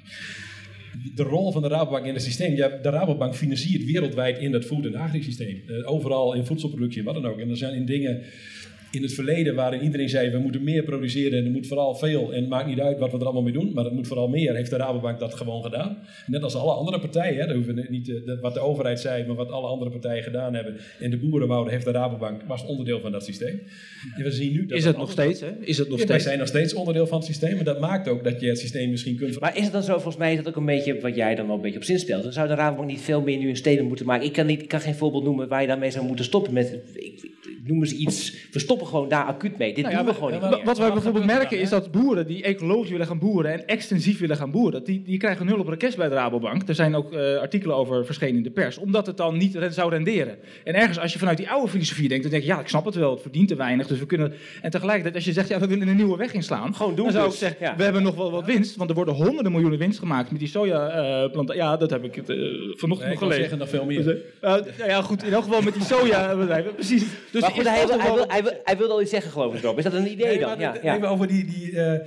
De 1.15 1.23
rol 1.23 1.51
van 1.51 1.61
de 1.61 1.67
Rabobank 1.67 2.05
in 2.05 2.13
het 2.13 2.23
systeem. 2.23 2.55
Ja, 2.55 2.67
de 2.81 2.89
Rabobank 2.89 3.35
financiert 3.35 3.85
wereldwijd 3.85 4.37
in 4.37 4.53
het 4.53 4.65
food- 4.65 4.85
en 4.85 4.95
agri-systeem. 4.95 5.61
Eh, 5.67 5.91
overal 5.91 6.33
in 6.33 6.45
voedselproductie 6.45 6.99
en 6.99 7.05
wat 7.05 7.13
dan 7.13 7.25
ook. 7.25 7.39
En 7.39 7.49
er 7.49 7.57
zijn 7.57 7.73
in 7.73 7.85
dingen 7.85 8.23
In 8.91 9.01
het 9.01 9.13
verleden 9.13 9.55
waarin 9.55 9.83
iedereen 9.83 10.09
zei, 10.09 10.29
we 10.29 10.37
moeten 10.37 10.63
meer 10.63 10.83
produceren 10.83 11.39
en 11.39 11.45
er 11.45 11.51
moet 11.51 11.67
vooral 11.67 11.95
veel. 11.95 12.33
En 12.33 12.39
het 12.39 12.49
maakt 12.49 12.67
niet 12.67 12.79
uit 12.79 12.99
wat 12.99 13.11
we 13.11 13.17
er 13.17 13.23
allemaal 13.23 13.41
mee 13.41 13.53
doen, 13.53 13.71
maar 13.73 13.83
het 13.83 13.93
moet 13.93 14.07
vooral 14.07 14.27
meer. 14.27 14.55
Heeft 14.55 14.69
de 14.69 14.75
Rabobank 14.77 15.19
dat 15.19 15.33
gewoon 15.33 15.63
gedaan. 15.63 15.97
Net 16.27 16.43
als 16.43 16.55
alle 16.55 16.71
andere 16.71 16.99
partijen. 16.99 17.47
Hè, 17.47 17.55
hoeven 17.55 17.85
niet 17.89 18.09
eh, 18.09 18.41
wat 18.41 18.53
de 18.53 18.59
overheid 18.59 18.99
zei, 18.99 19.25
maar 19.25 19.35
wat 19.35 19.49
alle 19.49 19.67
andere 19.67 19.91
partijen 19.91 20.23
gedaan 20.23 20.53
hebben. 20.53 20.77
En 20.99 21.09
de 21.09 21.17
boeren 21.17 21.47
wouden, 21.47 21.73
heeft 21.73 21.85
de 21.85 21.91
Rabobank, 21.91 22.41
was 22.47 22.65
onderdeel 22.65 22.99
van 22.99 23.11
dat 23.11 23.25
systeem. 23.25 23.61
En 24.15 24.23
we 24.23 24.31
zien 24.31 24.51
nu 24.51 24.65
dat 24.65 24.77
Is 24.77 24.85
het 24.85 24.97
nog 24.97 25.11
steeds, 25.11 25.39
hè? 25.41 25.51
Is 25.59 25.77
het 25.77 25.89
nog 25.89 25.99
Ja, 25.99 26.05
wij 26.05 26.19
steeds? 26.19 26.23
zijn 26.23 26.37
nog 26.37 26.47
steeds 26.47 26.73
onderdeel 26.73 27.07
van 27.07 27.17
het 27.17 27.27
systeem. 27.27 27.57
En 27.57 27.63
dat 27.63 27.79
maakt 27.79 28.07
ook 28.07 28.23
dat 28.23 28.41
je 28.41 28.47
het 28.47 28.59
systeem 28.59 28.89
misschien 28.89 29.15
kunt 29.15 29.39
Maar 29.39 29.57
is 29.57 29.63
het 29.63 29.73
dan 29.73 29.83
zo, 29.83 29.93
volgens 29.93 30.17
mij 30.17 30.31
is 30.31 30.37
dat 30.37 30.47
ook 30.47 30.55
een 30.55 30.65
beetje 30.65 30.99
wat 30.99 31.15
jij 31.15 31.35
dan 31.35 31.45
wel 31.47 31.55
een 31.55 31.61
beetje 31.61 31.77
op 31.77 31.83
zin 31.83 31.99
stelt. 31.99 32.23
Dan 32.23 32.33
zou 32.33 32.47
de 32.47 32.53
Rabobank 32.55 32.89
niet 32.89 33.01
veel 33.01 33.21
meer 33.21 33.37
nu 33.37 33.47
in 33.47 33.55
steden 33.55 33.85
moeten 33.85 34.05
maken. 34.05 34.25
Ik 34.25 34.33
kan, 34.33 34.45
niet, 34.45 34.61
ik 34.61 34.67
kan 34.67 34.79
geen 34.79 34.95
voorbeeld 34.95 35.23
noemen 35.23 35.47
waar 35.47 35.61
je 35.61 35.67
daarmee 35.67 35.91
zou 35.91 36.05
moeten 36.05 36.25
stoppen 36.25 36.53
met... 36.53 36.79
Ik, 36.93 37.29
ik, 37.51 37.57
ik 37.63 37.67
noem 37.67 37.79
eens 37.79 37.91
iets, 37.93 38.35
we 38.51 38.59
stoppen 38.59 38.87
gewoon 38.87 39.09
daar 39.09 39.23
acuut 39.25 39.57
mee. 39.57 39.73
Dit 39.73 39.83
Nou 39.83 39.95
ja, 39.95 40.01
doen 40.03 40.09
we 40.09 40.13
gewoon 40.15 40.31
niet 40.31 40.41
meer. 40.41 40.61
Wat 40.63 40.77
wij 40.77 40.91
bijvoorbeeld 40.91 41.23
er 41.29 41.31
merken 41.35 41.49
dan, 41.49 41.59
is 41.59 41.69
dat 41.69 41.91
boeren 41.91 42.27
die 42.27 42.43
ecologisch 42.43 42.89
willen 42.91 43.07
gaan 43.07 43.19
boeren 43.19 43.51
en 43.51 43.67
extensief 43.67 44.19
willen 44.19 44.37
gaan 44.37 44.51
boeren, 44.51 44.71
dat 44.71 44.85
die, 44.85 45.01
die 45.03 45.17
krijgen 45.17 45.45
nul 45.45 45.59
op 45.59 45.67
request 45.67 45.97
bij 45.97 46.09
de 46.09 46.15
Rabobank. 46.15 46.67
Er 46.69 46.75
zijn 46.75 46.95
ook 46.95 47.13
eh, 47.13 47.37
artikelen 47.37 47.75
over 47.75 48.05
verschenen 48.05 48.35
in 48.35 48.43
de 48.43 48.51
pers, 48.51 48.77
omdat 48.77 49.05
het 49.05 49.17
dan 49.17 49.37
niet 49.37 49.57
zou 49.69 49.89
renderen. 49.89 50.37
En 50.63 50.73
ergens 50.75 50.99
als 50.99 51.13
je 51.13 51.19
vanuit 51.19 51.37
die 51.37 51.49
oude 51.49 51.67
filosofie 51.71 52.07
denkt, 52.07 52.23
dan 52.23 52.31
denk 52.31 52.43
je, 52.43 52.49
ja, 52.49 52.59
ik 52.59 52.67
snap 52.67 52.85
het 52.85 52.95
wel, 52.95 53.11
het 53.11 53.21
verdient 53.21 53.47
te 53.47 53.55
weinig, 53.55 53.87
dus 53.87 53.99
we 53.99 54.05
kunnen... 54.05 54.33
En 54.61 54.71
tegelijkertijd, 54.71 55.15
als 55.15 55.25
je 55.25 55.31
zegt, 55.31 55.47
ja, 55.49 55.59
we 55.59 55.67
willen 55.67 55.87
een 55.87 55.95
nieuwe 55.95 56.17
weg 56.17 56.33
inslaan, 56.33 56.75
Gewoon 56.75 56.95
doen 56.95 57.03
dan 57.05 57.13
zou 57.13 57.25
ik 57.25 57.31
dus. 57.31 57.39
zeggen, 57.39 57.65
Ja. 57.65 57.75
we 57.75 57.83
hebben 57.83 58.03
nog 58.03 58.15
wel 58.15 58.31
wat 58.31 58.45
winst, 58.45 58.75
want 58.75 58.89
er 58.89 58.95
worden 58.95 59.13
honderden 59.13 59.51
miljoenen 59.51 59.79
winst 59.79 59.99
gemaakt 59.99 60.31
met 60.31 60.39
die 60.39 60.49
sojaplanten. 60.49 61.55
ja, 61.55 61.77
dat 61.77 61.89
heb 61.89 62.03
ik 62.03 62.15
het, 62.15 62.29
eh, 62.29 62.37
vanochtend 62.75 62.99
Nee, 62.99 63.09
nog 63.09 63.17
gelezen. 63.19 63.39
zeggen 63.41 63.57
nog 63.57 63.69
veel 63.69 63.85
meer. 63.85 64.03
Dus, 64.03 64.17
ja, 64.87 65.01
goed, 65.01 65.23
in 65.23 65.33
elk 65.33 65.43
geval 65.43 65.61
met 65.61 65.73
die 65.73 65.83
sojabedrijven, 65.83 66.73
precies. 66.81 67.03
Dus 67.31 67.40
maar 67.41 67.51
goed, 67.51 67.63
dat 67.63 67.73
hij, 67.73 67.87
wil, 67.87 67.99
hij, 67.99 68.13
wil, 68.13 68.25
hij, 68.27 68.43
wil, 68.43 68.51
hij 68.63 68.77
wilde 68.77 68.93
al 68.93 69.01
iets 69.01 69.09
zeggen, 69.11 69.31
geloof 69.31 69.55
ik, 69.55 69.61
Rob. 69.61 69.77
Is 69.77 69.83
dat 69.83 69.93
een 69.93 70.11
idee 70.11 70.27
Nee, 70.27 70.39
dan? 70.39 70.49
maar 70.49 70.59
Ja, 70.59 70.75
ja. 70.81 70.95
Even 70.95 71.09
over 71.09 71.27
die... 71.27 71.45
die 71.45 71.79
eh, 71.79 71.99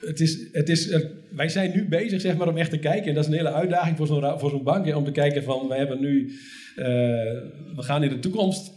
het 0.00 0.20
is, 0.20 0.38
het 0.52 0.68
is, 0.68 0.90
eh, 0.90 1.00
wij 1.28 1.48
zijn 1.48 1.72
nu 1.74 1.88
bezig 1.88 2.20
zeg 2.20 2.36
maar, 2.36 2.48
om 2.48 2.56
echt 2.56 2.70
te 2.70 2.78
kijken. 2.78 3.08
En 3.08 3.14
dat 3.14 3.24
is 3.24 3.30
een 3.30 3.36
hele 3.36 3.52
uitdaging 3.52 3.96
voor 3.96 4.06
zo'n 4.06 4.38
voor 4.38 4.50
zo'n 4.50 4.62
bank. 4.62 4.86
hè, 4.86 4.96
om 4.96 5.04
te 5.04 5.10
kijken 5.10 5.42
van, 5.42 5.68
we 5.68 5.74
hebben 5.74 6.00
nu... 6.00 6.32
eh, 6.76 6.84
we 7.76 7.82
gaan 7.82 8.02
in 8.02 8.08
de 8.08 8.18
toekomst 8.18 8.72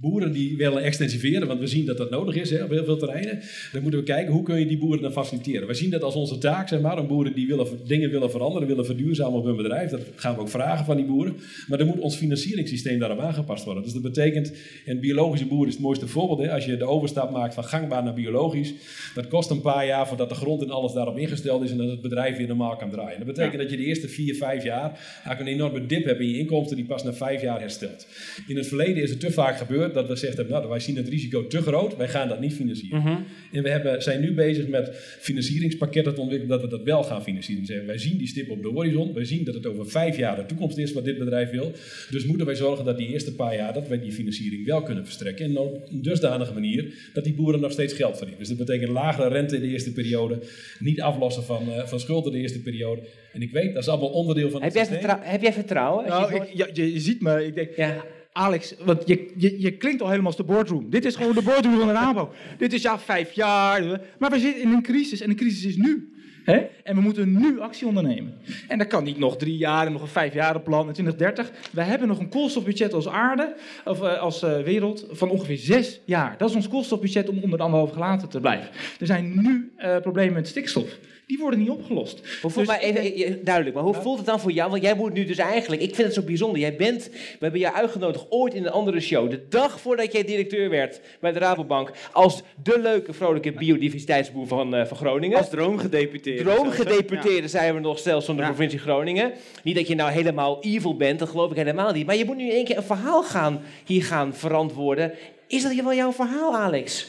boeren 0.00 0.32
die 0.32 0.56
willen 0.56 0.82
extensiveren, 0.82 1.48
want 1.48 1.60
we 1.60 1.66
zien 1.66 1.86
dat 1.86 1.96
dat 1.96 2.10
nodig 2.10 2.34
is 2.34 2.50
hè, 2.50 2.64
op 2.64 2.70
heel 2.70 2.84
veel 2.84 2.96
terreinen. 2.96 3.40
Dan 3.72 3.82
moeten 3.82 4.00
we 4.00 4.06
kijken 4.06 4.32
hoe 4.32 4.42
kun 4.42 4.58
je 4.58 4.66
die 4.66 4.78
boeren 4.78 5.02
dan 5.02 5.12
faciliteren. 5.12 5.66
We 5.66 5.74
zien 5.74 5.90
dat 5.90 6.02
als 6.02 6.14
onze 6.14 6.38
taak, 6.38 6.68
zeg 6.68 6.80
maar, 6.80 6.98
om 6.98 7.06
boeren 7.06 7.34
die 7.34 7.46
willen, 7.46 7.66
dingen 7.86 8.10
willen 8.10 8.30
veranderen, 8.30 8.68
willen 8.68 8.86
verduurzamen 8.86 9.38
op 9.38 9.44
hun 9.44 9.56
bedrijf. 9.56 9.90
Dat 9.90 10.00
gaan 10.14 10.34
we 10.34 10.40
ook 10.40 10.48
vragen 10.48 10.84
van 10.84 10.96
die 10.96 11.06
boeren. 11.06 11.36
Maar 11.68 11.78
dan 11.78 11.86
moet 11.86 11.98
ons 11.98 12.16
financieringssysteem 12.16 12.98
daarop 12.98 13.18
aangepast 13.18 13.64
worden. 13.64 13.82
Dus 13.82 13.92
dat 13.92 14.02
betekent, 14.02 14.52
en 14.84 15.00
biologische 15.00 15.46
boeren 15.46 15.68
is 15.68 15.74
het 15.74 15.82
mooiste 15.82 16.08
voorbeeld. 16.08 16.38
Hè, 16.38 16.52
als 16.52 16.64
je 16.64 16.76
de 16.76 16.84
overstap 16.84 17.30
maakt 17.30 17.54
van 17.54 17.64
gangbaar 17.64 18.02
naar 18.02 18.14
biologisch, 18.14 18.74
dat 19.14 19.28
kost 19.28 19.50
een 19.50 19.60
paar 19.60 19.86
jaar 19.86 20.08
voordat 20.08 20.28
de 20.28 20.34
grond 20.34 20.62
en 20.62 20.70
alles 20.70 20.92
daarop 20.92 21.18
ingesteld 21.18 21.62
is 21.62 21.70
en 21.70 21.76
dat 21.76 21.88
het 21.88 22.00
bedrijf 22.00 22.36
weer 22.36 22.46
normaal 22.46 22.76
kan 22.76 22.90
draaien. 22.90 23.18
Dat 23.18 23.26
betekent 23.26 23.60
dat 23.60 23.70
je 23.70 23.76
de 23.76 23.84
eerste 23.84 24.08
vier, 24.08 24.34
vijf 24.34 24.64
jaar 24.64 24.90
eigenlijk 25.14 25.40
een 25.40 25.46
enorme 25.46 25.86
dip 25.86 26.04
hebt 26.04 26.20
in 26.20 26.28
je 26.28 26.38
inkomsten 26.38 26.76
die 26.76 26.86
pas 26.86 27.02
na 27.02 27.12
vijf 27.12 27.42
jaar 27.42 27.60
herstelt. 27.60 28.06
In 28.46 28.56
het 28.56 28.66
verleden 28.66 29.02
is 29.02 29.10
het 29.10 29.20
te 29.20 29.32
vaak 29.32 29.56
gebeurd 29.56 29.70
dat 29.78 30.06
we 30.06 30.12
gezegd 30.12 30.36
hebben, 30.36 30.54
nou, 30.54 30.68
wij 30.68 30.80
zien 30.80 30.96
het 30.96 31.08
risico 31.08 31.46
te 31.46 31.62
groot, 31.62 31.96
wij 31.96 32.08
gaan 32.08 32.28
dat 32.28 32.40
niet 32.40 32.52
financieren. 32.54 33.24
En 33.52 33.62
we 33.62 33.68
hebben, 33.70 34.02
zijn 34.02 34.20
nu 34.20 34.32
bezig 34.34 34.66
met 34.68 34.90
financieringspakketten 35.20 36.14
te 36.14 36.20
ontwikkelen 36.20 36.58
dat 36.60 36.70
we 36.70 36.76
dat 36.76 36.84
wel 36.86 37.02
gaan 37.04 37.22
financieren. 37.22 37.66
Zeggen, 37.66 37.86
wij 37.86 37.98
zien 37.98 38.16
die 38.18 38.26
stip 38.26 38.50
op 38.50 38.62
de 38.62 38.68
horizon, 38.68 39.12
wij 39.14 39.24
zien 39.24 39.44
dat 39.44 39.54
het 39.54 39.66
over 39.66 39.88
vijf 39.90 40.16
jaar 40.16 40.36
de 40.36 40.46
toekomst 40.46 40.78
is 40.78 40.92
wat 40.92 41.04
dit 41.04 41.18
bedrijf 41.18 41.50
wil. 41.50 41.72
Dus 42.10 42.24
moeten 42.24 42.46
wij 42.46 42.54
zorgen 42.54 42.84
dat 42.84 42.96
die 42.98 43.08
eerste 43.08 43.34
paar 43.34 43.54
jaar, 43.56 43.72
dat 43.72 43.88
wij 43.88 44.00
die 44.00 44.12
financiering 44.12 44.66
wel 44.66 44.82
kunnen 44.82 45.04
verstrekken. 45.04 45.44
En 45.44 45.58
op 45.58 45.88
een 45.90 46.02
dusdanige 46.02 46.52
manier 46.52 47.10
dat 47.12 47.24
die 47.24 47.34
boeren 47.34 47.60
nog 47.60 47.72
steeds 47.72 47.92
geld 47.92 48.16
verdienen. 48.16 48.38
Dus 48.38 48.48
dat 48.56 48.66
betekent 48.66 48.90
lagere 48.90 49.28
rente 49.28 49.54
in 49.56 49.62
de 49.62 49.68
eerste 49.68 49.92
periode, 49.92 50.38
niet 50.78 51.00
aflossen 51.00 51.42
van, 51.44 51.72
eh, 51.72 51.86
van 51.86 52.00
schulden 52.00 52.32
in 52.32 52.36
de 52.38 52.42
eerste 52.42 52.60
periode. 52.62 53.00
En 53.32 53.42
ik 53.42 53.50
weet, 53.50 53.74
dat 53.74 53.82
is 53.82 53.88
allemaal 53.88 54.08
onderdeel 54.10 54.50
van 54.50 54.62
Heb, 54.62 54.74
het 54.74 54.78
jij 54.78 54.84
systeem. 54.86 55.08
vertrou- 55.08 55.30
heb 55.32 55.42
jij 55.42 55.52
vertrouwen? 55.52 56.04
Als 56.04 56.14
je 56.14 56.20
Nou, 56.20 56.32
het 56.42 56.48
ik, 56.50 56.56
ja, 56.56 56.66
je, 56.84 56.92
je 56.92 57.00
ziet 57.00 57.20
me, 57.20 57.46
ik 57.46 57.54
denk, 57.54 57.76
Ja. 57.76 58.04
Alex, 58.32 58.74
want 58.84 59.02
je, 59.06 59.32
je, 59.36 59.60
je 59.60 59.76
klinkt 59.76 60.02
al 60.02 60.08
helemaal 60.08 60.26
als 60.26 60.36
de 60.36 60.44
boardroom. 60.44 60.90
Dit 60.90 61.04
is 61.04 61.16
gewoon 61.16 61.34
de 61.34 61.42
boardroom 61.42 61.78
van 61.78 61.86
de 61.86 61.92
Rabo. 61.92 62.32
Dit 62.58 62.72
is 62.72 62.82
ja 62.82 62.98
vijf 62.98 63.32
jaar. 63.32 64.00
Maar 64.18 64.30
we 64.30 64.38
zitten 64.38 64.62
in 64.62 64.72
een 64.72 64.82
crisis 64.82 65.20
en 65.20 65.28
de 65.28 65.34
crisis 65.34 65.64
is 65.64 65.76
nu. 65.76 66.12
Hè? 66.44 66.66
En 66.84 66.94
we 66.94 67.00
moeten 67.00 67.38
nu 67.38 67.60
actie 67.60 67.86
ondernemen. 67.86 68.34
En 68.68 68.78
dat 68.78 68.86
kan 68.86 69.04
niet 69.04 69.18
nog 69.18 69.36
drie 69.36 69.56
jaar 69.56 69.86
en 69.86 69.92
nog 69.92 70.02
een 70.02 70.08
vijfjarenplan 70.08 70.86
in 70.86 70.92
2030. 70.92 71.50
We 71.72 71.82
hebben 71.82 72.08
nog 72.08 72.18
een 72.18 72.28
koolstofbudget 72.28 72.92
als 72.92 73.08
aarde, 73.08 73.54
of 73.84 74.02
eh, 74.02 74.18
als 74.20 74.42
eh, 74.42 74.60
wereld, 74.62 75.06
van 75.10 75.30
ongeveer 75.30 75.58
zes 75.58 76.00
jaar. 76.04 76.34
Dat 76.38 76.50
is 76.50 76.56
ons 76.56 76.68
koolstofbudget 76.68 77.28
om 77.28 77.38
onder 77.42 77.58
de 77.58 77.64
anderhalve 77.64 77.94
graden 77.94 78.28
te 78.28 78.40
blijven. 78.40 78.68
Er 79.00 79.06
zijn 79.06 79.42
nu 79.42 79.72
eh, 79.76 79.96
problemen 79.96 80.34
met 80.34 80.48
stikstof. 80.48 80.98
Die 81.32 81.40
worden 81.40 81.58
niet 81.60 81.70
opgelost. 81.70 82.20
Hoe 82.42 82.50
voelt, 82.50 82.54
Dus- 82.54 82.66
maar 82.66 82.78
even, 82.78 83.02
eh, 83.02 83.34
duidelijk, 83.44 83.74
maar 83.74 83.84
hoe 83.84 83.94
voelt 83.94 84.16
het 84.16 84.26
dan 84.26 84.40
voor 84.40 84.50
jou? 84.52 84.70
Want 84.70 84.82
jij 84.82 84.94
moet 84.94 85.12
nu 85.12 85.24
dus 85.24 85.36
eigenlijk, 85.38 85.82
ik 85.82 85.94
vind 85.94 86.06
het 86.06 86.16
zo 86.16 86.22
bijzonder. 86.22 86.60
Jij 86.60 86.76
bent, 86.76 87.08
we 87.12 87.36
hebben 87.38 87.60
jou 87.60 87.74
uitgenodigd 87.74 88.26
ooit 88.28 88.54
in 88.54 88.64
een 88.64 88.70
andere 88.70 89.00
show. 89.00 89.30
De 89.30 89.46
dag 89.48 89.80
voordat 89.80 90.12
jij 90.12 90.24
directeur 90.24 90.70
werd 90.70 91.00
bij 91.20 91.32
de 91.32 91.38
Rabobank. 91.38 91.92
Als 92.12 92.42
de 92.62 92.78
leuke, 92.82 93.12
vrolijke 93.12 93.52
biodiversiteitsboer 93.52 94.46
van, 94.46 94.74
eh, 94.74 94.84
van 94.84 94.96
Groningen. 94.96 95.38
Als 95.38 95.50
droomgedeputeerde. 95.50 96.42
Droomgedeputeerde 96.42 97.48
zijn 97.48 97.74
we 97.74 97.80
nog 97.80 97.98
zelfs 97.98 98.26
van 98.26 98.36
de 98.36 98.42
Ja. 98.42 98.48
provincie 98.48 98.78
Groningen. 98.78 99.32
Niet 99.62 99.74
dat 99.76 99.88
je 99.88 99.94
nou 99.94 100.10
helemaal 100.10 100.62
evil 100.62 100.96
bent, 100.96 101.18
dat 101.18 101.28
geloof 101.28 101.50
ik 101.50 101.56
helemaal 101.56 101.92
niet. 101.92 102.06
Maar 102.06 102.16
je 102.16 102.24
moet 102.24 102.36
nu 102.36 102.44
in 102.44 102.50
één 102.50 102.64
keer 102.64 102.76
een 102.76 102.82
verhaal 102.82 103.22
gaan, 103.22 103.60
hier 103.84 104.04
gaan 104.04 104.34
verantwoorden. 104.34 105.12
Is 105.46 105.62
dat 105.62 105.74
wel 105.74 105.94
jouw 105.94 106.12
verhaal, 106.12 106.56
Alex? 106.56 107.08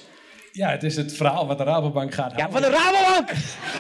Ja, 0.55 0.69
het 0.69 0.83
is 0.83 0.95
het 0.95 1.13
verhaal 1.13 1.47
wat 1.47 1.57
de 1.57 1.63
Rabobank 1.63 2.13
gaat 2.13 2.31
Ja, 2.31 2.37
halen. 2.37 2.51
van 2.51 2.61
de 2.61 2.77
Rabobank! 2.77 3.31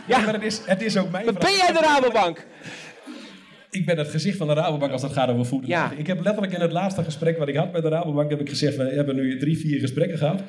Ja, 0.05 0.19
maar 0.19 0.33
het 0.33 0.43
is, 0.43 0.59
het 0.65 0.81
is 0.81 0.97
ook 0.97 1.09
mijn 1.11 1.25
Maar 1.25 1.33
ben 1.33 1.53
jij 1.55 1.71
de 1.71 1.79
Rabobank? 1.79 2.45
Ik 3.73 3.85
ben 3.85 3.97
het 3.97 4.07
gezicht 4.07 4.37
van 4.37 4.47
de 4.47 4.53
Rabobank 4.53 4.91
als 4.91 5.01
het 5.01 5.11
gaat 5.13 5.29
over 5.29 5.45
voeden. 5.45 5.69
Ja. 5.69 5.91
Ik 5.97 6.07
heb 6.07 6.23
letterlijk 6.23 6.53
in 6.53 6.61
het 6.61 6.71
laatste 6.71 7.03
gesprek 7.03 7.37
wat 7.37 7.47
ik 7.47 7.55
had 7.55 7.71
met 7.71 7.81
de 7.81 7.89
Rabobank, 7.89 8.29
heb 8.29 8.39
ik 8.39 8.49
gezegd, 8.49 8.75
we 8.75 8.83
hebben 8.83 9.15
nu 9.15 9.39
drie, 9.39 9.57
vier 9.57 9.79
gesprekken 9.79 10.17
gehad. 10.17 10.41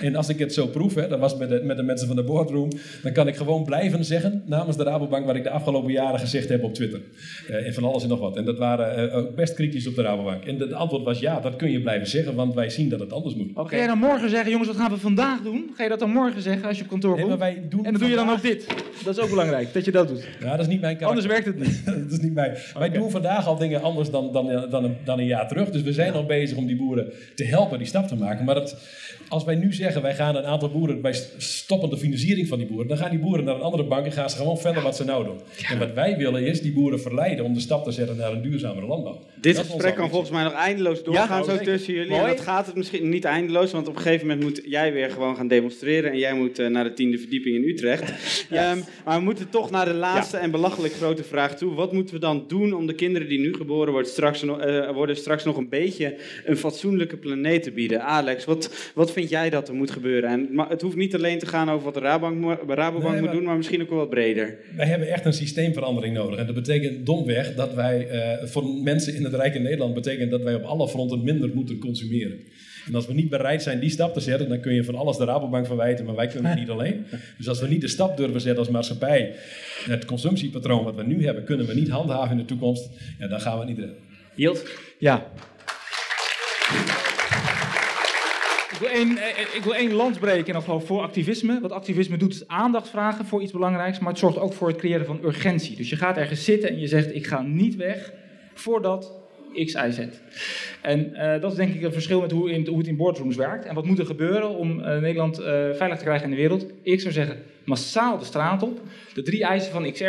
En 0.00 0.16
als 0.16 0.28
ik 0.28 0.38
het 0.38 0.54
zo 0.54 0.66
proef, 0.66 0.94
hè, 0.94 1.08
dat 1.08 1.18
was 1.18 1.36
met 1.36 1.48
de, 1.48 1.60
met 1.64 1.76
de 1.76 1.82
mensen 1.82 2.06
van 2.06 2.16
de 2.16 2.22
boardroom, 2.22 2.68
dan 3.02 3.12
kan 3.12 3.28
ik 3.28 3.36
gewoon 3.36 3.64
blijven 3.64 4.04
zeggen 4.04 4.42
namens 4.46 4.76
de 4.76 4.82
Rabobank 4.82 5.26
wat 5.26 5.36
ik 5.36 5.42
de 5.42 5.50
afgelopen 5.50 5.92
jaren 5.92 6.20
gezegd 6.20 6.48
heb 6.48 6.62
op 6.64 6.74
Twitter. 6.74 7.00
Eh, 7.48 7.66
en 7.66 7.74
van 7.74 7.84
alles 7.84 8.02
en 8.02 8.08
nog 8.08 8.20
wat. 8.20 8.36
En 8.36 8.44
dat 8.44 8.58
waren 8.58 9.10
eh, 9.10 9.16
ook 9.16 9.34
best 9.34 9.54
kritisch 9.54 9.86
op 9.86 9.94
de 9.94 10.02
Rabobank. 10.02 10.44
En 10.44 10.58
het 10.58 10.72
antwoord 10.72 11.04
was 11.04 11.18
ja, 11.18 11.40
dat 11.40 11.56
kun 11.56 11.70
je 11.70 11.80
blijven 11.80 12.08
zeggen, 12.08 12.34
want 12.34 12.54
wij 12.54 12.70
zien 12.70 12.88
dat 12.88 13.00
het 13.00 13.12
anders 13.12 13.34
moet. 13.34 13.50
Oké. 13.54 13.68
Ga 13.68 13.76
jij 13.76 13.86
dan 13.86 13.98
morgen 13.98 14.30
zeggen, 14.30 14.50
jongens, 14.50 14.68
wat 14.68 14.78
gaan 14.78 14.90
we 14.90 14.98
vandaag 14.98 15.40
doen? 15.42 15.70
Ga 15.74 15.82
je 15.82 15.88
dat 15.88 15.98
dan 15.98 16.10
morgen 16.10 16.42
zeggen 16.42 16.68
als 16.68 16.76
je 16.76 16.82
op 16.82 16.88
kantoor 16.88 17.16
Nee, 17.16 17.24
komt? 17.24 17.38
maar 17.38 17.52
wij 17.52 17.62
doen 17.68 17.84
en 17.84 17.92
dan 17.92 18.00
doe 18.00 18.10
je 18.10 18.16
dan 18.16 18.30
ook 18.30 18.42
dit. 18.42 18.66
Dat 19.04 19.16
is 19.16 19.22
ook 19.22 19.30
belangrijk, 19.30 19.72
dat 19.72 19.84
je 19.84 19.90
dat 19.90 20.08
doet. 20.08 20.28
Ja, 20.40 20.50
dat 20.50 20.60
is 20.60 20.66
niet 20.66 20.80
mijn 20.80 20.96
karakter. 20.96 21.06
Anders 21.06 21.26
werkt 21.26 21.46
het 21.46 21.58
niet. 21.58 21.86
dat 22.08 22.12
is 22.12 22.18
niet 22.18 22.34
mij. 22.34 22.56
Wij 22.78 22.90
doen 22.90 23.10
vandaag 23.10 23.46
al 23.46 23.56
dingen 23.56 23.82
anders 23.82 24.10
dan, 24.10 24.32
dan, 24.32 24.66
dan, 24.70 24.84
een, 24.84 24.96
dan 25.04 25.18
een 25.18 25.26
jaar 25.26 25.48
terug. 25.48 25.70
Dus 25.70 25.82
we 25.82 25.92
zijn 25.92 26.12
al 26.12 26.26
bezig 26.26 26.56
om 26.56 26.66
die 26.66 26.76
boeren 26.76 27.12
te 27.34 27.44
helpen 27.44 27.78
die 27.78 27.86
stap 27.86 28.08
te 28.08 28.16
maken. 28.16 28.44
Maar 28.44 28.54
dat, 28.54 28.76
als 29.28 29.44
wij 29.44 29.54
nu 29.54 29.72
zeggen, 29.72 30.02
wij 30.02 30.14
gaan 30.14 30.36
een 30.36 30.44
aantal 30.44 30.70
boeren, 30.70 31.02
wij 31.02 31.14
stoppen 31.36 31.90
de 31.90 31.96
financiering 31.96 32.48
van 32.48 32.58
die 32.58 32.66
boeren, 32.66 32.88
dan 32.88 32.96
gaan 32.96 33.10
die 33.10 33.18
boeren 33.18 33.44
naar 33.44 33.54
een 33.54 33.60
andere 33.60 33.84
bank 33.84 34.04
en 34.06 34.12
gaan 34.12 34.30
ze 34.30 34.36
gewoon 34.36 34.58
verder 34.58 34.82
wat 34.82 34.96
ze 34.96 35.04
nou 35.04 35.24
doen. 35.24 35.40
En 35.68 35.78
wat 35.78 35.92
wij 35.92 36.16
willen 36.16 36.46
is 36.46 36.60
die 36.60 36.72
boeren 36.72 37.00
verleiden 37.00 37.44
om 37.44 37.54
de 37.54 37.60
stap 37.60 37.84
te 37.84 37.92
zetten 37.92 38.16
naar 38.16 38.32
een 38.32 38.42
duurzamere 38.42 38.86
landbouw. 38.86 39.20
Dit 39.40 39.56
Dat 39.56 39.66
gesprek 39.66 39.94
kan 39.94 40.08
volgens 40.10 40.30
mij 40.30 40.42
nog 40.42 40.52
eindeloos 40.52 41.04
doorgaan 41.04 41.38
Ja, 41.38 41.44
zo 41.44 41.50
zeker. 41.50 41.64
tussen 41.64 41.94
jullie. 41.94 42.10
Mooi. 42.10 42.22
En 42.22 42.28
dat 42.28 42.40
gaat 42.40 42.66
het 42.66 42.74
misschien 42.76 43.08
niet 43.08 43.24
eindeloos, 43.24 43.72
want 43.72 43.88
op 43.88 43.96
een 43.96 44.02
gegeven 44.02 44.26
moment 44.26 44.44
moet 44.44 44.60
jij 44.64 44.92
weer 44.92 45.10
gewoon 45.10 45.36
gaan 45.36 45.48
demonstreren 45.48 46.10
en 46.12 46.18
jij 46.18 46.34
moet 46.34 46.58
eh, 46.58 46.66
naar 46.66 46.84
de 46.84 46.92
tiende 46.92 47.18
verdieping 47.18 47.56
in 47.56 47.68
Utrecht. 47.68 48.10
Ehm, 48.50 48.78
maar 49.04 49.18
we 49.18 49.24
moeten 49.24 49.48
toch 49.50 49.70
naar 49.70 49.84
de 49.84 49.94
laatste 49.94 50.36
en 50.36 50.50
belachelijk 50.50 50.94
grote 50.94 51.24
vraag 51.24 51.56
toe. 51.56 51.74
Wat 51.74 51.92
moeten 51.92 52.14
we 52.14 52.20
dan 52.20 52.44
doen 52.48 52.72
om 52.72 52.86
de 52.86 52.94
kinderen 52.94 53.28
die 53.28 53.38
nu 53.38 53.54
geboren 53.54 53.92
worden 53.92 54.10
straks, 54.10 54.42
eh, 54.42 54.90
worden 54.90 55.16
straks 55.16 55.44
nog 55.44 55.56
een 55.56 55.68
beetje 55.68 56.16
een 56.44 56.56
fatsoenlijke 56.56 57.16
planeet 57.16 57.62
te 57.62 57.70
bieden? 57.70 58.02
Alex, 58.02 58.44
wat, 58.44 58.90
wat 58.94 59.12
vind 59.12 59.21
jij 59.28 59.50
dat 59.50 59.68
er 59.68 59.74
moet 59.74 59.90
gebeuren? 59.90 60.30
En 60.30 60.66
het 60.68 60.82
hoeft 60.82 60.96
niet 60.96 61.14
alleen 61.14 61.38
te 61.38 61.46
gaan 61.46 61.70
over 61.70 61.84
wat 61.84 61.94
de 61.94 62.00
Rabobank, 62.00 62.60
Rabobank 62.68 63.12
Nee, 63.12 63.20
moet 63.20 63.32
doen, 63.32 63.44
maar 63.44 63.56
misschien 63.56 63.82
ook 63.82 63.88
wel 63.88 63.98
wat 63.98 64.10
breder. 64.10 64.58
Wij 64.76 64.86
hebben 64.86 65.08
echt 65.08 65.24
een 65.24 65.32
systeemverandering 65.32 66.14
nodig. 66.14 66.38
En 66.38 66.46
dat 66.46 66.54
betekent 66.54 67.06
domweg 67.06 67.54
dat 67.54 67.74
wij, 67.74 68.08
eh, 68.08 68.46
voor 68.46 68.64
mensen 68.64 69.14
in 69.14 69.24
het 69.24 69.34
Rijk 69.34 69.54
in 69.54 69.62
Nederland, 69.62 69.94
betekent 69.94 70.30
dat 70.30 70.42
wij 70.42 70.54
op 70.54 70.62
alle 70.62 70.88
fronten 70.88 71.24
minder 71.24 71.50
moeten 71.54 71.78
consumeren. 71.78 72.38
En 72.86 72.94
als 72.94 73.06
we 73.06 73.14
niet 73.14 73.28
bereid 73.28 73.62
zijn 73.62 73.80
die 73.80 73.90
stap 73.90 74.14
te 74.14 74.20
zetten, 74.20 74.48
dan 74.48 74.60
kun 74.60 74.74
je 74.74 74.84
van 74.84 74.94
alles 74.94 75.16
de 75.16 75.24
Rabobank 75.24 75.66
verwijten, 75.66 76.04
maar 76.04 76.14
wij 76.14 76.26
kunnen 76.26 76.50
het 76.50 76.58
niet 76.58 76.70
alleen. 76.76 77.04
Dus 77.38 77.48
als 77.48 77.60
we 77.60 77.68
niet 77.68 77.80
de 77.80 77.88
stap 77.88 78.16
durven 78.16 78.40
zetten 78.40 78.58
als 78.58 78.70
maatschappij, 78.72 79.34
het 79.84 80.04
consumptiepatroon 80.04 80.84
wat 80.84 80.94
we 80.94 81.02
nu 81.02 81.24
hebben, 81.24 81.44
kunnen 81.44 81.66
we 81.66 81.74
niet 81.74 81.88
handhaven 81.88 82.30
in 82.30 82.36
de 82.36 82.44
toekomst, 82.44 82.88
ja, 83.18 83.28
dan 83.28 83.40
gaan 83.40 83.52
we 83.52 83.58
het 83.58 83.68
niet 83.68 83.78
redden. 83.78 83.96
Yield? 84.34 84.66
Ja. 84.98 85.32
Één, 88.88 89.18
eh, 89.18 89.54
ik 89.54 89.62
wil 89.62 89.74
één 89.74 89.92
lans 89.92 90.18
breken 90.18 90.54
nog 90.54 90.64
gewoon 90.64 90.82
voor 90.82 91.02
activisme. 91.02 91.60
Wat 91.60 91.72
activisme 91.72 92.16
doet 92.16 92.34
is 92.34 92.48
aandacht 92.48 92.88
vragen 92.88 93.24
voor 93.24 93.42
iets 93.42 93.52
belangrijks, 93.52 93.98
maar 93.98 94.10
het 94.10 94.18
zorgt 94.18 94.38
ook 94.38 94.52
voor 94.52 94.68
het 94.68 94.76
creëren 94.76 95.06
van 95.06 95.20
urgentie. 95.24 95.76
Dus 95.76 95.90
je 95.90 95.96
gaat 95.96 96.16
ergens 96.16 96.44
zitten 96.44 96.68
en 96.68 96.78
je 96.78 96.86
zegt 96.86 97.14
ik 97.14 97.26
ga 97.26 97.42
niet 97.42 97.76
weg 97.76 98.12
voordat 98.54 99.21
X, 99.52 99.72
Y, 99.72 99.90
Z. 99.90 99.98
En 100.82 101.14
eh, 101.14 101.40
dat 101.40 101.50
is 101.50 101.56
denk 101.56 101.74
ik 101.74 101.82
een 101.82 101.92
verschil 101.92 102.20
met 102.20 102.30
hoe, 102.30 102.50
in, 102.50 102.66
hoe 102.66 102.78
het 102.78 102.86
in 102.86 102.96
boardrooms 102.96 103.36
werkt. 103.36 103.64
En 103.64 103.74
wat 103.74 103.84
moet 103.84 103.98
er 103.98 104.06
gebeuren 104.06 104.48
om 104.48 104.80
eh, 104.80 105.00
Nederland 105.00 105.38
eh, 105.38 105.44
veilig 105.72 105.98
te 105.98 106.04
krijgen 106.04 106.24
in 106.24 106.30
de 106.30 106.36
wereld? 106.36 106.66
Ik 106.82 107.00
zou 107.00 107.12
zeggen, 107.12 107.42
massaal 107.64 108.18
de 108.18 108.24
straat 108.24 108.62
op. 108.62 108.80
De 109.14 109.22
drie 109.22 109.44
eisen 109.44 109.72
van 109.72 109.92
XR 109.92 110.04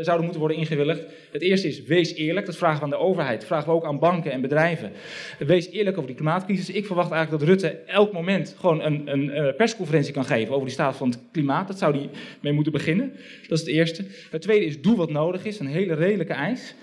zouden 0.00 0.22
moeten 0.22 0.38
worden 0.38 0.56
ingewilligd. 0.56 1.04
Het 1.32 1.42
eerste 1.42 1.68
is, 1.68 1.82
wees 1.82 2.14
eerlijk. 2.14 2.46
Dat 2.46 2.56
vragen 2.56 2.78
we 2.78 2.84
aan 2.84 2.90
de 2.90 2.96
overheid. 2.96 3.38
Dat 3.38 3.46
vragen 3.46 3.68
we 3.68 3.74
ook 3.74 3.84
aan 3.84 3.98
banken 3.98 4.32
en 4.32 4.40
bedrijven. 4.40 4.92
Wees 5.38 5.70
eerlijk 5.70 5.96
over 5.96 6.08
die 6.08 6.16
klimaatcrisis. 6.16 6.70
Ik 6.70 6.86
verwacht 6.86 7.10
eigenlijk 7.10 7.44
dat 7.44 7.50
Rutte 7.50 7.78
elk 7.86 8.12
moment 8.12 8.56
gewoon 8.58 8.82
een, 8.82 9.02
een, 9.12 9.54
persconferentie 9.56 10.12
kan 10.12 10.24
geven 10.24 10.52
over 10.52 10.66
die 10.66 10.74
staat 10.74 10.96
van 10.96 11.08
het 11.08 11.18
klimaat. 11.32 11.66
Dat 11.66 11.78
zou 11.78 11.92
die 11.92 12.08
mee 12.40 12.52
moeten 12.52 12.72
beginnen. 12.72 13.12
Dat 13.48 13.58
is 13.58 13.64
het 13.64 13.74
eerste. 13.74 14.04
Het 14.30 14.42
tweede 14.42 14.64
is, 14.64 14.80
doe 14.80 14.96
wat 14.96 15.10
nodig 15.10 15.44
is. 15.44 15.58
Een 15.58 15.66
hele 15.66 15.94
redelijke 15.94 16.32
eis. 16.32 16.74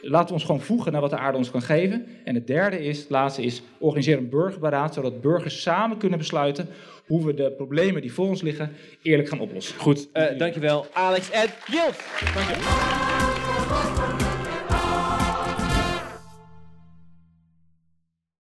Laten 0.00 0.26
we 0.26 0.32
ons 0.32 0.44
gewoon 0.44 0.60
voegen 0.60 0.92
naar 0.92 1.00
wat 1.00 1.10
de 1.10 1.16
aarde 1.16 1.38
ons 1.38 1.50
kan 1.50 1.62
geven. 1.62 2.06
En 2.24 2.34
het 2.34 2.46
derde 2.46 2.84
is, 2.84 2.98
het 2.98 3.10
laatste 3.10 3.42
is, 3.42 3.62
organiseer 3.78 4.18
een 4.18 4.28
burgerberaad, 4.28 4.94
zodat 4.94 5.20
burgers 5.20 5.62
samen 5.62 5.98
kunnen 5.98 6.18
besluiten 6.18 6.68
hoe 7.06 7.26
we 7.26 7.34
de 7.34 7.52
problemen 7.56 8.02
die 8.02 8.12
voor 8.12 8.28
ons 8.28 8.42
liggen 8.42 8.72
eerlijk 9.02 9.28
gaan 9.28 9.40
oplossen. 9.40 9.78
Goed, 9.78 10.08
eh, 10.12 10.38
dankjewel 10.38 10.86
Alex 10.92 11.30
en 11.30 11.48
Jilt. 11.66 11.96
Dank 12.34 12.48
je. 12.48 13.27